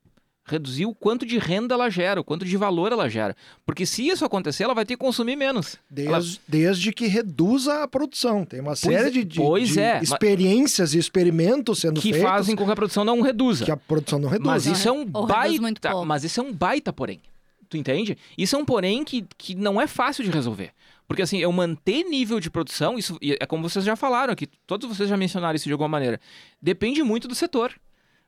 Reduzir 0.49 0.85
o 0.85 0.95
quanto 0.95 1.25
de 1.25 1.37
renda 1.37 1.75
ela 1.75 1.89
gera, 1.89 2.19
o 2.19 2.23
quanto 2.23 2.43
de 2.43 2.57
valor 2.57 2.91
ela 2.91 3.07
gera. 3.07 3.35
Porque 3.65 3.85
se 3.85 4.07
isso 4.07 4.25
acontecer, 4.25 4.63
ela 4.63 4.73
vai 4.73 4.85
ter 4.85 4.95
que 4.95 4.99
consumir 5.03 5.35
menos. 5.35 5.77
Desde, 5.89 6.41
desde 6.47 6.91
que 6.91 7.05
reduza 7.07 7.83
a 7.83 7.87
produção. 7.87 8.45
Tem 8.45 8.59
uma 8.59 8.75
série 8.75 9.11
de, 9.11 9.23
de- 9.23 9.37
pois 9.39 9.69
de 9.69 9.79
é, 9.79 10.01
experiências 10.01 10.93
e 10.93 10.97
experimentos 10.97 11.79
sendo 11.79 12.01
que 12.01 12.11
feitos 12.11 12.29
fazem 12.29 12.55
com 12.55 12.65
que 12.65 12.71
a 12.71 12.75
produção 12.75 13.05
não 13.05 13.21
reduza. 13.21 13.65
que 13.65 13.71
a 13.71 13.77
produção 13.77 14.17
não 14.19 14.29
reduz. 14.29 14.47
Mas 14.47 14.65
isso 14.65 14.87
é 14.87 14.91
um 14.91 15.05
baita. 15.05 15.91
pouco. 15.91 16.05
Mas 16.05 16.23
isso 16.23 16.39
é 16.39 16.43
um 16.43 16.51
baita, 16.53 16.91
porém. 16.91 17.21
Tu 17.69 17.77
entende? 17.77 18.17
Isso 18.37 18.55
é 18.55 18.59
um 18.59 18.65
porém 18.65 19.03
que, 19.03 19.25
que 19.37 19.53
não 19.53 19.79
é 19.79 19.85
fácil 19.85 20.23
de 20.23 20.31
resolver. 20.31 20.71
Porque 21.07 21.21
assim, 21.21 21.37
eu 21.39 21.51
manter 21.51 22.03
nível 22.03 22.39
de 22.39 22.49
produção, 22.49 22.97
isso 22.97 23.17
é 23.21 23.45
como 23.45 23.67
vocês 23.67 23.83
já 23.83 23.95
falaram 23.95 24.31
aqui, 24.33 24.47
todos 24.67 24.87
vocês 24.87 25.09
já 25.09 25.17
mencionaram 25.17 25.55
isso 25.55 25.65
de 25.65 25.71
alguma 25.71 25.87
maneira. 25.89 26.19
Depende 26.61 27.01
muito 27.03 27.27
do 27.27 27.33
setor. 27.35 27.73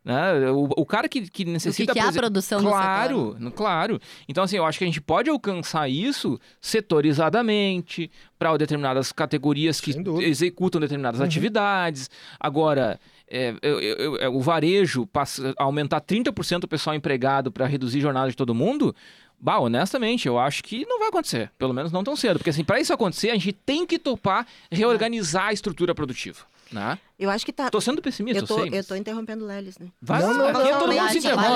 Né? 0.03 0.49
O, 0.49 0.63
o 0.77 0.85
cara 0.85 1.07
que, 1.07 1.21
que 1.21 1.27
O 1.27 1.31
que, 1.31 1.45
necessita 1.45 1.93
que 1.93 1.99
é 1.99 2.01
a 2.03 2.11
produção 2.11 2.57
do 2.59 2.63
setor? 2.63 2.73
Claro, 2.75 3.37
claro. 3.55 4.01
Então, 4.27 4.43
assim, 4.43 4.57
eu 4.57 4.65
acho 4.65 4.79
que 4.79 4.83
a 4.83 4.87
gente 4.87 4.99
pode 5.01 5.29
alcançar 5.29 5.87
isso 5.87 6.39
setorizadamente, 6.59 8.09
para 8.39 8.55
determinadas 8.57 9.11
categorias 9.11 9.79
que 9.79 9.91
executam 10.21 10.81
determinadas 10.81 11.19
Uhum. 11.19 11.25
atividades. 11.25 12.09
Agora, 12.39 12.99
é, 13.29 13.53
eu- 13.61 13.79
eu- 13.79 14.17
eu- 14.17 14.35
o 14.35 14.41
varejo 14.41 15.05
passa, 15.07 15.53
aumentar 15.57 15.99
30% 16.01 16.63
o 16.63 16.67
pessoal 16.67 16.95
empregado 16.95 17.51
para 17.51 17.65
reduzir 17.67 18.01
jornada 18.01 18.29
de 18.29 18.35
todo 18.35 18.55
mundo. 18.55 18.95
Bah, 19.39 19.57
honestamente, 19.59 20.27
eu 20.27 20.37
acho 20.37 20.63
que 20.63 20.85
não 20.85 20.99
vai 20.99 21.07
acontecer. 21.09 21.51
Pelo 21.57 21.73
menos 21.73 21.91
não 21.91 22.03
tão 22.03 22.15
cedo. 22.15 22.37
Porque, 22.37 22.51
assim, 22.51 22.63
para 22.63 22.79
isso 22.79 22.93
acontecer, 22.93 23.29
a 23.31 23.33
gente 23.33 23.53
tem 23.53 23.87
que 23.87 23.97
topar 23.97 24.45
reorganizar 24.71 25.47
a 25.47 25.53
estrutura 25.53 25.95
produtiva. 25.95 26.39
Né? 26.71 26.97
Eu 27.19 27.29
acho 27.29 27.45
que 27.45 27.51
tá. 27.51 27.69
Tô 27.69 27.81
sendo 27.81 28.01
pessimista, 28.01 28.39
Eu 28.39 28.43
eu, 28.43 28.47
tô, 28.47 28.55
sei. 28.59 28.67
eu 28.67 28.71
mas- 28.71 28.85
tô 28.87 28.95
interrompendo 28.95 29.43
o 29.43 29.47
Lelis, 29.47 29.77
né? 29.77 29.89
Vai, 30.01 30.21
Não, 30.21 30.33
não, 30.33 30.45
aqui 30.47 30.53
não, 30.71 30.79
todo 30.79 30.87
não, 30.95 31.01
mundo 31.03 31.11
se 31.11 31.17
interrompe. 31.19 31.47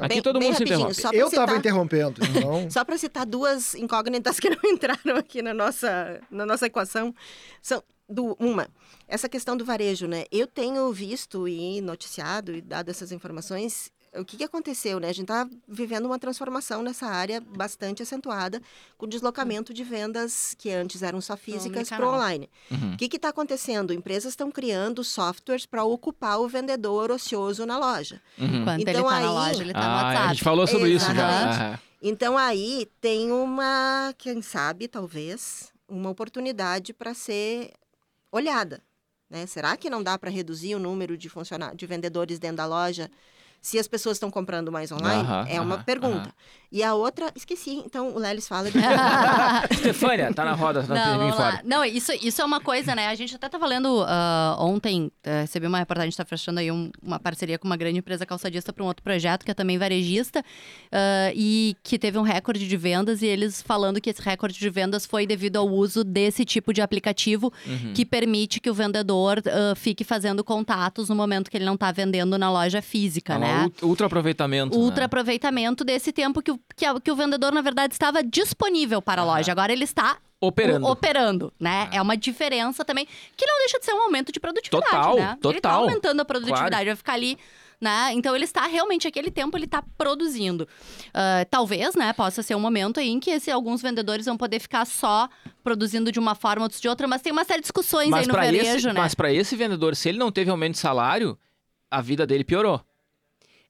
Aqui 0.00 0.08
Bem- 0.08 0.22
todo 0.22 0.40
mundo 0.40 0.54
se 0.56 0.62
interrompe. 0.62 1.02
Eu 1.16 1.26
estava 1.26 1.28
citar- 1.28 1.56
interrompendo, 1.58 2.20
então... 2.24 2.70
Só 2.70 2.84
para 2.84 2.96
citar 2.96 3.26
duas 3.26 3.74
incógnitas 3.74 4.38
que 4.38 4.48
não 4.50 4.58
entraram 4.70 5.16
aqui 5.18 5.42
na 5.42 5.52
nossa, 5.52 6.20
na 6.30 6.46
nossa 6.46 6.66
equação. 6.66 7.14
São 7.60 7.82
do, 8.08 8.36
uma, 8.38 8.68
essa 9.08 9.28
questão 9.28 9.56
do 9.56 9.64
varejo, 9.64 10.06
né? 10.06 10.24
Eu 10.30 10.46
tenho 10.46 10.92
visto 10.92 11.48
e 11.48 11.80
noticiado 11.80 12.54
e 12.54 12.60
dado 12.60 12.90
essas 12.90 13.10
informações. 13.12 13.90
O 14.16 14.24
que, 14.24 14.36
que 14.36 14.44
aconteceu, 14.44 15.00
né? 15.00 15.08
A 15.08 15.12
gente 15.12 15.24
está 15.24 15.48
vivendo 15.66 16.06
uma 16.06 16.18
transformação 16.18 16.82
nessa 16.82 17.06
área 17.06 17.40
bastante 17.40 18.02
acentuada, 18.02 18.60
com 18.96 19.06
deslocamento 19.08 19.74
de 19.74 19.82
vendas 19.82 20.54
que 20.58 20.70
antes 20.70 21.02
eram 21.02 21.20
só 21.20 21.36
físicas 21.36 21.88
para 21.88 22.08
online. 22.08 22.48
Uhum. 22.70 22.94
O 22.94 22.96
que 22.96 23.16
está 23.16 23.28
acontecendo? 23.30 23.92
Empresas 23.92 24.32
estão 24.32 24.50
criando 24.50 25.02
softwares 25.02 25.66
para 25.66 25.84
ocupar 25.84 26.38
o 26.40 26.48
vendedor 26.48 27.10
ocioso 27.10 27.66
na 27.66 27.78
loja. 27.78 28.20
Uhum. 28.38 28.62
Enquanto 28.62 28.80
ele 28.80 28.90
Então 28.90 29.04
tá 29.08 29.16
aí- 29.16 29.24
na 29.24 29.32
loja, 29.32 29.62
ele 29.62 29.72
tá 29.72 29.80
no 29.80 29.84
Ah, 29.86 30.02
WhatsApp. 30.04 30.24
a 30.26 30.28
gente 30.32 30.44
falou 30.44 30.66
sobre 30.66 30.90
isso 30.90 31.06
já. 31.06 31.12
Exatamente. 31.12 31.60
Ah, 31.60 31.80
Então 32.02 32.36
aí 32.38 32.88
tem 33.00 33.32
uma, 33.32 34.14
quem 34.18 34.42
sabe, 34.42 34.86
talvez, 34.88 35.72
uma 35.88 36.10
oportunidade 36.10 36.92
para 36.92 37.14
ser 37.14 37.72
olhada. 38.30 38.80
Né? 39.30 39.46
Será 39.46 39.76
que 39.76 39.88
não 39.90 40.02
dá 40.02 40.18
para 40.18 40.30
reduzir 40.30 40.74
o 40.74 40.78
número 40.78 41.16
de, 41.16 41.28
funcionários, 41.28 41.76
de 41.78 41.86
vendedores 41.86 42.38
dentro 42.38 42.58
da 42.58 42.66
loja 42.66 43.10
se 43.64 43.78
as 43.78 43.88
pessoas 43.88 44.16
estão 44.16 44.30
comprando 44.30 44.70
mais 44.70 44.92
online? 44.92 45.22
Aham, 45.24 45.46
é 45.48 45.58
uma 45.58 45.76
aham, 45.76 45.84
pergunta. 45.86 46.18
aham. 46.18 46.32
E 46.74 46.82
a 46.82 46.92
outra, 46.92 47.30
esqueci. 47.36 47.80
Então 47.86 48.12
o 48.14 48.18
Lelis 48.18 48.48
fala 48.48 48.68
de 48.68 48.76
Estefânia, 49.70 50.32
tá 50.34 50.44
na 50.44 50.54
roda, 50.54 50.82
tá 50.82 50.92
Não, 50.94 51.18
vamos 51.18 51.36
fora. 51.36 51.48
lá. 51.54 51.60
Não, 51.64 51.84
isso, 51.84 52.10
isso 52.20 52.42
é 52.42 52.44
uma 52.44 52.60
coisa, 52.60 52.94
né? 52.96 53.06
A 53.08 53.14
gente 53.14 53.34
até 53.36 53.48
tá 53.48 53.58
falando 53.60 54.04
ah, 54.08 54.56
ontem, 54.58 55.10
eh, 55.22 55.42
recebi 55.42 55.66
uma 55.68 55.78
reportagem, 55.78 56.08
a 56.08 56.10
gente 56.10 56.16
tá 56.16 56.24
fechando 56.24 56.58
aí 56.58 56.72
um- 56.72 56.90
uma 57.00 57.20
parceria 57.20 57.58
com 57.58 57.66
uma 57.68 57.76
grande 57.76 57.98
empresa 58.00 58.26
calçadista 58.26 58.72
para 58.72 58.82
um 58.82 58.88
outro 58.88 59.04
projeto, 59.04 59.44
que 59.44 59.50
é 59.50 59.54
também 59.54 59.78
varejista, 59.78 60.44
ah, 60.90 61.30
e 61.34 61.76
que 61.82 61.98
teve 61.98 62.18
um 62.18 62.22
recorde 62.22 62.66
de 62.66 62.76
vendas, 62.76 63.22
e 63.22 63.26
eles 63.26 63.62
falando 63.62 64.00
que 64.00 64.10
esse 64.10 64.20
recorde 64.20 64.58
de 64.58 64.68
vendas 64.70 65.06
foi 65.06 65.26
devido 65.28 65.56
ao 65.58 65.68
uso 65.68 66.02
desse 66.02 66.44
tipo 66.44 66.72
de 66.72 66.82
aplicativo 66.82 67.52
Uhum. 67.66 67.92
que 67.94 68.04
permite 68.04 68.58
que 68.60 68.68
o 68.68 68.74
vendedor 68.74 69.40
ah, 69.46 69.74
fique 69.76 70.02
fazendo 70.02 70.42
contatos 70.42 71.08
no 71.08 71.14
momento 71.14 71.50
que 71.50 71.56
ele 71.56 71.64
não 71.64 71.76
tá 71.76 71.92
vendendo 71.92 72.36
na 72.36 72.50
loja 72.50 72.82
física, 72.82 73.38
né? 73.38 73.44
né? 73.58 73.62
ult- 73.64 73.82
ultra 73.84 74.06
aproveitamento. 74.06 74.76
ultra 74.76 75.00
né? 75.02 75.04
aproveitamento 75.06 75.84
desse 75.84 76.12
tempo 76.12 76.42
que 76.42 76.50
o, 76.50 76.58
que, 76.76 76.84
a- 76.84 77.00
que 77.00 77.10
o 77.10 77.16
vendedor, 77.16 77.52
na 77.52 77.60
verdade, 77.60 77.92
estava 77.94 78.22
disponível 78.22 79.00
para 79.02 79.22
a 79.22 79.24
loja. 79.24 79.52
Agora 79.52 79.72
ele 79.72 79.84
está 79.84 80.18
Operando. 80.40 80.86
o- 80.86 80.90
operando, 80.90 81.52
né? 81.58 81.88
Ah. 81.92 81.96
É 81.96 82.02
uma 82.02 82.16
diferença 82.16 82.84
também, 82.84 83.06
que 83.36 83.46
não 83.46 83.58
deixa 83.58 83.78
de 83.78 83.84
ser 83.84 83.92
um 83.94 84.02
aumento 84.02 84.30
de 84.32 84.40
produtividade, 84.40 84.90
Total, 84.90 85.16
né? 85.16 85.22
Ele 85.22 85.54
tá 85.60 85.70
total. 85.70 85.80
aumentando 85.82 86.20
a 86.20 86.24
produtividade, 86.24 86.84
vai 86.86 86.96
ficar 86.96 87.12
ali, 87.14 87.38
né? 87.80 88.10
Então 88.12 88.34
ele 88.34 88.44
está 88.44 88.66
realmente, 88.66 89.06
aquele 89.06 89.30
tempo, 89.30 89.56
ele 89.56 89.64
está 89.66 89.82
produzindo. 89.96 90.66
Ah, 91.14 91.46
talvez, 91.50 91.94
né, 91.94 92.12
possa 92.12 92.42
ser 92.42 92.54
um 92.54 92.60
momento 92.60 92.98
aí 93.00 93.08
em 93.08 93.20
que 93.20 93.30
esse, 93.30 93.50
alguns 93.50 93.80
vendedores 93.80 94.26
vão 94.26 94.36
poder 94.36 94.58
ficar 94.60 94.84
só 94.84 95.28
produzindo 95.62 96.10
de 96.12 96.18
uma 96.18 96.34
forma 96.34 96.64
ou 96.64 96.68
de 96.68 96.88
outra, 96.88 97.06
mas 97.06 97.22
tem 97.22 97.32
uma 97.32 97.44
série 97.44 97.60
de 97.60 97.64
discussões 97.64 98.10
Mas 98.10 98.20
aí 98.22 98.26
no 98.26 98.34
para 98.34 98.44
varejo, 98.44 98.64
esse, 98.76 98.86
né? 98.88 98.92
mas 98.94 99.14
pra 99.14 99.32
esse 99.32 99.54
vendedor, 99.56 99.94
se 99.96 100.08
ele 100.08 100.18
não 100.18 100.30
teve 100.32 100.50
aumento 100.50 100.72
de 100.72 100.78
salário, 100.78 101.38
a 101.90 102.00
vida 102.00 102.26
dele 102.26 102.44
piorou. 102.44 102.80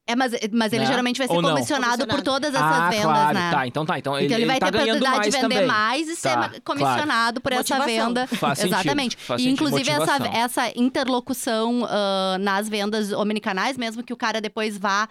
É, 0.07 0.15
mas, 0.15 0.33
mas 0.53 0.71
ele 0.73 0.83
Né? 0.83 0.87
geralmente 0.87 1.17
vai 1.17 1.27
ser 1.27 1.33
não? 1.41 1.51
comissionado 1.55 2.07
por 2.07 2.17
Comissionado. 2.17 2.23
todas 2.25 2.55
essas 2.55 2.63
ah, 2.79 2.91
vendas, 2.91 3.05
claro. 3.05 3.35
né? 3.39 3.51
Tá, 3.51 3.67
então 3.67 3.87
tá. 3.87 3.99
Então, 3.99 4.21
Então 4.21 4.37
ele, 4.37 4.45
vai 4.47 4.59
tá 4.59 4.67
ter 4.67 4.73
ganhando 4.73 4.99
possibilidade 4.99 5.17
mais 5.19 5.35
de 5.35 5.41
vender 5.41 5.55
também. 5.55 5.67
mais 5.67 6.09
e 6.09 6.17
Tá, 6.21 6.51
ser 6.53 6.61
comissionado 6.61 7.41
por 7.41 7.53
essa 7.53 7.77
Motivação. 7.79 8.09
venda. 8.09 8.27
Faz 8.27 8.65
Exatamente. 8.65 9.17
faz 9.17 9.41
e 9.41 9.49
inclusive 9.49 9.89
essa, 9.91 10.19
Motivação. 10.19 10.35
essa 10.43 10.73
interlocução 10.79 11.87
ah, 11.89 12.37
nas 12.39 12.69
vendas 12.69 13.13
omnicanais, 13.13 13.77
mesmo 13.79 14.03
que 14.03 14.13
o 14.13 14.17
cara 14.17 14.41
depois 14.41 14.77
vá 14.77 15.09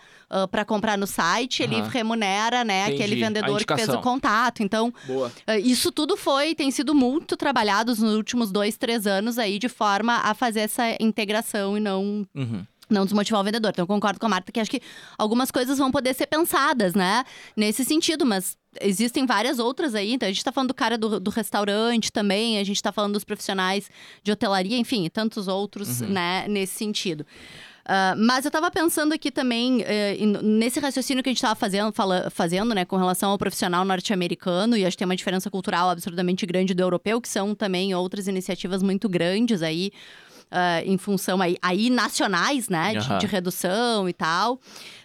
para 0.52 0.66
comprar 0.66 0.98
no 0.98 1.06
site, 1.06 1.62
ele 1.62 1.76
Aham. 1.76 1.90
remunera, 1.90 2.64
né, 2.64 2.84
Entendi. 2.88 3.04
aquele 3.04 3.16
vendedor 3.22 3.64
que 3.64 3.76
fez 3.76 3.90
o 3.90 4.00
contato. 4.00 4.64
Então, 4.64 4.92
Boa. 5.06 5.32
ah, 5.46 5.58
isso 5.60 5.92
tudo 5.92 6.18
foi, 6.18 6.56
tem 6.56 6.72
sido 6.72 6.96
muito 6.96 7.38
trabalhado 7.38 7.92
nos 7.96 8.02
últimos 8.16 8.52
dois, 8.52 8.76
três 8.78 9.06
anos 9.06 9.38
aí, 9.38 9.60
de 9.60 9.70
forma 9.70 10.18
a 10.24 10.34
fazer 10.34 10.62
essa 10.62 10.84
integração 11.00 11.78
e 11.78 11.80
não 11.80 12.26
Uhum. 12.36 12.66
Não 12.94 13.04
desmotivar 13.06 13.42
o 13.42 13.44
vendedor. 13.44 13.72
Então, 13.72 13.84
eu 13.84 13.88
concordo 13.88 14.20
com 14.20 14.26
a 14.26 14.30
Marta 14.30 14.52
que 14.52 14.60
acho 14.60 14.72
que 14.72 14.82
algumas 15.18 15.52
coisas 15.52 15.78
vão 15.78 15.92
poder 15.92 16.14
ser 16.14 16.28
pensadas, 16.28 16.94
né? 16.94 17.24
Nesse 17.56 17.84
sentido, 17.84 18.26
mas 18.26 18.58
existem 18.82 19.26
várias 19.26 19.60
outras 19.60 19.94
aí. 19.96 20.14
Então, 20.14 20.28
a 20.28 20.32
gente 20.32 20.44
tá 20.44 20.52
falando 20.52 20.70
do 20.70 20.74
cara 20.74 20.98
do, 20.98 21.20
do 21.20 21.30
restaurante 21.32 22.12
também, 22.12 22.58
a 22.60 22.64
gente 22.64 22.82
tá 22.82 22.92
falando 22.92 23.14
dos 23.14 23.24
profissionais 23.24 23.90
de 24.24 24.32
hotelaria, 24.32 24.78
enfim, 24.78 25.06
e 25.06 25.10
tantos 25.10 25.48
outros, 25.48 26.02
Uhum. 26.02 26.08
né, 26.10 26.46
nesse 26.48 26.74
sentido. 26.76 27.26
Ah, 27.86 28.16
mas 28.18 28.46
eu 28.46 28.52
tava 28.52 28.72
pensando 28.72 29.12
aqui 29.14 29.30
também, 29.30 29.82
em- 30.18 30.38
nesse 30.42 30.80
raciocínio 30.80 31.22
que 31.22 31.30
a 31.30 31.34
gente 31.34 31.42
tava 31.42 31.54
fazendo, 31.54 31.92
fala- 31.92 32.30
fazendo, 32.30 32.74
né, 32.74 32.86
com 32.86 32.96
relação 32.96 33.30
ao 33.32 33.38
profissional 33.38 33.84
norte-americano, 33.84 34.78
e 34.78 34.86
acho 34.86 34.96
que 34.96 35.00
tem 35.00 35.06
uma 35.06 35.18
diferença 35.18 35.52
cultural 35.52 35.90
absurdamente 35.90 36.46
grande 36.46 36.74
do 36.74 36.82
europeu, 36.82 37.20
que 37.20 37.28
são 37.28 37.54
também 37.54 37.94
outras 37.94 38.26
iniciativas 38.30 38.82
muito 38.82 39.10
grandes 39.10 39.62
aí, 39.62 39.92
ah, 40.56 40.82
em 40.86 40.98
função 40.98 41.42
aí, 41.42 41.58
aí 41.62 41.90
nacionais, 41.90 42.70
né, 42.70 42.92
de, 42.92 43.00
Aham. 43.00 43.18
de 43.18 43.26
redução 43.26 44.08
e 44.08 44.14
tal. 44.14 44.60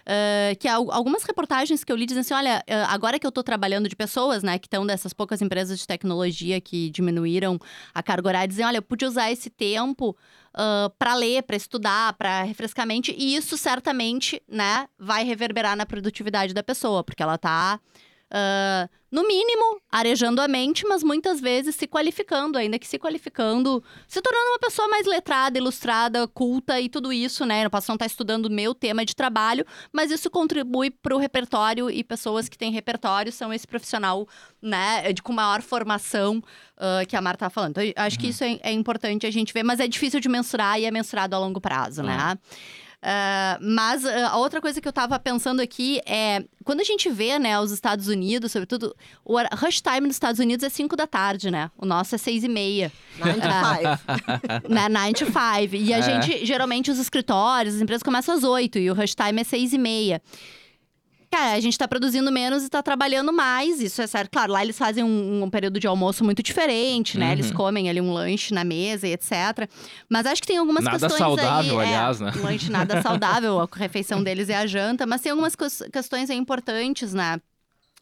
Ah, 0.05 0.55
que 0.59 0.67
al- 0.67 0.91
algumas 0.91 1.23
reportagens 1.23 1.83
que 1.83 1.91
eu 1.91 1.95
li 1.95 2.05
dizem 2.05 2.21
assim: 2.21 2.33
olha, 2.35 2.63
ah, 2.69 2.93
agora 2.93 3.17
que 3.19 3.25
eu 3.25 3.31
tô 3.31 3.41
trabalhando 3.43 3.89
de 3.89 3.95
pessoas, 3.95 4.43
né, 4.43 4.59
que 4.59 4.67
estão 4.67 4.85
dessas 4.85 5.11
poucas 5.13 5.41
empresas 5.41 5.79
de 5.79 5.87
tecnologia 5.87 6.61
que 6.61 6.89
diminuíram 6.91 7.59
a 7.93 8.03
carga 8.03 8.27
horária, 8.29 8.47
dizem: 8.47 8.65
olha, 8.65 8.77
eu 8.77 8.81
pude 8.83 9.03
usar 9.05 9.31
esse 9.31 9.49
tempo 9.49 10.15
para 10.97 11.13
ler, 11.15 11.43
para 11.43 11.55
estudar, 11.55 12.13
para 12.13 12.43
refrescar 12.43 12.83
a 12.83 12.85
mente, 12.85 13.15
e 13.17 13.35
isso 13.35 13.57
certamente, 13.57 14.41
né, 14.47 14.87
vai 14.97 15.23
reverberar 15.23 15.75
na 15.75 15.85
produtividade 15.85 16.53
da 16.53 16.63
pessoa, 16.63 17.03
porque 17.03 17.23
ela 17.23 17.37
tá. 17.37 17.79
ah, 18.31 18.89
no 19.11 19.27
mínimo, 19.27 19.81
arejando 19.91 20.41
a 20.41 20.47
mente, 20.47 20.85
mas 20.87 21.03
muitas 21.03 21.39
vezes 21.39 21.75
se 21.75 21.87
qualificando, 21.87 22.57
ainda 22.57 22.77
que 22.77 22.87
se 22.87 22.99
qualificando, 22.99 23.83
se 24.07 24.21
tornando 24.21 24.51
uma 24.51 24.59
pessoa 24.59 24.87
mais 24.87 25.05
letrada, 25.05 25.57
ilustrada, 25.57 26.27
culta 26.27 26.79
e 26.79 26.89
tudo 26.89 27.11
isso, 27.11 27.45
né? 27.45 27.65
Eu 27.65 27.69
posso 27.69 27.89
não 27.89 27.95
estar 27.95 28.05
estudando 28.05 28.45
o 28.45 28.51
meu 28.51 28.75
tema 28.75 29.03
de 29.03 29.15
trabalho, 29.15 29.65
mas 29.91 30.11
isso 30.11 30.29
contribui 30.29 30.91
para 30.91 31.15
o 31.15 31.19
repertório 31.19 31.89
e 31.89 32.03
pessoas 32.03 32.47
que 32.47 32.57
têm 32.57 32.71
repertório 32.71 33.31
são 33.31 33.53
esse 33.53 33.65
profissional, 33.67 34.27
né, 34.61 35.11
de, 35.13 35.21
com 35.21 35.33
maior 35.33 35.61
formação 35.61 36.41
ah, 36.79 37.05
que 37.05 37.15
a 37.15 37.21
Marta 37.21 37.45
tá 37.45 37.49
falando. 37.49 37.77
Então, 37.77 38.03
acho 38.03 38.17
que 38.17 38.29
isso 38.29 38.43
é, 38.43 38.59
é 38.63 38.71
importante 38.71 39.27
a 39.27 39.31
gente 39.31 39.53
ver, 39.53 39.63
mas 39.63 39.79
é 39.79 39.87
difícil 39.87 40.19
de 40.19 40.29
mensurar 40.29 40.79
e 40.79 40.85
é 40.85 40.91
mensurado 40.91 41.35
a 41.35 41.39
longo 41.39 41.59
prazo, 41.59 42.01
né? 42.01 42.37
Ah, 43.01 43.57
mas 43.61 44.03
ah, 44.05 44.29
a 44.31 44.37
outra 44.37 44.59
coisa 44.59 44.81
que 44.81 44.87
eu 44.87 44.91
tava 44.91 45.17
pensando 45.17 45.61
aqui 45.61 46.01
é 46.05 46.43
quando 46.65 46.81
a 46.81 46.83
gente 46.83 47.09
vê, 47.09 47.39
né, 47.39 47.57
os 47.59 47.71
Estados 47.71 48.07
Unidos, 48.09 48.51
sobretudo, 48.51 48.93
o 49.23 49.37
rush 49.55 49.81
time 49.81 50.01
nos 50.01 50.15
Estados 50.17 50.39
Unidos 50.39 50.63
é 50.65 50.69
5 50.69 50.95
da 50.95 51.07
tarde, 51.07 51.49
né? 51.49 51.71
O 51.77 51.85
nosso 51.85 52.13
é 52.13 52.17
6 52.17 52.43
e 52.43 52.47
meia. 52.49 52.91
Nine 53.17 53.39
to 53.41 53.47
five. 53.47 54.67
na 54.69 54.89
9 54.89 55.13
to 55.13 55.25
5. 55.25 55.75
E 55.75 55.93
a 55.93 55.97
É. 55.97 56.01
gente, 56.01 56.45
geralmente, 56.45 56.91
os 56.91 56.99
escritórios, 56.99 57.75
as 57.75 57.81
empresas 57.81 58.03
começam 58.03 58.35
às 58.35 58.43
8 58.43 58.77
e 58.79 58.91
o 58.91 58.93
rush 58.93 59.15
time 59.15 59.41
é 59.41 59.43
6 59.43 59.73
e 59.73 59.77
meia. 59.77 60.21
Cara, 61.31 61.53
a 61.53 61.59
gente 61.59 61.77
tá 61.77 61.87
produzindo 61.87 62.31
menos 62.31 62.63
e 62.63 62.69
tá 62.69 62.81
trabalhando 62.81 63.31
mais, 63.31 63.79
isso 63.79 64.01
é 64.01 64.07
certo. 64.07 64.31
Claro, 64.31 64.51
lá 64.51 64.63
eles 64.63 64.77
fazem 64.77 65.03
um, 65.03 65.43
um 65.43 65.49
período 65.49 65.79
de 65.79 65.85
almoço 65.85 66.23
muito 66.23 66.41
diferente, 66.41 67.19
né? 67.19 67.27
Uhum. 67.27 67.31
Eles 67.33 67.51
comem 67.51 67.87
ali 67.87 68.01
um 68.01 68.11
lanche 68.11 68.51
na 68.53 68.63
mesa 68.63 69.07
e 69.07 69.13
etc. 69.13 69.69
Mas 70.09 70.25
acho 70.25 70.41
que 70.41 70.47
tem 70.47 70.57
algumas 70.57 70.83
Nada 70.83 70.97
questões 70.97 71.19
saudável, 71.19 71.79
aí... 71.79 71.85
é, 71.85 71.89
aliás, 71.95 72.19
né? 72.19 72.31
Um 72.35 72.41
lanche 72.43 72.71
nada 72.71 73.01
saudável, 73.03 73.59
a 73.59 73.67
refeição 73.77 74.23
deles 74.23 74.49
é 74.49 74.55
a 74.55 74.65
janta. 74.65 75.05
Mas 75.05 75.21
tem 75.21 75.31
algumas 75.31 75.55
ques- 75.55 75.83
questões 75.93 76.29
aí 76.31 76.37
importantes, 76.37 77.13
né? 77.13 77.39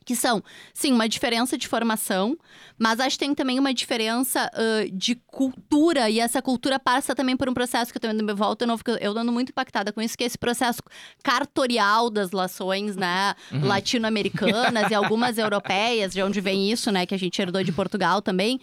Que 0.07 0.15
são, 0.15 0.41
sim, 0.73 0.93
uma 0.93 1.09
diferença 1.09 1.57
de 1.57 1.67
formação, 1.67 2.37
mas 2.79 2.97
acho 3.01 3.17
que 3.19 3.25
tem 3.25 3.35
também 3.35 3.59
uma 3.59 3.73
diferença 3.73 4.49
ah, 4.53 4.85
de 4.89 5.15
cultura, 5.15 6.09
e 6.09 6.17
essa 6.21 6.41
cultura 6.41 6.79
passa 6.79 7.13
também 7.13 7.35
por 7.35 7.49
um 7.49 7.53
processo 7.53 7.91
que 7.91 7.97
eu 7.97 8.01
também 8.01 8.33
volta, 8.33 8.63
eu, 8.63 8.67
não, 8.69 8.77
fico- 8.77 8.91
eu 9.01 9.11
ando 9.17 9.33
muito 9.33 9.49
impactada 9.49 9.91
com 9.91 10.01
isso, 10.01 10.17
que 10.17 10.23
é 10.23 10.27
esse 10.27 10.37
processo 10.37 10.79
cartorial 11.21 12.09
das 12.09 12.31
lações, 12.31 12.95
né, 12.95 13.35
Uhum. 13.51 13.67
latino-americanas 13.67 14.89
e 14.89 14.95
algumas 14.95 15.37
europeias, 15.37 16.13
de 16.13 16.21
onde 16.23 16.39
vem 16.39 16.71
isso, 16.71 16.89
né, 16.89 17.05
que 17.05 17.13
a 17.13 17.19
gente 17.19 17.41
herdou 17.41 17.61
de 17.63 17.71
Portugal 17.73 18.21
também, 18.21 18.59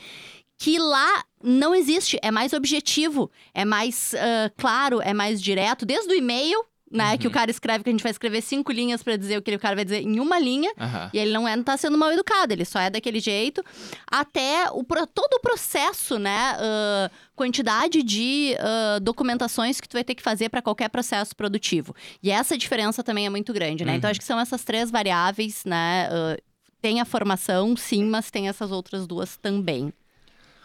que 0.58 0.78
lá 0.78 1.24
não 1.42 1.74
existe, 1.74 2.18
é 2.22 2.30
mais 2.30 2.54
objetivo, 2.54 3.30
é 3.52 3.66
mais 3.66 4.14
ah, 4.14 4.50
claro, 4.56 5.00
é 5.02 5.12
mais 5.12 5.42
direto, 5.42 5.84
desde 5.84 6.10
o 6.10 6.16
e-mail, 6.16 6.64
né, 6.94 7.18
que 7.18 7.26
o 7.26 7.30
cara 7.30 7.50
escreve, 7.50 7.82
que 7.84 7.90
a 7.90 7.92
gente 7.92 8.02
vai 8.02 8.12
escrever 8.12 8.40
cinco 8.40 8.70
linhas 8.72 9.02
para 9.02 9.16
dizer 9.16 9.36
o 9.36 9.42
que 9.42 9.54
o 9.54 9.58
cara 9.58 9.74
vai 9.74 9.84
dizer 9.84 10.00
em 10.02 10.20
uma 10.20 10.38
linha, 10.38 10.72
Aham. 10.78 11.10
e 11.12 11.18
ele 11.18 11.32
não, 11.32 11.46
é, 11.46 11.56
não 11.56 11.64
tá 11.64 11.76
sendo 11.76 11.98
mal 11.98 12.12
educado, 12.12 12.52
ele 12.52 12.64
só 12.64 12.78
é 12.80 12.88
daquele 12.88 13.18
jeito. 13.20 13.62
Até 14.10 14.70
o, 14.70 14.84
todo 14.84 15.34
o 15.34 15.40
processo, 15.40 16.18
né? 16.18 16.54
ah, 16.58 17.10
quantidade 17.34 18.02
de 18.02 18.54
ah, 18.60 18.98
documentações 19.02 19.80
que 19.80 19.88
tu 19.88 19.94
vai 19.94 20.04
ter 20.04 20.14
que 20.14 20.22
fazer 20.22 20.48
para 20.48 20.62
qualquer 20.62 20.88
processo 20.88 21.34
produtivo. 21.34 21.94
E 22.22 22.30
essa 22.30 22.56
diferença 22.56 23.02
também 23.02 23.26
é 23.26 23.30
muito 23.30 23.52
grande, 23.52 23.84
né? 23.84 23.96
Então, 23.96 24.08
Uhum. 24.08 24.12
acho 24.12 24.20
que 24.20 24.26
são 24.26 24.38
essas 24.38 24.62
três 24.62 24.90
variáveis, 24.90 25.64
né? 25.64 26.08
ah, 26.10 26.36
tem 26.80 27.00
a 27.00 27.04
formação, 27.04 27.76
sim, 27.76 28.04
mas 28.04 28.30
tem 28.30 28.46
essas 28.48 28.70
outras 28.70 29.06
duas 29.06 29.36
também. 29.36 29.92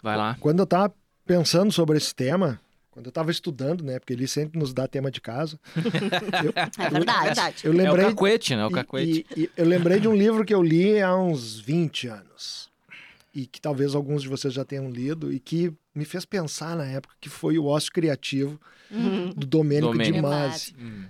Vai 0.04 0.18
lá. 0.18 0.36
Quando 0.40 0.60
eu 0.60 0.66
tava 0.68 0.94
pensando 1.26 1.72
sobre 1.72 1.98
esse 1.98 2.14
tema, 2.14 2.60
quando 3.00 3.06
eu 3.06 3.12
tava 3.14 3.32
estudando, 3.32 3.82
né? 3.84 3.98
Porque 3.98 4.12
ele 4.14 4.28
sempre 4.28 4.60
nos 4.60 4.74
dá 4.74 4.88
tema 4.88 5.10
de 5.10 5.22
casa. 5.22 5.58
eu, 6.44 6.52
É 6.86 6.90
verdade. 6.90 7.26
Verdade. 7.26 7.62
eu 7.64 7.72
É 7.72 7.76
o 7.76 7.78
lembrei. 7.78 8.06
cacuete, 8.08 8.56
né? 8.56 8.66
O 8.66 8.70
e- 8.70 8.74
cacuete. 8.74 9.26
e- 9.38 9.42
e 9.44 9.50
eu 9.56 9.66
lembrei 9.66 10.00
de 10.00 10.08
um 10.08 10.16
livro 10.16 10.44
que 10.44 10.54
eu 10.54 10.62
li 10.62 11.02
há 11.02 11.16
uns 11.16 11.60
20 11.60 12.08
anos. 12.08 12.70
E 13.34 13.46
que 13.46 13.62
talvez 13.62 13.96
alguns 13.96 14.22
de 14.24 14.28
vocês 14.28 14.54
já 14.54 14.66
tenham 14.66 14.90
lido, 14.90 15.32
e 15.32 15.40
que 15.40 15.72
me 15.96 16.04
fez 16.04 16.26
pensar 16.26 16.76
na 16.76 16.86
época, 16.86 17.16
que 17.22 17.30
foi 17.30 17.58
o 17.58 17.66
Ócio 17.66 17.92
Criativo, 17.94 18.60
Uhum. 18.92 19.30
do 19.30 19.46
Domênico, 19.48 19.92
Domênico. 19.92 20.16
de 20.16 20.22
Masi. 20.22 20.76
Hum. 20.80 21.06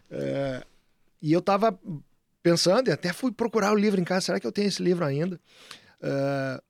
E 1.21 1.32
eu 1.34 1.41
tava 1.41 1.78
pensando, 2.43 2.89
e 2.89 2.91
até 2.91 3.12
fui 3.13 3.32
procurar 3.32 3.71
o 3.73 3.75
livro 3.75 3.99
em 3.99 4.04
casa, 4.04 4.28
será 4.28 4.39
que 4.39 4.45
eu 4.47 4.52
tenho 4.52 4.67
esse 4.67 4.82
livro 4.84 5.04
ainda? 5.06 5.39
Eh, 6.02 6.62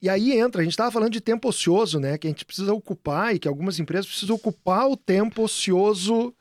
E 0.00 0.08
aí 0.08 0.38
entra, 0.38 0.60
a 0.60 0.64
gente 0.64 0.72
estava 0.72 0.90
falando 0.90 1.12
de 1.12 1.20
tempo 1.20 1.48
ocioso, 1.48 1.98
né? 1.98 2.16
Que 2.16 2.26
a 2.26 2.30
gente 2.30 2.44
precisa 2.44 2.72
ocupar 2.72 3.34
e 3.34 3.38
que 3.38 3.48
algumas 3.48 3.78
empresas 3.78 4.06
precisam 4.06 4.36
ocupar 4.36 4.88
o 4.88 4.96
tempo 4.96 5.42
ocioso 5.42 6.32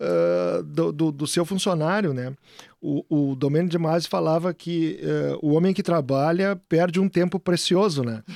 eh, 0.00 0.62
do, 0.64 0.92
do, 0.92 1.12
do 1.12 1.26
seu 1.26 1.44
funcionário, 1.44 2.12
né? 2.12 2.34
O, 2.80 3.04
o 3.08 3.36
Domênio 3.36 3.70
de 3.70 3.78
Masi 3.78 4.08
falava 4.08 4.52
que 4.52 4.98
eh, 5.00 5.38
o 5.40 5.52
homem 5.52 5.72
que 5.72 5.82
trabalha 5.82 6.60
perde 6.68 6.98
um 6.98 7.08
tempo 7.08 7.38
precioso, 7.38 8.02
né? 8.02 8.22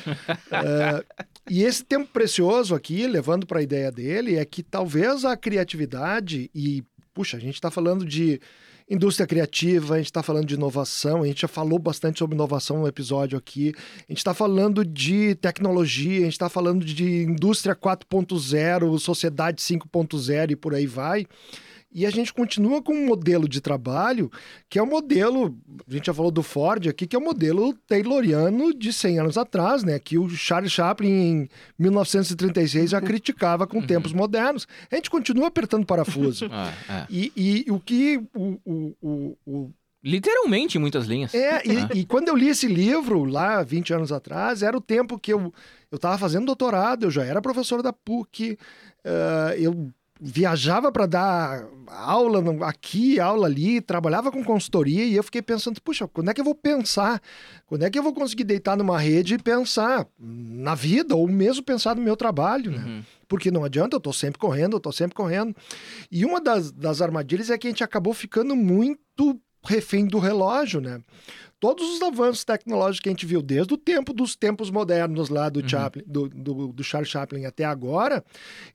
Eh, 0.51 1.05
e 1.51 1.63
esse 1.63 1.83
tempo 1.83 2.09
precioso 2.13 2.75
aqui, 2.75 3.07
levando 3.07 3.47
para 3.47 3.59
a 3.59 3.63
ideia 3.63 3.91
dele, 3.91 4.37
é 4.37 4.45
que 4.45 4.63
talvez 4.63 5.25
a 5.25 5.37
criatividade 5.37 6.51
e 6.55 6.85
puxa, 7.19 7.37
a 7.37 7.41
gente 7.41 7.55
está 7.55 7.71
falando 7.71 8.05
de 8.05 8.41
indústria 8.91 9.27
criativa, 9.27 9.95
a 9.95 9.97
gente 9.99 10.07
está 10.07 10.23
falando 10.23 10.47
de 10.47 10.55
inovação, 10.55 11.23
a 11.23 11.27
gente 11.27 11.43
já 11.43 11.49
falou 11.49 11.79
bastante 11.79 12.19
sobre 12.19 12.35
inovação 12.35 12.79
no 12.79 12.89
episódio 12.89 13.37
aqui, 13.37 13.75
a 13.77 14.13
gente 14.13 14.19
está 14.19 14.33
falando 14.33 14.85
de 14.85 15.35
tecnologia, 15.35 16.21
a 16.21 16.25
gente 16.25 16.33
está 16.33 16.49
falando 16.49 16.85
de 16.85 17.23
indústria 17.25 17.77
4.0, 17.77 18.99
sociedade 18.99 19.61
5.0 19.63 20.53
e 20.53 20.57
por 20.57 20.75
aí 20.75 20.87
vai. 20.87 21.27
E 21.91 22.05
a 22.05 22.11
gente 22.11 22.35
continua 22.35 22.83
com 22.83 22.93
um 22.93 23.07
modelo 23.07 23.49
de 23.49 23.61
trabalho 23.61 24.31
que 24.69 24.79
é 24.79 24.83
o 24.83 24.87
modelo, 24.87 25.57
a 25.89 25.93
gente 25.93 26.07
já 26.07 26.15
falou 26.15 26.31
do 26.31 26.43
Ford 26.43 26.87
aqui, 26.87 27.07
que 27.07 27.17
é 27.17 27.19
o 27.19 27.23
modelo 27.23 27.73
tayloriano 27.87 28.75
de 28.75 28.93
100 28.93 29.21
anos 29.21 29.39
atrás, 29.39 29.83
né? 29.83 29.99
Que 29.99 30.19
o 30.19 30.29
Charles 30.29 30.71
Chaplin, 30.71 31.09
em 31.09 31.49
1936, 31.79 32.91
já 32.91 33.01
criticava 33.01 33.67
com 33.67 33.81
tempos 33.81 34.13
modernos. 34.13 34.69
A 34.91 34.97
gente 34.97 35.11
continua 35.11 35.49
apertando 35.49 35.87
parafuso. 35.87 36.49
Ah, 36.61 36.73
é. 36.89 37.07
E, 37.11 37.33
e 37.67 37.71
o 37.71 37.79
que 37.79 38.21
o, 38.35 38.59
o, 38.65 38.97
o, 39.01 39.37
o 39.47 39.71
Literalmente 40.03 40.77
em 40.77 40.81
muitas 40.81 41.07
linhas. 41.07 41.35
é, 41.35 41.63
e, 41.65 42.01
e 42.01 42.05
quando 42.05 42.29
eu 42.29 42.37
li 42.37 42.49
esse 42.49 42.67
livro, 42.67 43.25
lá 43.25 43.63
20 43.63 43.93
anos 43.93 44.11
atrás, 44.11 44.63
era 44.63 44.77
o 44.77 44.81
tempo 44.81 45.19
que 45.19 45.33
eu 45.33 45.53
eu 45.91 45.97
estava 45.97 46.19
fazendo 46.19 46.47
doutorado, 46.47 47.05
eu 47.05 47.11
já 47.11 47.25
era 47.25 47.41
professor 47.41 47.83
da 47.83 47.93
PUC, 47.93 48.59
eh, 49.05 49.57
eu 49.59 49.91
viajava 50.21 50.91
para 50.91 51.07
dar 51.07 51.67
aula 51.87 52.67
aqui, 52.67 53.21
aula 53.21 53.47
ali, 53.47 53.81
trabalhava 53.81 54.31
com 54.33 54.45
consultoria 54.45 55.05
e 55.05 55.15
eu 55.15 55.23
fiquei 55.23 55.41
pensando, 55.41 55.81
puxa, 55.81 56.09
quando 56.09 56.31
é 56.31 56.35
que 56.35 56.41
eu 56.41 56.45
vou 56.45 56.55
pensar? 56.55 57.21
Quando 57.67 57.85
é 57.85 57.91
que 57.91 57.99
eu 57.99 58.03
vou 58.03 58.13
conseguir 58.13 58.45
deitar 58.45 58.77
numa 58.77 58.99
rede 58.99 59.35
e 59.35 59.39
pensar 59.39 60.07
na 60.19 60.75
vida 60.75 61.15
ou 61.15 61.29
mesmo 61.29 61.63
pensar 61.63 61.95
no 61.95 62.03
meu 62.03 62.17
trabalho, 62.17 62.71
né? 62.71 62.85
Uhum. 62.85 63.03
Porque 63.29 63.51
não 63.51 63.65
adianta, 63.65 63.97
eu 63.97 64.01
tô 64.01 64.13
sempre 64.13 64.39
correndo, 64.39 64.77
eu 64.77 64.81
tô 64.81 64.91
sempre 64.91 65.15
correndo. 65.15 65.55
E 66.11 66.25
uma 66.25 66.41
das, 66.41 66.73
das 66.73 67.01
armadilhas 67.01 67.51
é 67.51 67.59
que 67.59 67.67
a 67.67 67.71
gente 67.71 67.85
acabou 67.85 68.15
ficando 68.15 68.57
muito 68.57 69.41
refém 69.65 70.07
do 70.07 70.19
relógio, 70.19 70.81
né? 70.81 71.01
Todos 71.61 71.89
os 71.95 72.03
avanços 72.03 72.45
tecnológicos 72.45 73.01
que 73.01 73.09
a 73.09 73.13
gente 73.13 73.27
viu 73.27 73.43
desde 73.43 73.75
o 73.75 73.77
tempo 73.77 74.13
dos 74.13 74.37
tempos 74.37 74.71
modernos 74.71 75.29
lá 75.29 75.49
do, 75.49 75.69
Chaplin, 75.69 76.05
do, 76.07 76.29
do, 76.29 76.69
do 76.69 76.85
Charles 76.85 77.11
Chaplin 77.11 77.47
até 77.47 77.65
agora, 77.65 78.25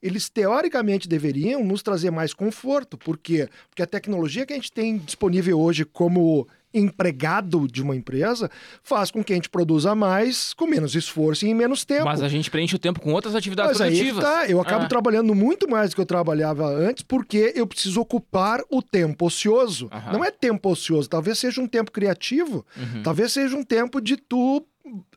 eles 0.02 0.28
teoricamente 0.28 1.08
deveriam 1.08 1.64
nos 1.64 1.82
trazer 1.82 2.10
mais 2.10 2.34
conforto. 2.34 2.98
Por 2.98 3.16
quê? 3.16 3.48
Porque 3.70 3.82
a 3.82 3.86
tecnologia 3.86 4.44
que 4.44 4.52
a 4.52 4.56
gente 4.56 4.70
tem 4.70 4.98
disponível 4.98 5.58
hoje 5.58 5.84
como 5.86 6.46
empregado 6.74 7.68
de 7.68 7.80
uma 7.82 7.94
empresa 7.94 8.50
faz 8.82 9.10
com 9.10 9.22
que 9.22 9.32
a 9.32 9.36
gente 9.36 9.48
produza 9.48 9.94
mais 9.94 10.52
com 10.54 10.66
menos 10.66 10.94
esforço 10.94 11.46
e 11.46 11.48
em 11.50 11.54
menos 11.54 11.84
tempo. 11.84 12.04
Mas 12.04 12.20
a 12.22 12.28
gente 12.28 12.50
preenche 12.50 12.74
o 12.74 12.78
tempo 12.78 13.00
com 13.00 13.12
outras 13.12 13.34
atividades 13.34 13.78
Mas 13.78 13.80
aí 13.80 13.94
produtivas. 13.96 14.24
tá, 14.24 14.46
eu 14.48 14.60
acabo 14.60 14.84
Ah. 14.84 14.88
trabalhando 14.88 15.34
muito 15.34 15.70
mais 15.70 15.90
do 15.90 15.94
que 15.96 16.00
eu 16.02 16.06
trabalhava 16.06 16.66
antes, 16.66 17.02
porque 17.04 17.52
eu 17.54 17.66
preciso 17.66 18.00
ocupar 18.00 18.60
o 18.70 18.82
tempo 18.82 19.26
ocioso. 19.26 19.88
Aham. 19.92 20.12
Não 20.12 20.24
é 20.24 20.30
tempo 20.30 20.68
ocioso, 20.70 21.08
talvez 21.08 21.38
seja 21.38 21.60
um 21.60 21.66
tempo 21.68 21.92
criativo, 21.92 22.66
Uhum. 22.76 23.02
talvez 23.02 23.32
seja 23.32 23.56
um 23.56 23.62
tempo 23.62 24.00
de 24.00 24.16
tu 24.16 24.66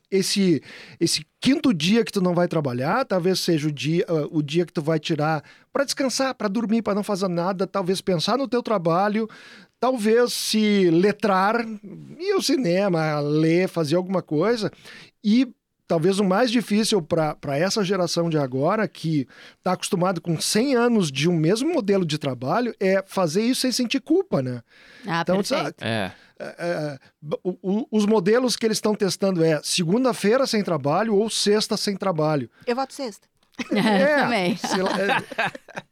esse 0.09 0.61
esse 0.99 1.25
quinto 1.41 1.73
dia 1.73 2.03
que 2.05 2.11
tu 2.11 2.21
não 2.21 2.33
vai 2.33 2.47
trabalhar, 2.47 3.03
talvez 3.05 3.39
seja 3.41 3.67
o 3.67 3.71
dia 3.71 4.05
ah, 4.07 4.27
o 4.31 4.41
dia 4.41 4.65
que 4.65 4.71
tu 4.71 4.81
vai 4.81 4.99
tirar 4.99 5.43
para 5.73 5.83
descansar, 5.83 6.33
para 6.33 6.47
dormir, 6.47 6.81
para 6.81 6.95
não 6.95 7.03
fazer 7.03 7.27
nada, 7.27 7.67
talvez 7.67 7.99
pensar 8.01 8.37
no 8.37 8.47
teu 8.47 8.63
trabalho, 8.63 9.27
talvez 9.80 10.34
se 10.34 10.89
letrar, 10.89 11.65
ir 12.19 12.32
ao 12.34 12.41
cinema, 12.41 13.19
ler, 13.19 13.67
fazer 13.69 13.95
alguma 13.95 14.21
coisa 14.21 14.71
e 15.23 15.47
talvez 15.88 16.19
o 16.19 16.23
mais 16.23 16.51
difícil 16.51 17.01
para 17.01 17.57
essa 17.57 17.82
geração 17.84 18.30
de 18.30 18.38
agora, 18.38 18.88
que 18.89 19.25
está 19.57 19.71
acostumado 19.71 20.19
com 20.19 20.39
100 20.39 20.75
anos 20.75 21.09
de 21.11 21.30
um 21.30 21.34
mesmo 21.38 21.73
modelo 21.73 22.05
de 22.05 22.17
trabalho, 22.17 22.75
é 22.80 23.01
fazer 23.07 23.43
isso 23.43 23.61
sem 23.61 23.71
sentir 23.71 24.01
culpa, 24.01 24.41
né? 24.41 24.61
Ah, 25.05 25.21
Então, 25.21 25.38
perfeito. 25.38 25.82
É. 25.84 26.11
é, 26.39 26.45
é, 26.59 26.99
o- 27.41 27.57
o- 27.61 27.88
os 27.89 28.05
modelos 28.05 28.57
que 28.57 28.65
eles 28.65 28.78
estão 28.78 28.93
testando 28.93 29.41
é 29.43 29.61
segunda-feira 29.63 30.45
sem 30.45 30.61
trabalho 30.61 31.15
ou 31.15 31.30
sexta 31.30 31.78
sem 31.78 31.95
trabalho. 31.95 32.49
Eu 32.65 32.75
voto 32.75 32.93
sexta. 32.93 33.28
É, 33.71 34.17
Também. 34.23 34.57
sei 34.61 34.81
lá, 34.81 34.91
é, 34.99 35.51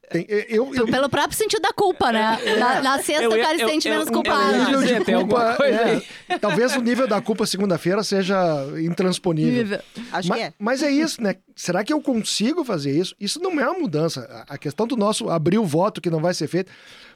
tem- 0.09 0.25
é, 0.29 0.45
eu, 0.49 0.73
eu, 0.75 0.85
Pelo 0.85 1.09
próprio 1.09 1.35
sentido 1.37 1.61
da 1.61 1.73
culpa, 1.73 2.11
né? 2.11 2.37
Na, 2.59 2.81
na 2.81 2.99
sexta 3.03 3.27
o 3.27 3.31
cara 3.39 3.57
se 3.57 3.65
sente 3.65 3.89
menos 3.89 4.09
culpado. 4.09 4.53
nível 4.57 4.81
de 4.83 5.03
culpa, 5.03 5.55
coisa 5.55 6.03
é, 6.29 6.37
talvez 6.39 6.75
o 6.75 6.81
nível 6.81 7.07
da 7.07 7.19
culpa 7.21 7.45
segunda-feira 7.45 8.03
seja 8.03 8.37
intransponível. 8.79 9.51
Nível. 9.63 9.79
Acho 10.11 10.29
Ma- 10.29 10.35
que 10.35 10.41
é. 10.41 10.53
Mas 10.59 10.83
é 10.83 10.91
isso, 10.91 11.21
né? 11.21 11.35
Será 11.55 11.83
que 11.83 11.91
eu 11.91 12.01
consigo 12.01 12.63
fazer 12.63 12.95
isso? 12.97 13.15
Isso 13.19 13.39
não 13.39 13.59
é 13.59 13.67
uma 13.69 13.79
mudança. 13.79 14.45
A 14.49 14.55
a 14.55 14.57
questão 14.57 14.85
do 14.87 14.95
nosso 14.95 15.29
abrir 15.29 15.57
o 15.57 15.65
voto 15.65 15.99
que 15.99 16.09
não 16.09 16.19
vai 16.21 16.33
ser 16.33 16.47
feito, 16.47 16.71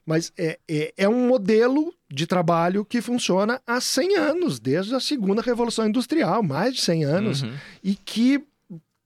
mas 0.05 0.33
é, 0.37 0.57
é, 0.67 0.93
é 0.97 1.07
um 1.07 1.27
modelo 1.27 1.93
de 2.11 2.25
trabalho 2.25 2.83
que 2.83 3.01
funciona 3.01 3.61
há 3.67 3.79
100 3.79 4.15
anos, 4.17 4.59
desde 4.59 4.93
a 4.95 4.99
segunda 4.99 5.41
Revolução 5.41 5.87
Industrial, 5.87 6.41
mais 6.43 6.73
de 6.73 6.81
100 6.81 7.03
anos, 7.05 7.43
Uhum. 7.43 7.53
e 7.83 7.95
que 7.95 8.43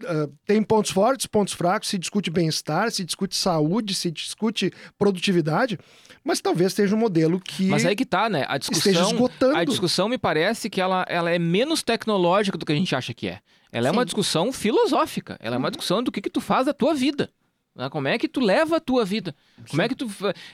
ah, 0.08 0.28
tem 0.45 0.62
pontos 0.64 0.91
fortes, 0.91 1.26
pontos 1.26 1.54
fracos, 1.54 1.89
se 1.89 1.97
discute 1.97 2.30
bem-estar, 2.30 2.91
se 2.91 3.04
discute 3.04 3.36
saúde, 3.36 3.93
se 3.93 4.10
discute 4.12 4.72
produtividade, 4.97 5.78
mas 6.24 6.39
talvez 6.41 6.74
seja 6.74 6.95
um 6.95 6.99
modelo 6.99 7.39
que 7.39 7.68
Mas 7.68 7.86
aí 7.86 7.95
que 7.95 8.06
tá, 8.06 8.30
né? 8.30 8.45
A 8.47 8.58
esteja 8.58 8.80
discussão, 8.82 9.12
esgotando. 9.12 9.58
a 9.58 9.64
discussão 9.64 10.10
me 10.10 10.18
parece 10.18 10.70
que 10.70 10.80
ela, 10.82 11.06
ela 11.10 11.30
é 11.32 11.38
menos 11.39 11.84
tecnológica 11.84 12.58
do 12.58 12.66
que 12.66 12.72
a 12.72 12.76
gente 12.76 12.95
acha 12.95 13.14
que 13.14 13.28
é. 13.28 13.39
Ela 13.72 13.88
é 13.88 13.91
uma 13.91 14.01
Sim. 14.04 14.06
discussão 14.06 14.51
filosófica. 14.54 15.36
Ela 15.39 15.56
é 15.56 15.58
Uhum. 15.58 15.64
uma 15.64 15.72
discussão 15.72 16.04
do 16.04 16.12
que, 16.12 16.22
que 16.22 16.30
tu 16.30 16.39
faz 16.39 16.66
da 16.68 16.74
tua 16.74 16.93
vida. 16.93 17.30
Né? 17.76 17.89
Como 17.89 18.07
é 18.07 18.17
que 18.17 18.28
tu 18.28 18.39
leva 18.39 18.78
a 18.78 18.80
tua 18.80 19.03
vida? 19.03 19.36
Como 19.69 19.82
é 19.82 19.89
que 19.89 19.95
tu. 19.95 20.07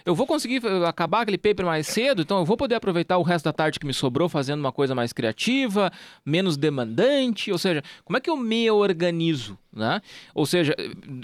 Eu 0.06 0.16
vou 0.16 0.26
conseguir 0.26 0.66
eh, 0.66 0.88
acabar 0.88 1.22
aquele 1.22 1.38
paper 1.38 1.66
mais 1.66 1.88
cedo, 1.88 2.22
então 2.22 2.40
eu 2.40 2.46
vou 2.46 2.56
poder 2.56 2.76
aproveitar 2.76 3.18
o 3.18 3.24
resto 3.24 3.46
da 3.46 3.54
tarde 3.54 3.80
que 3.80 3.86
me 3.86 3.94
sobrou 3.94 4.30
fazendo 4.30 4.60
uma 4.60 4.72
coisa 4.72 4.96
mais 4.96 5.12
criativa, 5.12 5.92
menos 6.26 6.56
demandante. 6.56 7.52
Ou 7.52 7.58
seja, 7.58 7.84
como 8.06 8.18
é 8.18 8.22
que 8.22 8.30
eu 8.30 8.38
me 8.38 8.72
organizo? 8.72 9.58
Né? 9.72 10.02
Ou 10.34 10.46
seja, 10.46 10.76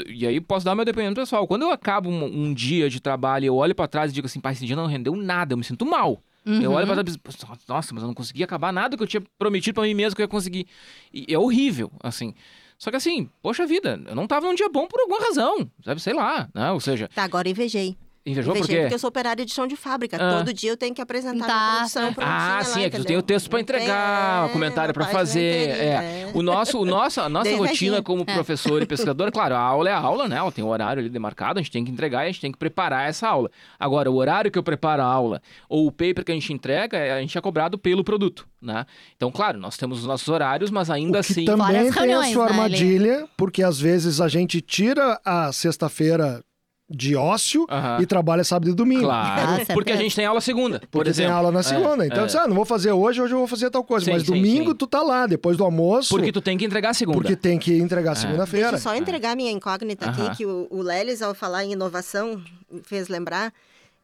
e 0.07 0.27
aí 0.27 0.39
posso 0.41 0.65
dar 0.65 0.75
meu 0.75 0.85
depoimento 0.85 1.15
pessoal. 1.15 1.47
Quando 1.47 1.63
eu 1.63 1.71
acabo 1.71 2.09
um, 2.09 2.25
um 2.25 2.53
dia 2.53 2.89
de 2.89 2.99
trabalho 2.99 3.45
e 3.45 3.47
eu 3.47 3.55
olho 3.55 3.73
pra 3.73 3.87
trás 3.87 4.11
e 4.11 4.13
digo 4.13 4.27
assim, 4.27 4.39
pai, 4.39 4.53
esse 4.53 4.65
dia 4.65 4.75
não 4.75 4.87
rendeu 4.87 5.15
nada, 5.15 5.53
eu 5.53 5.57
me 5.57 5.63
sinto 5.63 5.85
mal. 5.85 6.21
Eu 6.61 6.73
olho 6.73 6.85
pra 6.85 6.95
trás 6.95 7.15
e 7.15 7.17
penso, 7.17 7.39
nossa, 7.67 7.93
mas 7.93 8.03
eu 8.03 8.07
não 8.07 8.13
consegui 8.13 8.43
acabar 8.43 8.71
nada 8.71 8.95
que 8.95 9.01
eu 9.01 9.07
tinha 9.07 9.23
prometido 9.37 9.73
pra 9.73 9.83
mim 9.83 9.95
mesmo 9.95 10.15
que 10.15 10.21
eu 10.21 10.25
ia 10.25 10.27
conseguir. 10.27 10.67
E 11.11 11.33
é 11.33 11.39
horrível, 11.39 11.91
assim. 12.03 12.35
Só 12.77 12.89
que 12.91 12.97
assim, 12.97 13.29
poxa 13.41 13.65
vida, 13.65 14.01
eu 14.05 14.15
não 14.15 14.27
tava 14.27 14.47
num 14.47 14.55
dia 14.55 14.69
bom 14.69 14.87
por 14.87 14.99
alguma 14.99 15.19
razão, 15.19 15.69
sabe? 15.83 16.01
Sei 16.01 16.13
lá, 16.13 16.49
né? 16.53 16.71
Ou 16.71 16.79
seja, 16.79 17.09
Tá, 17.13 17.23
agora 17.23 17.47
invejei. 17.49 17.97
Invejou 18.25 18.55
por 18.55 18.65
quê? 18.65 18.79
porque 18.81 18.93
eu 18.95 18.99
sou 18.99 19.07
operária 19.09 19.45
de 19.45 19.53
chão 19.53 19.67
de 19.67 19.75
fábrica. 19.75 20.17
Ah. 20.19 20.37
Todo 20.39 20.53
dia 20.53 20.71
eu 20.71 20.77
tenho 20.77 20.93
que 20.95 21.01
apresentar 21.01 21.45
Tá. 21.45 21.53
minha 21.65 21.75
produção 21.77 22.13
Ah, 22.25 22.55
lá, 22.57 22.63
sim, 22.63 22.83
é 22.83 22.89
que 22.89 22.97
tu 22.97 23.03
tem 23.05 23.17
o 23.17 23.21
texto 23.21 23.49
tem- 23.49 23.59
entregar, 23.61 24.49
é, 24.49 24.51
comentário 24.51 24.93
página 24.93 25.13
fazer. 25.13 25.69
É. 25.69 25.85
é. 25.85 26.31
O 26.33 26.41
nosso, 26.41 26.79
o 26.79 26.85
nosso, 26.85 27.21
a 27.21 27.29
nossa 27.29 27.49
rotina 27.55 28.01
como 28.01 28.25
professor 28.25 28.81
e 28.81 28.85
pesquisador, 28.85 29.31
claro, 29.33 29.55
a 29.55 29.59
aula 29.59 29.89
é 29.89 29.93
a 29.93 29.99
aula, 29.99 30.27
né? 30.27 30.37
Ela 30.37 30.51
tem 30.51 30.63
um 30.63 30.67
horário 30.69 30.99
ali 31.01 31.09
demarcado, 31.09 31.59
a 31.59 31.61
gente 31.61 31.71
tem 31.71 31.85
que 31.85 31.91
entregar 31.91 32.23
e 32.25 32.29
a 32.29 32.31
gente 32.31 32.41
tem 32.41 32.51
que 32.51 32.57
preparar 32.57 33.07
essa 33.07 33.27
aula. 33.27 33.49
Agora, 33.79 34.09
o 34.09 34.15
horário 34.15 34.49
que 34.51 34.57
eu 34.57 34.63
preparo 34.63 35.01
a 35.01 35.05
aula 35.05 35.41
ou 35.69 35.85
o 35.87 35.91
paper 35.91 36.23
que 36.25 36.31
a 36.31 36.35
gente 36.35 36.51
entrega, 36.51 36.97
é- 36.97 37.13
a 37.13 37.21
gente 37.21 37.37
é 37.37 37.41
cobrado 37.41 37.77
pelo 37.77 38.03
produto, 38.03 38.47
né? 38.61 38.85
Então, 39.15 39.31
claro, 39.31 39.59
nós 39.59 39.77
temos 39.77 39.99
os 39.99 40.05
nossos 40.05 40.27
horários, 40.27 40.71
mas 40.71 40.89
ainda 40.89 41.19
O 41.19 41.23
que 41.23 41.31
assim. 41.31 41.45
também 41.45 41.67
tem 41.83 41.91
reuniões, 41.91 42.29
a 42.29 42.33
sua 42.33 42.45
né, 42.45 42.49
armadilha, 42.51 43.27
porque 43.37 43.61
às 43.63 43.79
vezes 43.79 44.19
a 44.19 44.27
gente 44.27 44.61
tira 44.61 45.19
a 45.23 45.51
sexta-feira 45.53 46.43
de 46.87 47.15
ócio 47.15 47.65
Aham. 47.69 47.97
e 48.01 48.05
trabalha 48.05 48.43
sábado 48.43 48.69
e 48.69 48.73
domingo. 48.73 49.05
Claro, 49.05 49.41
Ah, 49.41 49.47
certeza. 49.55 49.73
porque 49.73 49.91
a 49.91 49.95
gente 49.95 50.15
tem 50.15 50.23
aula 50.25 50.39
segunda, 50.39 50.79
por 50.79 50.87
Porque 50.89 51.09
exemplo. 51.09 51.29
tem 51.31 51.35
aula 51.37 51.51
na 51.51 51.59
É, 51.61 51.63
segunda. 51.63 52.05
então, 52.05 52.25
é. 52.25 52.29
você, 52.29 52.37
ah, 52.37 52.47
não 52.47 52.55
vou 52.55 52.65
fazer 52.65 52.91
hoje, 52.91 53.19
hoje 53.21 53.33
eu 53.33 53.39
vou 53.39 53.47
fazer 53.47 53.69
tal 53.71 53.83
coisa. 53.83 54.05
Sim, 54.05 54.11
mas 54.11 54.21
sim, 54.23 54.27
domingo 54.33 54.71
sim. 54.71 54.77
tu 54.77 54.85
tá 54.85 55.01
lá, 55.01 55.25
depois 55.25 55.57
do 55.57 55.63
almoço, 55.63 56.09
Porque 56.09 56.31
tu 56.31 56.41
tem 56.41 56.57
que 56.57 56.63
entregar 56.65 56.91
a 56.91 56.93
segunda. 56.93 57.17
porque 57.17 57.35
tem 57.35 57.57
que 57.57 57.75
entregar 57.77 58.11
É. 58.11 58.15
segunda-feira. 58.15 58.69
Deixa 58.71 58.87
eu 58.87 58.91
só 58.91 58.95
entregar 58.95 59.35
minha 59.35 59.51
incógnita 59.51 60.07
Aham. 60.09 60.27
aqui, 60.27 60.37
que 60.37 60.45
o, 60.45 60.67
o 60.69 60.81
Lelis, 60.83 61.21
ao 61.23 61.33
falar 61.33 61.65
em 61.65 61.71
inovação, 61.71 62.39
fez 62.83 63.07
lembrar 63.07 63.51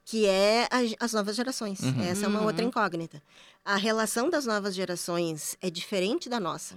que 0.03 0.25
é 0.25 0.67
a- 0.71 1.05
as 1.05 1.13
novas 1.13 1.35
gerações. 1.35 1.79
Uhum. 1.81 2.01
Essa 2.03 2.25
é 2.25 2.27
uma 2.27 2.41
outra 2.41 2.65
incógnita. 2.65 3.21
A 3.63 3.75
relação 3.75 4.27
das 4.27 4.47
novas 4.47 4.73
gerações 4.73 5.55
é 5.61 5.69
diferente 5.69 6.27
da 6.27 6.39
nossa. 6.39 6.73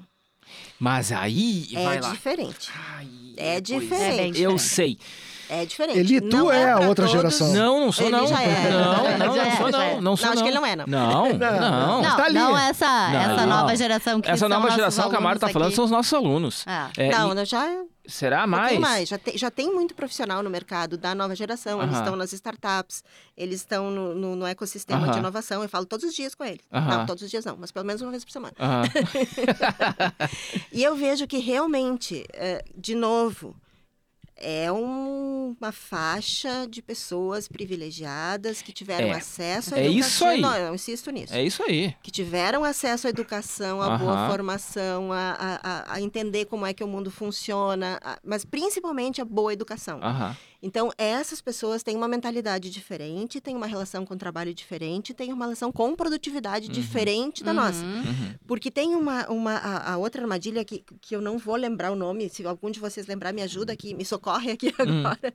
Mas 0.78 1.10
aí, 1.10 1.66
É 1.72 1.82
vai 1.82 2.00
lá. 2.02 2.10
diferente. 2.10 2.70
Ai, 2.94 3.08
É 3.38 3.60
diferente. 3.62 4.04
É 4.04 4.16
bem 4.16 4.26
Eu 4.42 4.54
diferente. 4.54 4.60
sei. 4.62 4.98
É 5.48 5.64
diferente. 5.66 5.98
Eli, 5.98 6.20
tu 6.20 6.36
Não 6.36 6.52
é 6.52 6.72
a 6.72 6.76
pra 6.78 6.88
outra 6.88 7.06
todos. 7.06 7.12
geração. 7.12 7.52
Não, 7.52 7.80
não 7.80 7.92
sou 7.92 8.06
Ele 8.06 8.16
não. 8.16 8.26
já 8.26 8.42
é. 8.42 8.70
Não, 8.70 8.80
não, 8.80 9.04
Já 9.04 9.18
não 9.18 9.36
é, 9.42 9.56
sou 9.56 9.68
é. 9.68 9.70
não. 9.94 10.00
Não 10.00 10.16
sou 10.16 10.26
Não, 10.26 10.32
acho 10.34 10.42
que 10.42 10.48
ele 10.48 10.56
não 10.58 10.66
é, 10.66 10.76
não. 10.76 10.86
Não, 10.86 11.32
Não, 11.34 12.02
não. 12.02 12.16
Tá 12.16 12.24
ali. 12.24 12.34
não 12.34 12.56
essa, 12.58 12.86
essa 13.12 13.46
Não. 13.46 13.58
nova 13.58 13.76
geração 13.76 14.20
que 14.20 14.30
Essa 14.30 14.48
nova 14.48 14.70
geração 14.70 15.10
que 15.10 15.16
a 15.16 15.20
Mara 15.20 15.38
tá 15.38 15.48
falando 15.48 15.68
aqui. 15.68 15.76
são 15.76 15.84
os 15.84 15.90
nossos 15.90 16.12
alunos. 16.12 16.64
Ah. 16.66 16.90
É, 16.96 17.10
não, 17.10 17.32
e- 17.40 17.44
já 17.44 17.66
será 18.06 18.46
mais? 18.46 18.78
mais. 18.78 19.08
Já, 19.08 19.18
tem- 19.18 19.36
já 19.38 19.50
tem 19.50 19.72
muito 19.72 19.94
profissional 19.94 20.42
no 20.42 20.50
mercado 20.50 20.96
da 20.98 21.14
nova 21.14 21.34
geração. 21.34 21.80
Eles 21.80 21.94
Aham. 21.94 22.02
estão 22.02 22.16
nas 22.16 22.32
startups, 22.32 23.02
eles 23.36 23.60
estão 23.60 23.90
no, 23.90 24.14
no- 24.14 24.36
no 24.36 24.46
ecossistema 24.46 25.04
Aham. 25.04 25.12
de 25.12 25.18
inovação. 25.18 25.62
Eu 25.62 25.68
falo 25.68 25.86
todos 25.86 26.04
os 26.06 26.14
dias 26.14 26.34
com 26.34 26.44
eles. 26.44 26.60
Aham. 26.72 26.98
Não, 26.98 27.06
todos 27.06 27.22
os 27.22 27.30
dias 27.30 27.44
não, 27.44 27.56
mas 27.58 27.70
pelo 27.72 27.84
menos 27.86 28.02
uma 28.02 28.10
vez 28.10 28.24
por 28.24 28.32
semana. 28.32 28.54
E 30.72 30.82
eu 30.82 30.96
vejo 30.96 31.26
que 31.26 31.38
realmente, 31.38 32.24
eh, 32.32 32.64
de 32.76 32.94
novo, 32.94 33.54
é 34.36 34.70
um- 34.72 35.56
uma 35.60 35.70
faixa 35.72 36.66
de 36.68 36.82
pessoas 36.82 37.46
privilegiadas 37.48 38.60
que 38.62 38.72
tiveram 38.72 39.08
É. 39.08 39.12
acesso 39.12 39.74
à 39.74 39.78
É 39.78 39.86
educação. 39.86 40.08
isso 40.08 40.24
aí. 40.24 40.40
Não, 40.40 40.56
eu 40.56 40.74
insisto 40.74 41.10
nisso. 41.10 41.32
É 41.34 41.42
isso 41.42 41.62
aí. 41.62 41.94
que 42.02 42.10
tiveram 42.10 42.64
acesso 42.64 43.06
à 43.06 43.10
educação, 43.10 43.80
à 43.80 43.96
boa 43.96 44.28
formação, 44.28 45.12
a, 45.12 45.60
a- 45.62 45.92
a- 45.94 46.00
entender 46.00 46.44
como 46.46 46.66
é 46.66 46.72
que 46.74 46.82
o 46.82 46.88
mundo 46.88 47.10
funciona, 47.10 47.98
a- 48.02 48.18
mas 48.24 48.44
principalmente 48.44 49.20
a 49.20 49.24
boa 49.24 49.52
educação. 49.52 50.00
Aham. 50.02 50.36
Então, 50.66 50.90
essas 50.96 51.42
pessoas 51.42 51.82
têm 51.82 51.94
uma 51.94 52.08
mentalidade 52.08 52.70
diferente, 52.70 53.38
têm 53.38 53.54
uma 53.54 53.66
relação 53.66 54.06
com 54.06 54.14
o 54.14 54.16
trabalho 54.16 54.54
diferente, 54.54 55.12
têm 55.12 55.30
uma 55.30 55.44
relação 55.44 55.70
com 55.70 55.94
produtividade 55.94 56.68
diferente 56.68 57.44
da 57.44 57.52
nossa. 57.52 57.84
Uhum. 57.84 57.96
Uhum. 57.98 58.34
Porque 58.46 58.70
tem 58.70 58.94
uma, 58.94 59.26
uma 59.28 59.52
a, 59.56 59.92
a 59.92 59.98
outra 59.98 60.22
armadilha 60.22 60.64
que, 60.64 60.82
que 61.02 61.14
eu 61.14 61.20
não 61.20 61.36
vou 61.36 61.54
lembrar 61.56 61.92
o 61.92 61.94
nome, 61.94 62.30
se 62.30 62.46
algum 62.46 62.70
de 62.70 62.80
vocês 62.80 63.06
lembrar, 63.06 63.30
me 63.34 63.42
ajuda 63.42 63.74
aqui, 63.74 63.92
me 63.92 64.06
socorre 64.06 64.52
aqui 64.52 64.72
Hum. 64.80 65.00
agora, 65.06 65.34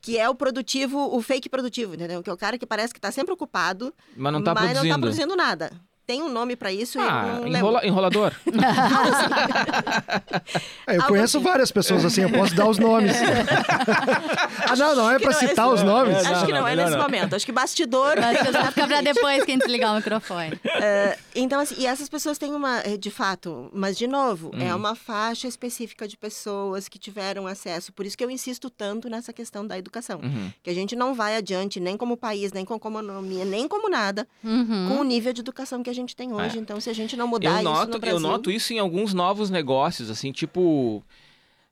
que 0.00 0.16
é 0.16 0.26
o 0.30 0.34
produtivo, 0.34 1.14
o 1.14 1.20
fake 1.20 1.50
produtivo, 1.50 1.94
entendeu? 1.94 2.22
Que 2.22 2.30
é 2.30 2.32
o 2.32 2.36
cara 2.38 2.56
que 2.56 2.64
parece 2.66 2.94
que 2.94 2.98
está 2.98 3.10
sempre 3.12 3.34
ocupado, 3.34 3.92
Mas 4.16 4.32
não 4.32 4.42
tá 4.42 4.54
mas 4.54 4.62
produzindo. 4.62 4.88
não 4.88 4.90
está 4.96 4.98
produzindo 4.98 5.36
nada. 5.36 5.70
Tem 6.06 6.22
um 6.22 6.28
nome 6.28 6.56
para 6.56 6.72
isso 6.72 6.98
Ah, 7.00 7.40
enrola- 7.46 7.86
enrolador. 7.86 8.32
É, 10.86 10.96
eu 10.96 11.02
Algo 11.02 11.08
conheço 11.14 11.36
assim. 11.38 11.44
várias 11.46 11.70
pessoas 11.70 12.04
assim, 12.04 12.22
eu 12.22 12.30
posso 12.30 12.54
dar 12.54 12.66
os 12.68 12.78
nomes. 12.78 13.12
ah, 14.68 14.76
não, 14.76 14.96
não 14.96 15.10
é 15.10 15.18
não 15.18 15.30
é 15.30 15.32
citar 15.34 15.68
os 15.68 15.82
nomes. 15.82 16.16
É, 16.16 16.20
Acho 16.20 16.32
não, 16.32 16.46
que 16.46 16.52
não, 16.52 16.60
não, 16.62 16.68
é 16.68 16.74
nesse 16.76 16.90
não. 16.92 17.02
momento. 17.02 17.36
Acho 17.36 17.46
que 17.46 17.52
bastidor. 17.52 18.20
Vai 18.20 18.34
ficar 18.34 18.72
pra 18.88 19.00
depois 19.02 19.44
que 19.44 19.50
a 19.50 19.54
gente 19.54 19.62
desligar 19.62 19.92
o 19.92 19.96
microfone. 19.96 20.58
É, 20.64 21.16
então, 21.34 21.60
assim, 21.60 21.76
e 21.78 21.86
essas 21.86 22.08
pessoas 22.08 22.38
têm 22.38 22.52
uma, 22.54 22.78
eh, 22.80 22.96
de 22.96 23.10
fato, 23.10 23.70
mas 23.72 23.96
de 23.96 24.06
novo, 24.06 24.50
Hum. 24.54 24.60
é 24.60 24.74
uma 24.74 24.94
faixa 24.94 25.46
específica 25.46 26.08
de 26.08 26.16
pessoas 26.16 26.88
que 26.88 26.98
tiveram 26.98 27.46
acesso. 27.46 27.92
Por 27.92 28.04
isso 28.06 28.16
que 28.16 28.24
eu 28.24 28.30
insisto 28.30 28.68
tanto 28.70 29.08
nessa 29.08 29.32
questão 29.32 29.64
da 29.66 29.78
educação. 29.78 30.18
Uhum. 30.22 30.50
Que 30.62 30.70
a 30.70 30.74
gente 30.74 30.96
não 30.96 31.14
vai 31.14 31.36
adiante, 31.36 31.78
nem 31.78 31.96
como 31.96 32.16
país, 32.16 32.52
nem 32.52 32.64
como 32.64 32.78
economia, 32.78 33.44
nem 33.44 33.68
como 33.68 33.88
nada, 33.88 34.26
Uhum. 34.42 34.86
com 34.88 35.00
o 35.00 35.04
nível 35.04 35.32
de 35.32 35.40
educação 35.40 35.82
que 35.82 35.90
a 35.90 35.94
gente 35.94 35.99
tem 36.06 36.32
hoje. 36.32 36.58
Então, 36.58 36.80
se 36.80 36.90
a 36.90 36.92
gente 36.92 37.16
não 37.16 37.26
mudar 37.26 37.48
É. 37.48 37.52
Eu 37.52 37.56
isso 37.56 37.64
noto, 37.64 37.88
no 37.88 37.96
eu 37.96 38.00
Brasil... 38.00 38.20
noto 38.20 38.50
isso 38.50 38.72
em 38.72 38.78
alguns 38.78 39.14
novos 39.14 39.50
negócios, 39.50 40.10
assim, 40.10 40.32
tipo 40.32 41.04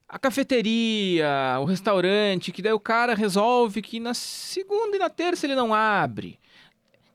a 0.09 0.19
cafeteria, 0.19 1.59
o 1.61 1.65
restaurante, 1.67 2.51
que 2.51 2.63
daí 2.63 2.73
o 2.73 2.81
cara 2.81 3.15
resolve 3.15 3.83
que 3.83 4.01
na 4.01 4.15
segunda 4.15 4.97
e 4.97 4.99
na 4.99 5.11
terça 5.11 5.45
ele 5.45 5.55
não 5.55 5.75
abre. 5.75 6.39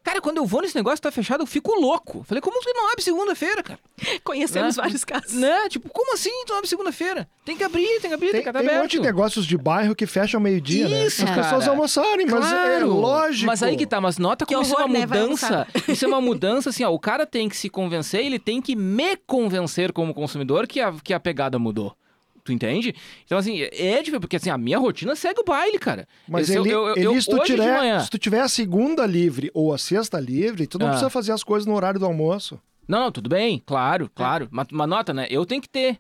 Cara, 0.04 0.20
quando 0.20 0.38
eu 0.38 0.46
vou 0.46 0.62
nesse 0.62 0.76
negócio 0.76 1.02
tá 1.02 1.10
fechado, 1.12 1.42
eu 1.44 1.48
fico 1.48 1.74
louco. 1.80 2.24
Falei, 2.24 2.42
como 2.42 2.60
que 2.60 2.74
não 2.74 2.92
abre 2.92 3.02
segunda-feira, 3.02 3.64
cara? 3.64 3.80
Conhecemos 4.24 4.76
Né? 4.76 4.84
vários 4.84 5.06
casos. 5.06 5.34
Né? 5.34 5.70
Tipo, 5.70 5.90
como 5.90 6.14
assim 6.14 6.30
tu 6.46 6.50
não 6.50 6.58
abre 6.58 6.70
segunda-feira? 6.70 7.28
Tem 7.46 7.56
que 7.56 7.64
abrir, 7.64 7.88
tem 8.02 8.10
que 8.10 8.14
abrir, 8.14 8.28
tem, 8.28 8.32
Tem, 8.34 8.44
que 8.44 8.50
estar 8.50 8.60
tem 8.60 8.70
um 8.78 8.82
monte 8.82 8.92
de 8.92 9.00
negócios 9.00 9.46
de 9.46 9.58
bairro 9.58 9.96
que 9.96 10.06
fecham 10.06 10.40
ao 10.40 10.44
meio-dia, 10.44 10.90
né? 10.90 11.06
Isso, 11.06 11.24
As 11.24 11.30
pessoas 11.30 11.60
cara. 11.60 11.72
almoçarem, 11.72 12.26
mas 12.26 12.46
é 12.46 12.50
Claro, 12.50 12.90
lógico. 12.94 13.46
Mas 13.48 13.64
aí 13.64 13.78
que 13.78 13.86
tá, 13.88 14.02
mas 14.02 14.18
nota 14.18 14.46
Que 14.46 14.54
como 14.54 14.66
isso 14.66 14.74
é 14.78 14.84
uma 14.84 14.88
né? 14.94 15.06
Mudança. 15.06 15.68
Isso 15.88 16.04
é 16.04 16.08
uma 16.08 16.20
mudança, 16.22 16.70
assim, 16.70 16.84
ó. 16.84 16.90
O 16.92 17.00
cara 17.00 17.26
tem 17.26 17.48
que 17.48 17.56
se 17.56 17.70
convencer, 17.70 18.26
ele 18.26 18.40
tem 18.40 18.62
que 18.62 18.76
me 18.76 19.16
convencer 19.26 19.94
como 19.94 20.14
consumidor 20.14 20.68
que 20.68 20.82
a, 20.82 20.94
que 21.04 21.14
a 21.14 21.20
pegada 21.20 21.58
mudou. 21.58 21.96
Tu 22.44 22.52
entende? 22.52 22.94
Então, 23.26 23.38
assim, 23.38 23.62
é 23.62 23.98
difícil, 24.00 24.20
porque 24.20 24.36
assim, 24.36 24.50
a 24.50 24.58
minha 24.58 24.78
rotina 24.78 25.16
segue 25.16 25.40
o 25.40 25.46
baile, 25.46 25.80
cara. 25.80 26.06
Mas 26.28 26.50
Esse 26.50 26.58
eu- 26.58 26.64
ele, 26.66 26.74
eu, 26.74 26.88
eu, 26.90 26.96
ele, 26.98 27.06
eu- 27.06 27.22
se, 27.22 27.30
tu 27.30 27.36
hoje 27.38 27.46
de 27.46 27.62
tiver, 27.62 27.78
manhã. 27.78 28.00
se 28.02 28.10
tu 28.10 28.18
tiver 28.18 28.42
a 28.42 28.50
segunda 28.50 29.06
livre 29.06 29.50
ou 29.54 29.74
a 29.74 29.78
sexta 29.78 30.20
livre, 30.20 30.68
tu 30.68 30.78
não 30.78 30.88
Ah. 30.88 30.90
precisa 30.90 31.10
fazer 31.10 31.32
as 31.32 31.44
coisas 31.44 31.66
no 31.66 31.74
horário 31.74 32.00
do 32.00 32.06
almoço. 32.06 32.60
Não, 32.86 33.00
não, 33.00 33.12
tudo 33.14 33.30
bem, 33.30 33.64
claro, 33.66 34.12
claro. 34.14 34.50
Mas, 34.52 34.68
mas 34.72 34.90
nota, 34.90 35.14
né? 35.14 35.26
Eu 35.30 35.46
tenho 35.46 35.62
que 35.62 35.70
ter. 35.70 35.98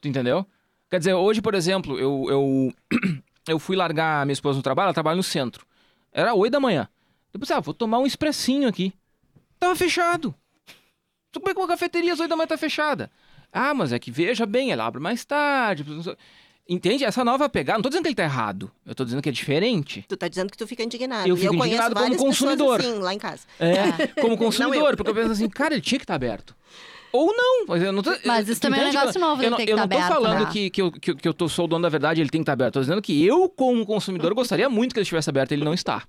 Tu 0.00 0.06
entendeu? 0.06 0.46
Quer 0.88 0.98
dizer, 1.00 1.14
hoje, 1.14 1.42
por 1.42 1.54
exemplo, 1.54 1.98
eu, 1.98 2.26
eu, 2.28 2.74
eu 3.48 3.58
fui 3.58 3.74
largar 3.74 4.22
a 4.22 4.24
minha 4.24 4.32
esposa 4.32 4.56
no 4.58 4.62
trabalho, 4.62 4.86
ela 4.86 4.94
trabalha 4.94 5.16
no 5.16 5.22
centro. 5.24 5.66
Era 6.12 6.34
8 6.34 6.52
da 6.52 6.60
manhã. 6.60 6.88
Depois, 7.32 7.50
ah, 7.50 7.58
vou 7.58 7.74
tomar 7.74 7.98
um 7.98 8.06
expressinho 8.06 8.68
aqui. 8.68 8.92
Tava 9.58 9.74
fechado. 9.74 10.32
Tu 11.32 11.40
como 11.40 11.50
é 11.50 11.54
que 11.54 11.60
uma 11.60 11.66
cafeteria 11.68 12.12
às 12.12 12.20
8 12.20 12.28
da 12.30 12.36
manhã 12.36 12.46
tá 12.46 12.56
fechada? 12.56 13.10
Ah, 13.52 13.74
mas 13.74 13.92
é 13.92 13.98
que 13.98 14.10
veja 14.10 14.46
bem, 14.46 14.70
ela 14.72 14.86
abre 14.86 15.00
mais 15.00 15.24
tarde. 15.24 15.84
Entende? 16.68 17.04
Essa 17.04 17.24
nova 17.24 17.48
pegada. 17.48 17.78
Não 17.78 17.82
tô 17.82 17.88
dizendo 17.88 18.02
que 18.04 18.08
ele 18.10 18.14
tá 18.14 18.22
errado. 18.22 18.70
Eu 18.86 18.94
tô 18.94 19.04
dizendo 19.04 19.20
que 19.20 19.28
é 19.28 19.32
diferente. 19.32 20.04
Tu 20.08 20.16
tá 20.16 20.28
dizendo 20.28 20.50
que 20.50 20.56
tu 20.56 20.66
fica 20.68 20.84
indignado. 20.84 21.28
Eu 21.28 21.34
e 21.34 21.40
fico 21.40 21.52
eu 21.54 21.58
conheço 21.58 21.82
indignado 21.82 22.06
como 22.06 22.16
consumidor. 22.16 22.80
assim, 22.80 22.94
lá 23.00 23.12
em 23.12 23.18
casa. 23.18 23.42
É, 23.58 24.06
como 24.20 24.30
Não 24.30 24.36
consumidor, 24.36 24.90
eu. 24.92 24.96
porque 24.96 25.10
eu 25.10 25.14
penso 25.14 25.32
assim, 25.32 25.48
cara, 25.48 25.74
ele 25.74 25.80
tinha 25.82 25.98
que 25.98 26.04
estar 26.04 26.14
aberto. 26.14 26.54
Ou 27.12 27.34
não, 27.36 27.66
mas 27.66 27.82
eu 27.82 27.90
não 27.90 28.04
tô, 28.04 28.12
Mas 28.24 28.48
isso 28.48 28.60
também 28.60 28.78
é 28.82 28.84
um 28.84 28.92
negócio 28.92 29.20
novo, 29.20 29.40
Eu 29.42 29.46
ele 29.46 29.50
não, 29.50 29.56
tem 29.56 29.66
que 29.66 29.72
eu 29.72 29.76
tá 29.76 29.82
não 29.82 29.88
tô 29.88 29.96
aberto, 29.96 30.12
falando 30.12 30.44
né? 30.44 30.50
que, 30.52 30.70
que, 30.70 30.80
eu, 30.80 30.92
que, 30.92 31.10
eu- 31.10 31.16
que 31.16 31.26
eu 31.28 31.34
tô, 31.34 31.48
sou 31.48 31.64
o 31.64 31.68
dono 31.68 31.82
da 31.82 31.88
verdade, 31.88 32.20
ele 32.20 32.30
tem 32.30 32.38
que 32.40 32.42
estar 32.44 32.52
aberto. 32.52 32.74
Tô 32.74 32.80
dizendo 32.80 33.02
que 33.02 33.26
eu, 33.26 33.48
como 33.48 33.84
consumidor, 33.84 34.32
gostaria 34.32 34.70
muito 34.70 34.92
que 34.94 35.00
ele 35.00 35.02
estivesse 35.02 35.28
aberto, 35.28 35.50
ele 35.50 35.64
não 35.64 35.74
está. 35.74 36.04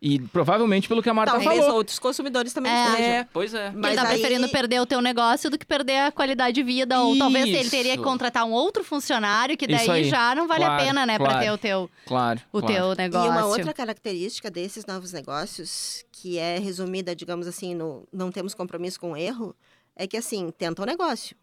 E 0.00 0.20
provavelmente 0.20 0.86
pelo 0.86 1.02
que 1.02 1.08
a 1.10 1.14
Marta 1.14 1.32
Talvez 1.32 1.58
falou. 1.60 1.74
outros 1.76 1.98
consumidores 1.98 2.52
também 2.52 2.70
É. 2.70 2.84
estejam. 2.88 3.04
É, 3.10 3.28
pois 3.32 3.52
é. 3.52 3.66
Ele 3.66 3.76
Mas 3.78 3.96
tá 3.96 4.02
aí- 4.02 4.08
preferindo 4.20 4.48
perder 4.48 4.80
o 4.80 4.86
teu 4.86 5.00
negócio 5.00 5.50
do 5.50 5.58
que 5.58 5.66
perder 5.66 5.96
a 6.06 6.12
qualidade 6.12 6.54
de 6.54 6.62
vida. 6.62 7.00
Ou 7.02 7.18
talvez 7.18 7.46
ele 7.48 7.68
teria 7.68 7.94
que 7.94 7.98
Isso. 8.00 8.04
contratar 8.08 8.44
um 8.44 8.52
outro 8.52 8.84
funcionário, 8.84 9.56
que 9.56 9.64
Isso 9.64 9.86
daí 9.88 9.90
aí. 10.04 10.08
já 10.08 10.36
não 10.36 10.46
vale 10.46 10.64
Claro, 10.64 10.82
a 10.82 10.86
pena, 10.86 11.04
né? 11.04 11.16
Pra 11.18 11.26
claro. 11.26 11.44
ter 11.44 11.50
o 11.50 11.58
teu, 11.58 11.90
Claro. 12.06 12.40
o 12.52 12.60
claro. 12.60 12.74
teu 12.74 12.92
E 12.92 12.96
negócio. 12.96 13.30
uma 13.30 13.46
outra 13.46 13.72
característica 13.74 14.48
desses 14.48 14.86
novos 14.86 15.12
negócios, 15.12 16.04
que 16.12 16.38
é 16.38 16.58
resumida, 16.60 17.14
digamos 17.16 17.48
assim, 17.48 17.74
no 17.74 18.06
não 18.12 18.30
temos 18.30 18.54
compromisso 18.54 19.00
com 19.00 19.12
o 19.12 19.16
erro, 19.16 19.52
é 19.96 20.06
que 20.06 20.16
assim, 20.16 20.52
tenta 20.56 20.80
o 20.80 20.86
negócio. 20.86 21.36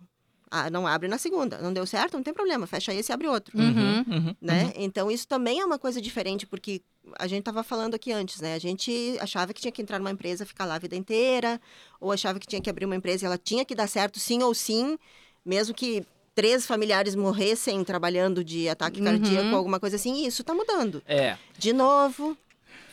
Ah, 0.52 0.70
não 0.70 0.86
abre 0.86 1.08
na 1.08 1.18
segunda. 1.18 1.58
Não 1.60 1.74
deu 1.74 1.86
certo? 1.86 2.14
Não 2.16 2.24
tem 2.24 2.34
problema. 2.34 2.68
Fecha 2.68 2.94
esse 2.94 3.12
e 3.12 3.14
abre 3.14 3.28
outro. 3.28 3.58
Uhum. 3.58 4.04
Uhum, 4.08 4.36
Né? 4.42 4.72
Então, 4.76 5.10
isso 5.10 5.28
também 5.28 5.60
é 5.60 5.66
uma 5.66 5.80
coisa 5.80 6.00
diferente, 6.02 6.46
porque 6.46 6.82
a 7.18 7.28
gente 7.28 7.40
estava 7.40 7.64
falando 7.64 7.96
aqui 7.96 8.12
antes, 8.12 8.40
né? 8.42 8.54
A 8.56 8.60
gente 8.60 9.18
achava 9.20 9.54
que 9.54 9.62
tinha 9.62 9.72
que 9.72 9.82
entrar 9.82 10.00
numa 10.00 10.12
empresa, 10.12 10.46
ficar 10.46 10.66
lá 10.66 10.76
a 10.76 10.80
vida 10.80 10.96
inteira, 10.96 11.60
ou 12.00 12.12
achava 12.12 12.40
que 12.40 12.48
tinha 12.48 12.62
que 12.62 12.70
abrir 12.70 12.86
uma 12.86 12.96
empresa 12.96 13.26
e 13.26 13.28
ela 13.28 13.38
tinha 13.38 13.66
que 13.66 13.76
dar 13.76 13.88
certo 13.88 14.20
sim 14.20 14.42
ou 14.44 14.54
sim, 14.54 14.98
mesmo 15.46 15.74
que 15.74 16.06
três 16.34 16.66
familiares 16.66 17.16
morressem 17.16 17.84
trabalhando 17.84 18.44
de 18.44 18.68
ataque 18.70 19.00
Uhum. 19.00 19.06
cardíaco 19.06 19.50
ou 19.52 19.56
alguma 19.56 19.80
coisa 19.80 19.96
assim, 19.96 20.24
e 20.24 20.28
isso 20.28 20.42
está 20.42 20.54
mudando. 20.54 21.02
É. 21.08 21.38
De 21.58 21.72
novo, 21.74 22.38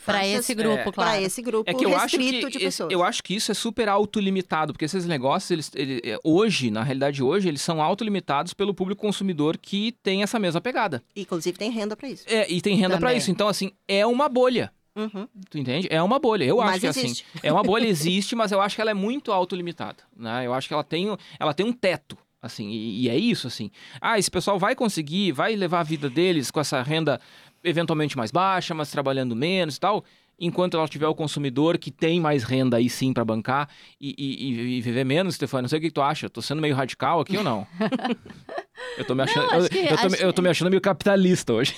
Pra 0.04 0.14
faixas- 0.18 0.40
esse 0.40 0.54
grupo, 0.54 0.78
é, 0.88 0.92
claro. 0.92 0.92
para 1.10 1.20
esse 1.22 1.42
grupo 1.42 1.70
É 1.70 1.74
que 1.74 1.84
eu 1.84 1.96
acho 1.96 2.16
restrito 2.16 2.46
que 2.48 2.58
de 2.58 2.64
pessoas. 2.64 2.92
eu 2.92 3.02
acho 3.02 3.22
que 3.22 3.34
isso 3.34 3.50
é 3.50 3.54
super 3.54 3.88
autolimitado, 3.88 4.72
porque 4.72 4.84
esses 4.84 5.06
negócios, 5.06 5.50
eles, 5.50 5.70
ele- 5.74 6.00
é, 6.04 6.18
hoje, 6.24 6.70
na 6.70 6.82
realidade 6.82 7.22
hoje, 7.22 7.48
eles 7.48 7.62
são 7.62 7.80
autolimitados 7.82 8.52
pelo 8.54 8.74
público 8.74 9.00
consumidor 9.00 9.56
que 9.56 9.92
tem 10.02 10.22
essa 10.22 10.38
mesma 10.38 10.60
pegada. 10.60 11.02
Inclusive 11.16 11.56
tem 11.56 11.70
renda 11.70 11.96
para 11.96 12.08
isso. 12.08 12.24
É, 12.26 12.50
e 12.50 12.60
tem 12.60 12.74
renda 12.76 12.98
pra 12.98 13.08
Também. 13.08 13.18
isso. 13.18 13.30
Então, 13.30 13.48
assim, 13.48 13.72
é 13.88 14.04
uma 14.06 14.28
bolha. 14.28 14.72
Uhum. 14.94 15.26
Tu 15.48 15.56
entende? 15.58 15.88
É 15.90 16.02
uma 16.02 16.18
bolha. 16.18 16.44
Eu 16.44 16.58
Mas 16.58 16.70
acho 16.72 16.80
que 16.80 16.86
é 16.86 16.90
assim. 16.90 17.00
existe. 17.06 17.24
É 17.42 17.50
uma 17.52 17.62
bolha, 17.62 17.86
existe, 17.88 18.36
mas 18.36 18.52
eu 18.52 18.60
acho 18.60 18.74
que 18.74 18.80
ela 18.82 18.90
é 18.90 18.94
muito 18.94 19.32
autolimitada. 19.32 20.02
Né? 20.14 20.46
Eu 20.46 20.52
acho 20.52 20.68
que 20.68 20.74
ela 20.74 20.84
tem, 20.84 21.16
ela 21.40 21.54
tem 21.54 21.64
um 21.64 21.72
teto. 21.72 22.18
Assim, 22.42 22.68
e, 22.70 23.02
e 23.04 23.08
é 23.08 23.16
isso, 23.16 23.46
assim. 23.46 23.70
Ah, 24.00 24.18
esse 24.18 24.28
pessoal 24.30 24.58
vai 24.58 24.74
conseguir, 24.74 25.30
vai 25.32 25.54
levar 25.54 25.78
a 25.80 25.84
vida 25.84 26.10
deles 26.10 26.50
com 26.50 26.58
essa 26.60 26.82
renda 26.82 27.20
eventualmente 27.64 28.16
mais 28.16 28.30
baixa, 28.30 28.74
mas 28.74 28.90
trabalhando 28.90 29.34
menos 29.36 29.76
e 29.76 29.80
tal. 29.80 30.04
Enquanto 30.40 30.76
ela 30.76 30.88
tiver 30.88 31.06
o 31.06 31.14
consumidor 31.14 31.78
que 31.78 31.90
tem 31.90 32.18
mais 32.18 32.42
renda 32.42 32.76
aí 32.78 32.88
sim 32.90 33.12
pra 33.12 33.24
bancar 33.24 33.68
e, 34.00 34.12
e- 34.18 34.76
e- 34.78 34.80
viver 34.80 35.04
menos, 35.04 35.36
Stefano. 35.36 35.62
Não 35.62 35.68
sei 35.68 35.78
o 35.78 35.82
que 35.82 35.90
tu 35.90 36.02
acha. 36.02 36.26
Eu 36.26 36.30
tô 36.30 36.42
sendo 36.42 36.60
meio 36.60 36.74
radical 36.74 37.20
aqui 37.20 37.36
ou 37.36 37.44
não? 37.44 37.64
eu 38.98 39.04
tô 39.04 39.14
me 39.14 39.22
achando, 39.22 39.44
acho 39.52 39.66
eu, 39.66 39.68
que- 39.68 39.78
eu 39.78 39.88
tô, 39.96 40.06
acho- 40.06 40.16
eu 40.16 40.32
tô 40.32 40.42
me 40.42 40.48
achando 40.48 40.70
meio 40.70 40.80
capitalista 40.80 41.52
hoje. 41.52 41.74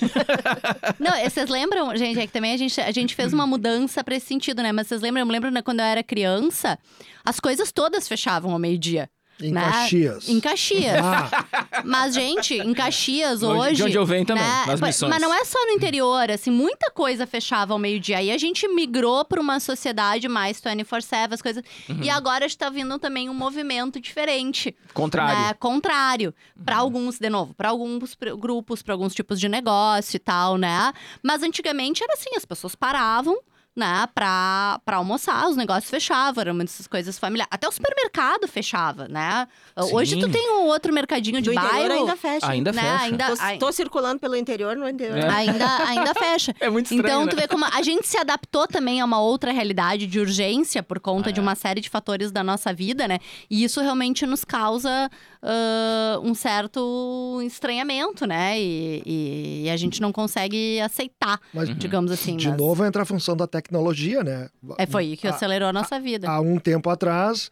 Não, 0.99 1.11
vocês 1.29 1.49
lembram, 1.49 1.95
gente, 1.95 2.19
é 2.19 2.25
que 2.25 2.33
também 2.33 2.53
a 2.53 2.57
gente, 2.57 2.79
a 2.81 2.91
gente 2.91 3.13
fez 3.13 3.33
uma 3.33 3.45
mudança 3.45 4.03
pra 4.03 4.15
esse 4.15 4.25
sentido, 4.25 4.63
né? 4.63 4.71
Mas 4.71 4.87
vocês 4.87 5.01
lembram, 5.01 5.23
eu 5.25 5.31
lembro 5.31 5.51
né, 5.51 5.61
quando 5.61 5.81
eu 5.81 5.85
era 5.85 6.01
criança, 6.01 6.79
as 7.23 7.39
coisas 7.39 7.71
todas 7.71 8.07
fechavam 8.07 8.51
ao 8.51 8.57
meio-dia. 8.59 9.09
Em 9.41 9.51
né? 9.51 9.61
Caxias. 9.61 10.29
Em 10.29 10.39
Caxias. 10.39 10.95
Ah, 11.03 11.45
Mas, 11.83 12.13
gente, 12.13 12.53
em 12.53 12.73
Caxias 12.73 13.39
De 13.41 13.45
hoje. 13.45 13.75
de 13.75 13.83
onde 13.83 13.97
eu 13.97 14.05
venho 14.05 14.25
também, 14.25 14.43
nas 14.65 14.79
pa- 14.79 14.87
missões. 14.87 15.09
Mas 15.09 15.21
não 15.21 15.33
é 15.33 15.43
só 15.43 15.59
no 15.65 15.71
interior, 15.71 16.31
assim, 16.31 16.49
muita 16.49 16.89
coisa 16.89 17.27
fechava 17.27 17.73
ao 17.73 17.79
meio-dia. 17.79 18.19
Aí 18.19 18.31
a 18.31 18.37
gente 18.37 18.65
migrou 18.67 19.25
pra 19.25 19.41
uma 19.41 19.59
sociedade 19.59 20.27
mais 20.29 20.61
24-7, 20.61 21.33
as 21.33 21.41
coisas. 21.41 21.63
Uhum. 21.89 21.99
E 22.01 22.09
agora 22.09 22.45
está 22.45 22.69
vindo 22.69 22.97
também 22.97 23.29
um 23.29 23.33
movimento 23.33 23.99
diferente. 23.99 24.73
Contrário. 24.93 25.39
Né? 25.47 25.53
Contrário. 25.59 26.33
Pra 26.63 26.77
Uhum. 26.77 26.81
alguns, 26.83 27.19
de 27.19 27.29
novo, 27.29 27.53
pra 27.53 27.69
alguns 27.69 28.15
grupos, 28.39 28.81
pra 28.81 28.93
alguns 28.93 29.13
tipos 29.13 29.37
de 29.39 29.49
negócio 29.49 30.15
e 30.15 30.19
tal, 30.19 30.57
né? 30.57 30.93
Mas 31.21 31.43
antigamente 31.43 32.01
era 32.03 32.13
assim, 32.13 32.29
as 32.37 32.45
pessoas 32.45 32.73
paravam. 32.73 33.37
Né, 33.75 34.07
pra, 34.15 34.79
pra 34.85 34.95
almoçar, 34.95 35.49
os 35.49 35.57
negócios 35.57 35.89
fechavam, 35.89 36.39
eram 36.39 36.53
muitas 36.53 36.87
coisas 36.87 37.19
familiares. 37.19 37.49
Até 37.51 37.67
o 37.67 37.71
supermercado 37.73 38.47
fechava, 38.47 39.05
né? 39.09 39.45
Hoje 39.91 40.15
tu 40.17 40.27
Sim. 40.27 40.31
tem 40.31 40.49
um 40.53 40.67
outro 40.67 40.93
mercadinho 40.93 41.41
de 41.41 41.49
Do 41.49 41.55
bairro. 41.55 41.91
ainda 41.91 42.15
fecha. 42.15 42.47
Ainda 42.47 42.71
né? 42.71 42.81
fecha. 42.81 43.03
Ainda, 43.03 43.25
Tô, 43.35 43.41
ai- 43.41 43.57
tô 43.57 43.71
circulando 43.73 44.17
pelo 44.21 44.37
interior, 44.37 44.77
no 44.77 44.87
interior. 44.87 45.17
É. 45.17 45.27
ainda, 45.29 45.65
ainda 45.87 46.13
fecha. 46.13 46.55
É 46.61 46.69
muito 46.69 46.85
estranho, 46.85 47.05
Então, 47.05 47.25
né? 47.25 47.31
tu 47.31 47.35
vê 47.35 47.49
como 47.49 47.65
a 47.65 47.81
gente 47.81 48.07
se 48.07 48.17
adaptou 48.17 48.65
também 48.65 49.01
a 49.01 49.05
uma 49.05 49.19
outra 49.19 49.51
realidade 49.51 50.07
de 50.07 50.21
urgência 50.21 50.81
por 50.81 50.97
conta 51.01 51.29
É. 51.29 51.33
de 51.33 51.41
uma 51.41 51.53
série 51.53 51.81
de 51.81 51.89
fatores 51.89 52.31
da 52.31 52.41
nossa 52.45 52.71
vida, 52.73 53.09
né? 53.09 53.19
E 53.49 53.61
isso 53.65 53.81
realmente 53.81 54.25
nos 54.25 54.45
causa 54.45 55.09
ah, 55.43 56.17
um 56.23 56.33
certo 56.33 57.41
estranhamento, 57.43 58.25
né? 58.25 58.57
E, 58.59 59.03
e- 59.05 59.63
e 59.65 59.69
a 59.69 59.75
gente 59.77 60.01
não 60.01 60.11
consegue 60.13 60.79
aceitar, 60.79 61.41
mas, 61.53 61.77
digamos 61.77 62.09
assim. 62.11 62.37
de 62.37 62.47
mas 62.47 62.57
novo, 62.57 62.85
entra 62.85 63.03
a 63.03 63.05
função 63.05 63.35
da 63.35 63.45
tecnologia, 63.65 64.23
né? 64.23 64.47
É, 64.77 64.85
foi 64.85 65.17
que 65.17 65.27
acelerou 65.27 65.67
a 65.67 65.73
nossa 65.73 65.99
vida. 65.99 66.29
Há 66.29 66.39
um 66.39 66.57
tempo 66.57 66.89
atrás, 66.89 67.49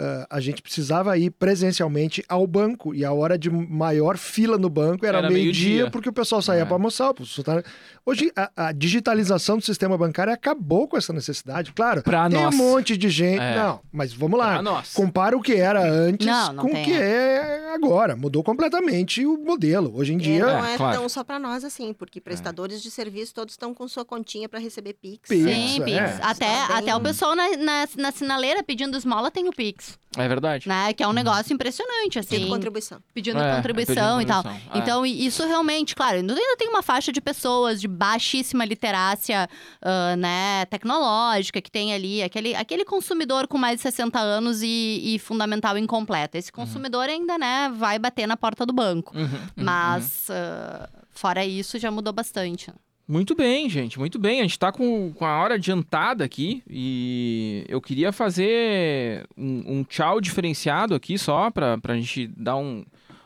Uh, 0.00 0.24
a 0.30 0.40
gente 0.40 0.62
precisava 0.62 1.18
ir 1.18 1.30
presencialmente 1.30 2.24
ao 2.26 2.46
banco 2.46 2.94
e 2.94 3.04
a 3.04 3.12
hora 3.12 3.36
de 3.38 3.50
maior 3.50 4.16
fila 4.16 4.56
no 4.56 4.70
banco 4.70 5.04
era, 5.04 5.18
Era 5.18 5.28
meio-dia 5.30 5.68
meio-dia. 5.68 5.90
porque 5.90 6.08
o 6.08 6.12
pessoal 6.12 6.40
saía 6.40 6.62
É. 6.62 6.64
para 6.64 6.74
almoçar. 6.74 7.12
tá- 7.44 7.62
Hoje 8.06 8.32
a, 8.34 8.68
a 8.68 8.72
digitalização 8.72 9.58
do 9.58 9.62
sistema 9.64 9.98
bancário 9.98 10.32
acabou 10.32 10.88
com 10.88 10.96
essa 10.96 11.12
necessidade. 11.12 11.72
Claro, 11.74 12.02
Pra 12.02 12.30
tem 12.30 12.40
nós. 12.40 12.54
um 12.54 12.56
monte 12.58 12.96
de 12.96 13.10
gente. 13.10 13.42
É. 13.42 13.56
Não, 13.56 13.80
mas 13.92 14.12
vamos 14.14 14.38
lá. 14.38 14.62
Compara 14.94 15.36
o 15.36 15.42
que 15.42 15.52
era 15.52 15.86
antes 15.86 16.26
Não, 16.26 16.52
não 16.54 16.62
com 16.64 16.68
o 16.70 16.82
que 16.84 16.92
é 16.94 17.74
agora. 17.74 18.16
Mudou 18.16 18.42
completamente 18.42 19.26
o 19.26 19.36
modelo. 19.36 19.92
Hoje 19.94 20.14
em 20.14 20.16
É, 20.16 20.20
dia, 20.20 20.46
não 20.46 20.64
É, 20.64 20.74
é 20.74 20.76
claro. 20.78 20.98
tão 20.98 21.08
só 21.10 21.22
para 21.22 21.38
nós 21.38 21.62
assim, 21.62 21.92
porque 21.92 22.20
prestadores 22.22 22.82
de 22.82 22.90
serviço 22.90 23.34
todos 23.34 23.52
estão 23.52 23.74
com 23.74 23.86
sua 23.86 24.04
continha 24.04 24.48
para 24.48 24.58
receber 24.58 24.94
Pix. 24.94 25.28
Pix. 25.28 25.42
Sim, 25.44 25.82
é. 25.82 25.84
Pix. 25.84 26.20
Até, 26.22 26.62
até 26.72 26.96
o 26.96 27.00
pessoal 27.00 27.36
na, 27.36 27.56
na, 27.58 27.88
na 27.98 28.12
sinaleira 28.12 28.62
pedindo 28.62 28.96
esmola 28.96 29.30
tem 29.30 29.46
o 29.46 29.52
Pix, 29.52 29.89
É 30.16 30.26
verdade. 30.26 30.68
né? 30.68 30.92
Que 30.92 31.02
é 31.04 31.06
um 31.08 31.12
negócio 31.12 31.52
impressionante, 31.54 32.18
assim. 32.18 32.30
Pedindo 32.30 32.48
contribuição. 32.50 33.00
pedindo 33.14 33.38
É, 33.38 33.56
contribuição 33.56 34.18
pedindo 34.18 34.22
e 34.22 34.26
tal. 34.26 34.42
contribuição, 34.42 34.74
é. 34.74 34.78
Então, 34.82 35.06
isso 35.06 35.46
realmente, 35.46 35.94
claro, 35.94 36.16
ainda 36.16 36.56
tem 36.58 36.68
uma 36.68 36.82
faixa 36.82 37.12
de 37.12 37.20
pessoas 37.20 37.80
de 37.80 37.86
baixíssima 37.86 38.64
literácia, 38.64 39.48
ah, 39.80 40.16
né, 40.16 40.64
tecnológica, 40.66 41.60
que 41.62 41.70
tem 41.70 41.94
ali 41.94 42.22
aquele, 42.22 42.54
aquele 42.56 42.84
consumidor 42.84 43.46
com 43.46 43.56
mais 43.56 43.76
de 43.76 43.82
60 43.82 44.18
anos 44.18 44.62
e, 44.62 45.00
e 45.14 45.18
fundamental 45.20 45.78
incompleto. 45.78 46.36
Esse 46.36 46.50
consumidor 46.50 47.08
ainda, 47.08 47.38
né, 47.38 47.72
vai 47.76 47.98
bater 47.98 48.26
na 48.26 48.36
porta 48.36 48.66
do 48.66 48.72
banco. 48.72 49.16
Uhum, 49.16 49.22
uhum, 49.24 49.30
uhum. 49.30 49.64
Mas, 49.64 50.28
ah, 50.28 50.88
fora 51.12 51.44
isso, 51.44 51.78
já 51.78 51.90
mudou 51.90 52.12
bastante. 52.12 52.72
Muito 53.10 53.34
bem, 53.34 53.68
gente, 53.68 53.98
muito 53.98 54.20
bem. 54.20 54.38
A 54.38 54.42
gente 54.42 54.56
tá 54.56 54.70
com, 54.70 55.12
com 55.12 55.26
a 55.26 55.42
hora 55.42 55.54
adiantada 55.54 56.24
aqui 56.24 56.62
e 56.70 57.64
eu 57.68 57.80
queria 57.80 58.12
fazer 58.12 59.26
um, 59.36 59.80
um 59.80 59.82
tchau 59.82 60.20
diferenciado 60.20 60.94
aqui 60.94 61.18
só 61.18 61.50
pra, 61.50 61.76
pra 61.76 61.96
gente 61.96 62.28
dar 62.28 62.54
um, 62.54 62.84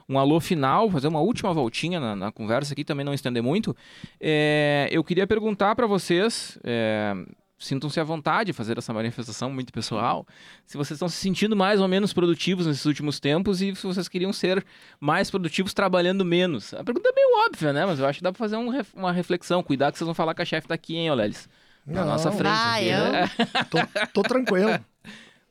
um 0.08 0.18
alô 0.18 0.40
final, 0.40 0.90
fazer 0.90 1.08
uma 1.08 1.20
última 1.20 1.52
voltinha 1.52 2.00
na, 2.00 2.16
na 2.16 2.32
conversa 2.32 2.72
aqui, 2.72 2.82
também 2.82 3.04
não 3.04 3.12
estender 3.12 3.42
muito. 3.42 3.76
É, 4.18 4.88
eu 4.90 5.04
queria 5.04 5.26
perguntar 5.26 5.76
pra 5.76 5.86
vocês. 5.86 6.58
é, 6.64 7.14
Sintam-se 7.56 7.98
à 8.00 8.04
vontade 8.04 8.48
de 8.48 8.52
fazer 8.52 8.76
essa 8.76 8.92
manifestação 8.92 9.50
muito 9.50 9.72
pessoal. 9.72 10.26
Se 10.66 10.76
vocês 10.76 10.96
estão 10.96 11.08
se 11.08 11.16
sentindo 11.16 11.54
mais 11.54 11.80
ou 11.80 11.86
menos 11.88 12.12
produtivos 12.12 12.66
nesses 12.66 12.84
últimos 12.84 13.20
tempos 13.20 13.62
e 13.62 13.74
se 13.74 13.86
vocês 13.86 14.08
queriam 14.08 14.32
ser 14.32 14.64
mais 15.00 15.30
produtivos 15.30 15.72
trabalhando 15.72 16.24
menos. 16.24 16.74
A 16.74 16.82
pergunta 16.82 17.08
é 17.08 17.12
meio 17.14 17.46
óbvia, 17.46 17.72
né? 17.72 17.86
Mas 17.86 17.98
eu 18.00 18.06
acho 18.06 18.18
que 18.18 18.24
dá 18.24 18.32
pra 18.32 18.38
fazer 18.38 18.56
um 18.56 18.68
ref- 18.68 18.92
uma 18.94 19.12
reflexão. 19.12 19.62
Cuidado 19.62 19.92
que 19.92 19.98
vocês 19.98 20.06
vão 20.06 20.14
falar 20.14 20.34
que 20.34 20.42
a 20.42 20.44
chefe 20.44 20.66
tá 20.68 20.74
aqui, 20.74 20.96
hein, 20.96 21.10
Olélis? 21.10 21.48
Na 21.86 22.00
Não. 22.00 22.12
nossa 22.12 22.32
frente. 22.32 22.46
Ah, 22.52 22.74
aqui, 22.74 22.88
eu- 22.88 23.12
né? 23.12 23.30
tô, 23.70 23.78
tô 24.12 24.22
tranquilo. 24.22 24.78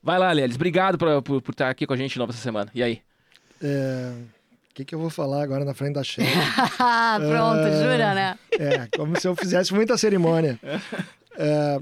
Vai 0.04 0.20
lá, 0.20 0.32
Lélis. 0.34 0.56
Obrigado 0.58 0.98
por, 0.98 1.22
por, 1.22 1.42
por 1.42 1.52
estar 1.52 1.70
aqui 1.70 1.88
com 1.88 1.94
a 1.94 1.98
gente 1.98 2.12
de 2.14 2.20
novo 2.20 2.32
essa 2.34 2.42
semana. 2.42 2.70
E 2.76 2.84
aí? 2.84 3.02
É, 3.62 4.12
O 4.70 4.74
que, 4.76 4.84
que 4.84 4.94
eu 4.94 5.00
vou 5.00 5.10
falar 5.10 5.42
agora 5.42 5.64
na 5.64 5.74
frente 5.74 5.94
da 5.94 6.04
chefe? 6.04 6.30
Pronto, 6.78 7.64
jura, 7.82 8.14
né? 8.14 8.38
É, 8.60 8.88
como 8.98 9.18
se 9.20 9.26
eu 9.28 9.36
fizesse 9.36 9.74
muita 9.74 9.98
cerimônia. 9.98 10.60
É, 11.38 11.80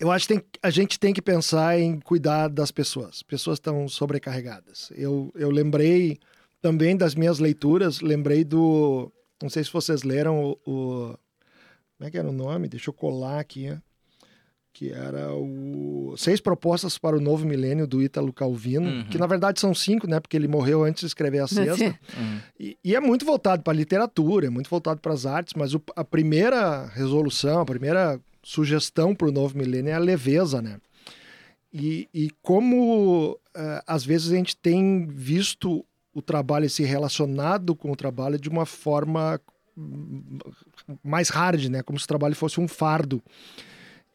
eu 0.00 0.10
acho 0.12 0.28
que 0.28 0.34
tem- 0.34 0.44
a 0.62 0.70
gente 0.70 0.98
tem 0.98 1.12
que 1.12 1.22
pensar 1.22 1.78
em 1.78 1.98
cuidar 2.00 2.48
das 2.48 2.70
pessoas. 2.70 3.08
As 3.16 3.22
pessoas 3.22 3.56
estão 3.56 3.88
sobrecarregadas. 3.88 4.92
Eu, 4.94 5.32
eu 5.34 5.50
lembrei 5.50 6.18
também 6.60 6.96
das 6.96 7.14
minhas 7.14 7.38
leituras, 7.38 8.00
lembrei 8.00 8.44
do. 8.44 9.10
Não 9.42 9.48
sei 9.50 9.64
se 9.64 9.72
vocês 9.72 10.02
leram 10.02 10.42
o. 10.44 10.50
o- 10.70 11.18
como 11.96 12.06
é 12.06 12.10
que 12.10 12.18
era 12.18 12.28
o 12.28 12.32
nome? 12.32 12.68
Deixa 12.68 12.90
eu 12.90 12.94
colar 12.94 13.40
aqui. 13.40 13.76
Que 14.72 14.92
era 14.92 15.32
o 15.34 16.14
Seis 16.16 16.40
Propostas 16.40 16.96
para 16.96 17.16
o 17.16 17.20
Novo 17.20 17.44
Milênio 17.44 17.84
do 17.84 18.00
Ítalo 18.00 18.32
Calvino, 18.32 18.88
Uhum. 18.88 19.04
que 19.08 19.18
na 19.18 19.26
verdade 19.26 19.58
são 19.58 19.74
cinco, 19.74 20.06
né? 20.06 20.20
Porque 20.20 20.36
ele 20.36 20.46
morreu 20.46 20.84
antes 20.84 21.00
de 21.00 21.06
escrever 21.08 21.40
a 21.40 21.48
sexta. 21.48 21.98
Hum. 22.16 22.38
E, 22.60 22.78
e 22.84 22.94
é 22.94 23.00
muito 23.00 23.24
voltado 23.24 23.64
para 23.64 23.72
a 23.72 23.76
literatura, 23.76 24.46
é 24.46 24.50
muito 24.50 24.70
voltado 24.70 25.00
para 25.00 25.12
as 25.12 25.26
artes, 25.26 25.54
mas 25.56 25.74
o- 25.74 25.82
a 25.96 26.04
primeira 26.04 26.86
resolução, 26.94 27.60
a 27.60 27.64
primeira 27.66 28.20
sugestão 28.42 29.14
para 29.14 29.28
o 29.28 29.32
novo 29.32 29.56
milênio 29.56 29.90
é 29.90 29.94
a 29.94 29.98
leveza, 29.98 30.62
né? 30.62 30.78
E, 31.72 32.08
e 32.14 32.30
como 32.42 33.38
eh, 33.54 33.82
às 33.86 34.04
vezes 34.04 34.32
a 34.32 34.36
gente 34.36 34.56
tem 34.56 35.06
visto 35.06 35.84
o 36.14 36.22
trabalho 36.22 36.68
se 36.68 36.82
relacionado 36.82 37.74
com 37.76 37.92
o 37.92 37.96
trabalho 37.96 38.38
de 38.38 38.48
uma 38.48 38.64
forma 38.64 39.40
hum, 39.76 40.38
mais 41.02 41.28
hard, 41.28 41.66
né? 41.66 41.82
Como 41.82 41.98
se 41.98 42.04
o 42.04 42.08
trabalho 42.08 42.34
fosse 42.34 42.60
um 42.60 42.66
fardo. 42.66 43.22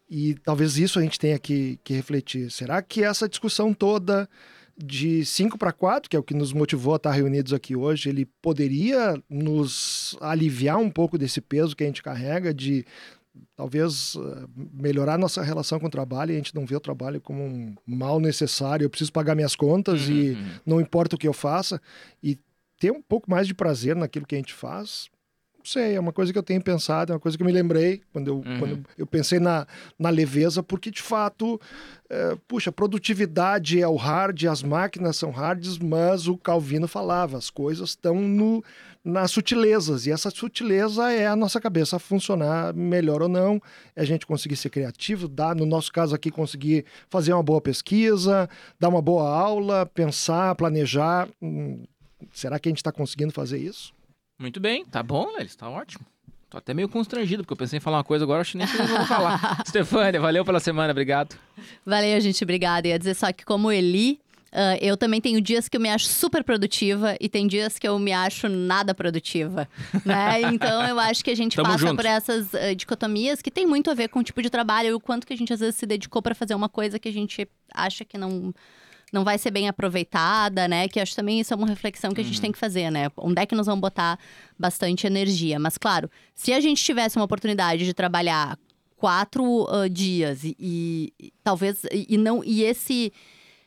E 0.10 0.36
talvez 0.36 0.78
isso 0.78 1.00
a 1.00 1.02
gente 1.02 1.20
tenha 1.20 1.40
que, 1.40 1.80
que 1.84 1.94
refletir. 1.94 2.52
Será 2.52 2.82
que 2.82 3.04
essa 3.04 3.30
discussão 3.30 3.74
toda 3.74 4.30
de 4.78 5.24
5 5.24 5.58
para 5.58 5.72
4, 5.72 6.10
que 6.10 6.16
é 6.16 6.20
o 6.20 6.24
que 6.24 6.34
nos 6.34 6.52
motivou 6.52 6.94
a 6.94 6.98
estar 6.98 7.12
reunidos 7.12 7.54
aqui 7.54 7.76
hoje, 7.76 8.10
ele 8.10 8.26
poderia 8.42 9.22
nos 9.30 10.18
aliviar 10.20 10.78
um 10.78 10.90
pouco 10.90 11.18
desse 11.18 11.40
peso 11.40 11.76
que 11.76 11.84
a 11.84 11.88
gente 11.88 12.02
carrega 12.02 12.54
de 12.54 12.86
talvez 13.56 14.16
eh, 14.16 14.46
melhorar 14.74 15.18
nossa 15.18 15.42
relação 15.42 15.80
com 15.80 15.88
o 15.88 15.92
trabalho 15.92 16.32
e 16.32 16.34
a 16.34 16.38
gente 16.38 16.56
não 16.56 16.66
vê 16.66 16.76
o 16.76 16.80
trabalho 16.80 17.20
como 17.22 17.44
um 17.44 17.76
mal 17.86 18.20
necessário, 18.20 18.86
eu 18.86 18.90
preciso 18.90 19.12
pagar 19.12 19.36
minhas 19.36 19.56
contas 19.56 20.08
e 20.10 20.12
Uhum, 20.12 20.30
uhum. 20.30 20.52
não 20.66 20.82
importa 20.82 21.16
o 21.16 21.20
que 21.20 21.28
eu 21.28 21.34
faça 21.34 21.82
e 22.22 22.38
ter 22.80 22.92
um 22.92 23.02
pouco 23.02 23.30
mais 23.30 23.48
de 23.48 23.54
prazer 23.54 23.96
naquilo 23.96 24.26
que 24.26 24.36
a 24.36 24.38
gente 24.38 24.54
faz. 24.54 25.10
Não 25.64 25.72
sei, 25.72 25.96
é 25.96 26.00
uma 26.00 26.12
coisa 26.12 26.34
que 26.34 26.38
eu 26.38 26.44
tenho 26.44 26.62
pensado, 26.62 27.14
é 27.14 27.16
uma 27.16 27.22
coisa 27.22 27.38
que 27.38 27.42
eu 27.42 27.48
me 27.48 27.54
lembrei 27.54 28.02
quando 28.12 28.28
eu, 28.28 28.36
Uhum. 28.36 28.60
quando 28.60 28.86
eu 28.98 29.08
pensei 29.08 29.40
na, 29.40 29.66
na 29.98 30.10
leveza, 30.10 30.62
porque 30.62 30.92
de 30.92 31.02
fato, 31.02 31.58
é, 32.10 32.36
puxa, 32.50 32.70
produtividade 32.70 33.82
é 33.82 33.88
o 33.88 33.96
hard, 33.96 34.44
as 34.44 34.62
máquinas 34.62 35.16
são 35.16 35.32
hards, 35.32 35.78
mas 35.78 36.28
o 36.28 36.38
Calvino 36.38 36.86
falava, 36.86 37.38
as 37.38 37.50
coisas 37.50 37.92
estão 37.92 38.16
no, 38.16 38.62
nas 39.06 39.32
sutilezas, 39.32 40.06
e 40.06 40.12
essa 40.12 40.30
sutileza 40.30 41.10
é 41.14 41.28
a 41.28 41.36
nossa 41.36 41.62
cabeça 41.62 41.98
funcionar 41.98 42.74
melhor 42.74 43.22
ou 43.22 43.30
não, 43.30 43.62
é 43.96 44.02
a 44.02 44.06
gente 44.06 44.28
conseguir 44.28 44.58
ser 44.58 44.70
criativo, 44.70 45.30
dar, 45.30 45.56
no 45.56 45.66
nosso 45.66 45.94
caso 45.94 46.14
aqui, 46.14 46.30
conseguir 46.30 46.84
fazer 47.10 47.32
uma 47.32 47.42
boa 47.44 47.62
pesquisa, 47.62 48.50
dar 48.78 48.90
uma 48.90 49.02
boa 49.02 49.30
aula, 49.30 49.86
pensar, 49.86 50.56
planejar. 50.56 51.30
Hum, 51.42 51.86
será 52.34 52.60
que 52.60 52.68
a 52.68 52.72
gente 52.72 52.80
está 52.80 52.92
conseguindo 52.92 53.32
fazer 53.32 53.60
isso? 53.60 53.94
Muito 54.44 54.60
bem, 54.60 54.84
tá 54.84 55.02
bom, 55.02 55.32
Lélis, 55.38 55.56
tá 55.56 55.70
ótimo. 55.70 56.06
Tô 56.50 56.58
até 56.58 56.74
meio 56.74 56.90
constrangido, 56.90 57.44
porque 57.44 57.54
eu 57.54 57.58
pensei 57.58 57.78
em 57.78 57.80
falar 57.80 58.00
uma 58.00 58.04
coisa 58.04 58.26
agora, 58.26 58.42
acho 58.42 58.52
que 58.52 58.58
nem 58.58 58.68
que 58.68 58.76
eu 58.76 58.86
vou 58.86 59.06
falar. 59.06 59.64
Stefânia, 59.66 60.20
valeu 60.20 60.44
pela 60.44 60.60
semana, 60.60 60.92
obrigado. 60.92 61.38
Valeu, 61.86 62.20
gente, 62.20 62.44
obrigada. 62.44 62.86
Ia 62.86 63.00
dizer 63.00 63.14
só 63.14 63.32
que 63.32 63.46
como 63.46 63.72
Eli, 63.72 64.20
ah, 64.52 64.78
eu 64.82 64.98
também 64.98 65.22
tenho 65.22 65.40
dias 65.40 65.70
que 65.70 65.78
eu 65.78 65.82
me 65.82 65.88
acho 65.88 66.08
super 66.08 66.44
produtiva 66.44 67.16
e 67.22 67.30
tem 67.30 67.48
dias 67.48 67.80
que 67.80 67.88
eu 67.88 67.98
me 67.98 68.12
acho 68.12 68.50
nada 68.50 68.94
produtiva, 68.94 69.66
né? 70.04 70.42
Então 70.54 70.86
eu 70.90 71.00
acho 71.00 71.24
que 71.24 71.32
a 71.32 71.36
gente 71.36 71.56
Tamo 71.56 71.70
passa 71.70 71.80
junto. 71.80 71.96
por 71.96 72.06
essas 72.06 72.54
ah, 72.54 72.74
dicotomias 72.74 73.42
que 73.42 73.50
tem 73.50 73.66
muito 73.66 73.90
a 73.90 73.94
ver 73.94 74.10
com 74.10 74.20
o 74.20 74.24
tipo 74.24 74.42
de 74.42 74.50
trabalho 74.50 74.90
e 74.90 74.94
o 74.94 75.00
quanto 75.00 75.26
que 75.26 75.32
a 75.32 75.38
gente 75.38 75.54
às 75.54 75.62
vezes 75.62 75.78
se 75.78 75.86
dedicou 75.86 76.22
para 76.22 76.36
fazer 76.36 76.54
uma 76.54 76.68
coisa 76.68 77.00
que 77.00 77.08
a 77.08 77.14
gente 77.14 77.48
acha 77.74 78.04
que 78.04 78.18
não 78.18 78.54
não 79.14 79.24
vai 79.24 79.38
ser 79.38 79.52
bem 79.52 79.70
aproveitada, 79.70 80.68
né? 80.68 80.88
Que 80.88 81.00
acho 81.00 81.16
também 81.16 81.40
isso 81.40 81.54
é 81.54 81.56
uma 81.56 81.68
reflexão 81.68 82.12
que 82.12 82.20
a 82.20 82.24
gente 82.24 82.42
tem 82.42 82.52
que 82.52 82.58
fazer, 82.58 82.90
né? 82.90 83.10
Onde 83.16 83.40
é 83.40 83.46
que 83.46 83.54
nós 83.54 83.68
vamos 83.68 83.80
botar 83.80 84.18
bastante 84.58 85.06
energia? 85.06 85.60
Mas 85.60 85.78
claro, 85.78 86.10
se 86.34 86.52
a 86.52 86.60
gente 86.60 86.84
tivesse 86.84 87.16
uma 87.16 87.26
oportunidade 87.26 87.86
de 87.86 87.94
trabalhar 87.94 88.58
quatro 88.98 89.68
ah, 89.70 89.88
dias 89.88 90.44
e, 90.44 90.56
e- 90.60 91.32
talvez 91.44 91.84
e, 91.92 92.18
não 92.18 92.44
e 92.44 92.64
esse 92.64 93.14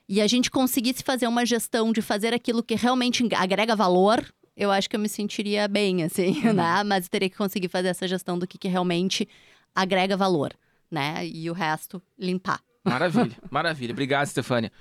e 0.09 0.21
a 0.21 0.27
gente 0.27 0.51
conseguisse 0.51 1.03
fazer 1.05 1.29
uma 1.29 1.47
gestão 1.47 1.93
de 1.93 2.03
fazer 2.03 2.35
aquilo 2.35 2.63
que 2.63 2.75
realmente 2.75 3.25
agrega 3.35 3.77
valor, 3.77 4.25
eu 4.57 4.71
acho 4.73 4.89
que 4.91 4.97
eu 4.97 5.01
me 5.01 5.09
sentiria 5.09 5.69
bem, 5.69 6.03
assim, 6.03 6.41
né? 6.53 6.83
Mas 6.85 7.09
teria 7.09 7.31
que 7.31 7.37
conseguir 7.37 7.69
fazer 7.69 7.89
essa 7.89 8.09
gestão 8.09 8.37
do 8.37 8.47
que, 8.49 8.59
que 8.59 8.67
realmente 8.69 9.29
agrega 9.75 10.17
valor, 10.17 10.53
né? 10.91 11.25
E 11.25 11.49
o 11.49 11.53
resto 11.53 12.03
limpar. 12.19 12.61
Maravilha, 12.85 13.37
maravilha. 13.51 13.93
Obrigado, 13.93 14.27
Stefânia. 14.27 14.73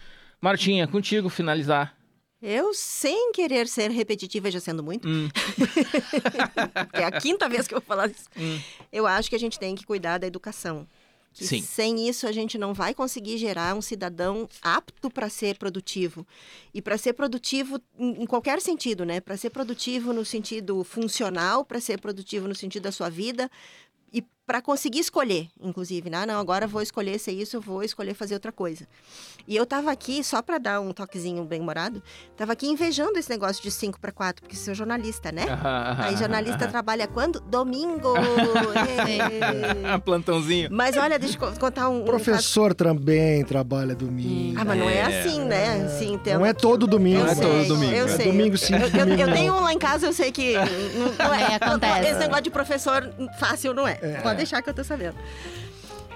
Martinha, 0.49 0.87
contigo 0.87 1.27
finalizar. 1.27 1.97
Eu, 2.39 2.71
sem 2.71 3.31
querer 3.31 3.67
ser 3.67 3.89
repetitiva, 3.89 4.51
já 4.51 4.59
sendo 4.59 4.83
muito, 4.83 5.07
Hum, 5.07 5.27
é 6.93 7.03
a 7.03 7.11
quinta 7.11 7.49
vez 7.49 7.67
que 7.67 7.73
eu 7.73 7.79
vou 7.79 7.85
falar 7.87 8.11
isso, 8.11 8.29
Hum. 8.37 8.59
eu 8.91 9.07
acho 9.07 9.27
que 9.27 9.35
a 9.35 9.39
gente 9.39 9.57
tem 9.57 9.73
que 9.73 9.83
cuidar 9.83 10.19
da 10.19 10.27
educação. 10.27 10.87
Sem 11.33 12.07
isso, 12.07 12.25
a 12.27 12.31
gente 12.31 12.57
não 12.57 12.73
vai 12.73 12.93
conseguir 12.93 13.37
gerar 13.37 13.75
um 13.75 13.81
cidadão 13.81 14.47
apto 14.61 15.09
para 15.09 15.27
ser 15.27 15.57
produtivo. 15.57 16.25
E 16.73 16.81
para 16.81 16.97
ser 16.97 17.11
produtivo 17.11 17.77
em 17.99 18.25
qualquer 18.25 18.61
sentido, 18.61 19.03
né? 19.03 19.19
Para 19.19 19.35
ser 19.35 19.49
produtivo 19.49 20.13
no 20.13 20.23
sentido 20.23 20.81
funcional, 20.85 21.65
para 21.65 21.81
ser 21.81 21.99
produtivo 21.99 22.47
no 22.47 22.55
sentido 22.55 22.83
da 22.83 22.91
sua 22.91 23.09
vida 23.09 23.51
para 24.45 24.61
conseguir 24.61 24.99
escolher, 24.99 25.47
inclusive, 25.59 26.09
né? 26.09 26.25
Não, 26.25 26.39
agora 26.39 26.67
vou 26.67 26.81
escolher 26.81 27.17
ser 27.19 27.31
isso, 27.31 27.59
vou 27.59 27.83
escolher 27.83 28.13
fazer 28.13 28.35
outra 28.35 28.51
coisa. 28.51 28.87
E 29.47 29.55
eu 29.55 29.65
tava 29.65 29.91
aqui, 29.91 30.23
só 30.23 30.41
para 30.41 30.57
dar 30.57 30.79
um 30.81 30.91
toquezinho 30.91 31.43
bem 31.43 31.59
morado, 31.61 32.01
tava 32.37 32.53
aqui 32.53 32.67
invejando 32.67 33.17
esse 33.17 33.29
negócio 33.29 33.61
de 33.61 33.71
5 33.71 33.99
para 33.99 34.11
4, 34.11 34.43
porque 34.43 34.55
sou 34.55 34.73
jornalista, 34.73 35.31
né? 35.31 35.45
Aí 35.99 36.15
jornalista 36.17 36.67
trabalha 36.67 37.07
quando? 37.07 37.39
Domingo! 37.41 38.13
Ah, 39.83 39.99
Plantãozinho. 40.03 40.69
Mas 40.71 40.95
olha, 40.97 41.17
deixa 41.17 41.37
eu 41.43 41.51
contar 41.59 41.89
um... 41.89 42.01
um 42.01 42.05
Professor 42.05 42.73
também 42.73 43.43
trabalha 43.45 43.95
domingo. 43.95 44.59
ah, 44.59 44.65
mas 44.65 44.77
não 44.79 44.89
é, 44.89 44.95
É, 44.97 45.03
assim, 45.21 45.41
né? 45.45 45.85
Assim, 45.85 46.17
tem 46.17 46.33
Não 46.35 46.45
é 46.45 46.53
todo 46.53 46.87
domingo. 46.87 47.23
Não 47.23 47.27
é 47.31 47.35
todo 47.35 47.67
domingo, 47.67 47.93
Eu 47.93 48.05
é 48.05 48.09
sei. 48.09 48.25
domingo 48.25 48.57
sim, 48.57 48.73
Eu, 48.73 48.79
eu- 48.89 49.17
eu 49.27 49.33
tenho 49.33 49.53
um 49.53 49.59
lá 49.61 49.73
em 49.73 49.79
casa, 49.79 50.07
eu 50.07 50.13
sei 50.13 50.31
que 50.31 50.53
não, 50.53 51.27
não 51.27 51.33
é. 51.33 51.45
É, 51.55 51.55
acontece. 51.55 52.09
Esse 52.09 52.19
negócio 52.19 52.43
de 52.43 52.49
professor 52.49 53.07
fácil 53.39 53.73
não 53.73 53.87
é. 53.87 53.99
É. 54.01 54.13
Pode 54.35 54.37
deixar 54.37 54.61
que 54.61 54.69
eu 54.69 54.73
tô 54.73 54.83
sabendo. 54.83 55.15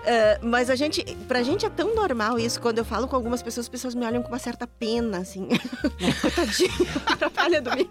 É, 0.06 0.40
mas 0.42 0.70
a 0.70 0.76
gente, 0.78 1.04
pra 1.28 1.44
gente 1.44 1.66
é 1.66 1.70
tão 1.70 1.94
normal 1.94 2.40
isso. 2.40 2.60
Quando 2.62 2.78
eu 2.78 2.86
falo 2.86 3.06
com 3.06 3.18
algumas 3.18 3.44
pessoas, 3.44 3.66
as 3.66 3.70
pessoas 3.70 3.94
me 3.94 4.06
olham 4.06 4.24
com 4.24 4.30
uma 4.30 4.40
certa 4.40 4.66
pena, 4.66 5.18
assim. 5.20 5.50
Coitadinho, 6.22 6.72
trabalha 7.20 7.62
domingo. 7.62 7.90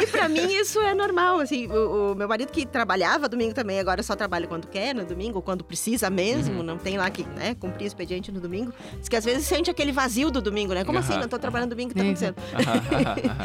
e 0.00 0.06
pra 0.06 0.30
mim 0.30 0.50
isso 0.50 0.80
é 0.80 0.94
normal, 0.94 1.40
assim. 1.40 1.66
O, 1.68 2.12
o 2.12 2.14
meu 2.14 2.26
marido 2.26 2.50
que 2.50 2.64
trabalhava 2.64 3.28
domingo 3.28 3.52
também, 3.54 3.78
agora 3.78 4.02
só 4.02 4.16
trabalha 4.16 4.46
quando 4.46 4.66
quer, 4.66 4.94
no 4.94 5.04
domingo, 5.04 5.42
quando 5.42 5.62
precisa 5.62 6.08
mesmo. 6.08 6.62
Não 6.62 6.78
tem 6.78 6.96
lá 6.96 7.10
que, 7.10 7.22
né, 7.24 7.54
cumprir 7.54 7.84
expediente 7.86 8.32
no 8.32 8.40
domingo. 8.40 8.72
Diz 8.98 9.10
que 9.10 9.16
às 9.16 9.26
vezes 9.26 9.46
sente 9.46 9.70
aquele 9.70 9.92
vazio 9.92 10.30
do 10.30 10.40
domingo, 10.40 10.72
né? 10.72 10.84
Como 10.84 10.98
assim? 10.98 11.12
Aham. 11.12 11.20
Não 11.20 11.28
tô 11.28 11.38
trabalhando 11.38 11.70
domingo, 11.70 11.90
o 11.90 11.94
que 11.94 12.00
tá 12.00 12.06
Uhum. 12.06 12.12
acontecendo? 12.12 12.36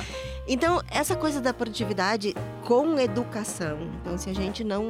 Então, 0.49 0.81
essa 0.89 1.13
coisa 1.13 1.41
da 1.41 1.53
produtividade 1.53 2.33
com 2.63 2.97
educação. 2.97 3.79
Então, 4.01 4.17
se 4.17 4.29
a 4.29 4.33
gente 4.33 4.63
não 4.63 4.89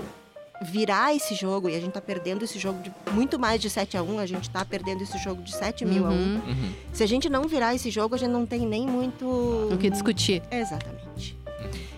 virar 0.62 1.14
esse 1.14 1.36
jogo, 1.36 1.70
e 1.70 1.76
a 1.76 1.80
gente 1.80 1.92
tá 1.92 2.02
perdendo 2.02 2.44
esse 2.44 2.58
jogo 2.58 2.82
de 2.82 2.92
muito 3.12 3.38
mais 3.38 3.62
de 3.62 3.70
7 3.70 3.98
a 3.98 4.04
1, 4.04 4.20
a 4.20 4.26
gente 4.26 4.50
tá 4.50 4.66
perdendo 4.66 5.04
esse 5.04 5.18
jogo 5.18 5.42
de 5.42 5.56
7 5.56 5.86
mil 5.86 6.06
a 6.06 6.10
1. 6.10 6.14
Uhum. 6.14 6.36
Uhum. 6.36 6.74
Se 6.92 7.04
a 7.04 7.08
gente 7.08 7.30
não 7.30 7.44
virar 7.48 7.76
esse 7.76 7.90
jogo, 7.92 8.16
a 8.16 8.18
gente 8.18 8.32
não 8.32 8.46
tem 8.46 8.66
nem 8.66 8.88
muito... 8.88 9.26
O 9.26 9.78
que 9.78 9.90
discutir. 9.90 10.42
Exatamente. 10.52 11.38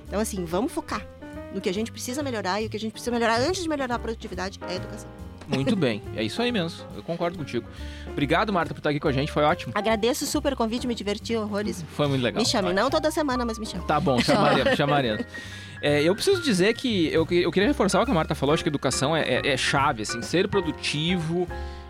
Então, 0.07 0.20
assim, 0.20 0.43
vamos 0.43 0.72
focar 0.72 1.05
no 1.53 1.62
que 1.62 1.70
a 1.70 1.74
gente 1.74 1.91
precisa 1.91 2.22
melhorar, 2.22 2.62
e 2.62 2.66
o 2.66 2.70
que 2.70 2.78
a 2.78 2.80
gente 2.80 2.91
precisa 2.91 3.12
melhorar 3.12 3.39
antes 3.39 3.64
de 3.64 3.70
melhorar 3.70 3.95
a 3.95 3.99
produtividade 3.99 4.60
é 4.68 4.74
a 4.74 4.76
educação. 4.76 5.10
Muito 5.49 5.75
bem. 5.75 6.01
É 6.15 6.23
isso 6.23 6.41
aí 6.41 6.51
mesmo. 6.51 6.85
Eu 6.95 7.03
concordo 7.03 7.37
contigo. 7.37 7.65
Obrigado, 8.11 8.51
Marta, 8.53 8.73
por 8.73 8.79
estar 8.79 8.89
aqui 8.91 8.99
com 8.99 9.07
a 9.07 9.11
gente. 9.11 9.31
Foi 9.31 9.43
ótimo. 9.43 9.73
Agradeço 9.75 10.25
super 10.25 10.53
o 10.53 10.55
convite, 10.55 10.85
me 10.87 10.95
diverti 10.95 11.35
horrores. 11.35 11.83
Foi 11.95 12.07
muito 12.07 12.21
legal. 12.21 12.41
Me 12.41 12.47
chame, 12.47 12.71
não 12.73 12.89
toda 12.89 13.09
semana, 13.11 13.43
mas 13.45 13.57
me 13.57 13.65
chame. 13.65 13.83
Tá 13.85 13.99
bom, 13.99 14.19
chamaremos, 14.21 14.75
chamaremos. 14.75 15.25
É, 15.81 16.03
eu 16.03 16.13
preciso 16.13 16.41
dizer 16.41 16.73
que 16.73 17.07
eu, 17.07 17.25
eu 17.31 17.51
queria 17.51 17.67
reforçar 17.67 18.01
o 18.01 18.05
que 18.05 18.11
a 18.11 18.13
Marta 18.13 18.35
falou, 18.35 18.53
acho 18.53 18.63
que 18.63 18.69
educação 18.69 19.15
é, 19.15 19.21
é- 19.21 19.47
é 19.53 19.57
chave, 19.57 20.01
assim, 20.03 20.21
ser 20.21 20.47
produtivo. 20.47 21.47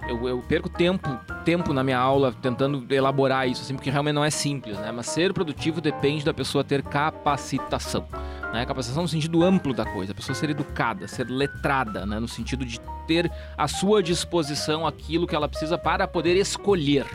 Eu, 0.07 0.28
eu 0.28 0.39
perco 0.47 0.70
tempo, 0.70 1.10
tempo 1.43 1.72
na 1.74 1.84
minha 1.84 1.97
aula 1.97 2.34
tentando 2.41 2.86
elaborar 2.93 3.47
isso, 3.47 3.62
assim, 3.62 3.76
porque 3.76 3.89
realmente 3.91 4.16
não 4.16 4.24
é 4.24 4.30
simples, 4.32 4.78
né? 4.78 4.91
Mas 4.91 5.07
ser 5.07 5.34
produtivo 5.34 5.82
depende 5.82 6.24
da 6.26 6.34
pessoa 6.34 6.64
ter 6.64 6.82
capacitação. 6.84 8.07
Né? 8.54 8.66
Capacitação 8.66 9.04
no 9.04 9.10
sentido 9.10 9.43
amplo 9.43 9.74
da 9.74 9.86
coisa, 9.86 10.12
a 10.12 10.16
pessoa 10.16 10.34
ser 10.36 10.50
educada, 10.50 11.08
ser 11.08 11.28
letrada, 11.30 12.06
né? 12.06 12.20
no 12.20 12.28
sentido 12.28 12.66
de 12.66 12.80
ter 13.08 13.32
à 13.58 13.68
sua 13.68 14.02
disposição 14.02 14.88
aquilo 14.88 15.28
que 15.28 15.36
ela 15.36 15.47
precisa 15.47 15.78
para 15.78 16.08
poder 16.08 16.36
escolher. 16.36 17.06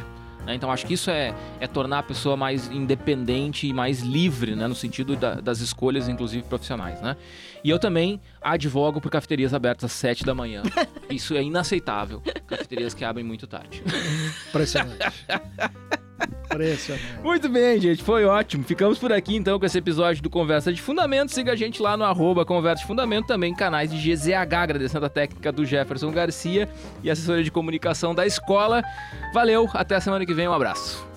né? 0.47 0.55
Então 0.55 0.71
acho 0.71 0.87
que 0.87 0.95
isso 0.95 1.11
é, 1.11 1.35
é 1.59 1.67
tornar 1.67 1.99
a 2.01 2.03
pessoa 2.05 2.37
mais 2.37 2.71
independente 2.71 3.67
e 3.67 3.73
mais 3.73 4.01
livre, 4.01 4.55
né? 4.55 4.67
no 4.69 4.75
sentido 4.77 5.17
da- 5.17 5.41
das 5.41 5.59
escolhas, 5.61 6.09
inclusive 6.09 6.45
profissionais. 6.45 7.01
Né? 7.01 7.17
E 7.65 7.71
eu 7.71 7.79
também 7.81 8.21
advogo 8.41 9.01
por 9.01 9.11
cafeterias 9.11 9.53
abertas 9.55 9.85
às 9.91 9.93
7 9.93 10.25
da 10.25 10.35
manhã. 10.35 10.63
Isso 11.11 11.35
é 11.35 11.43
inaceitável. 11.43 12.23
Cafeterias 12.47 12.95
que 12.95 13.05
abrem 13.05 13.25
muito 13.25 13.47
tarde. 13.47 13.83
Impressionante. 14.51 14.99
Muito 17.23 17.49
bem, 17.49 17.81
gente, 17.81 18.03
foi 18.03 18.25
ótimo. 18.25 18.65
Ficamos 18.65 18.99
por 18.99 19.13
aqui 19.13 19.37
então 19.37 19.59
com 19.59 19.67
esse 19.67 19.79
episódio 19.79 20.23
do 20.23 20.31
Conversa 20.31 20.73
de 20.73 20.81
Fundamento. 20.81 21.33
Siga 21.33 21.53
a 21.53 21.57
gente 21.57 21.83
lá 21.83 21.97
no 21.97 22.05
arroba 22.05 22.45
Conversa 22.45 22.83
de 22.83 22.87
Fundamento, 22.87 23.27
também 23.27 23.55
canais 23.55 23.91
de 23.91 24.15
GZH, 24.15 24.55
agradecendo 24.55 25.07
a 25.07 25.09
técnica 25.09 25.51
do 25.51 25.65
Jefferson 25.65 26.13
Garcia 26.13 26.69
e 27.03 27.11
assessoria 27.11 27.43
de 27.43 27.51
comunicação 27.51 28.15
da 28.15 28.27
escola. 28.27 28.83
Valeu, 29.33 29.69
até 29.75 29.97
a 29.97 30.01
semana 30.01 30.25
que 30.25 30.35
vem, 30.35 30.49
um 30.49 30.53
abraço. 30.53 31.14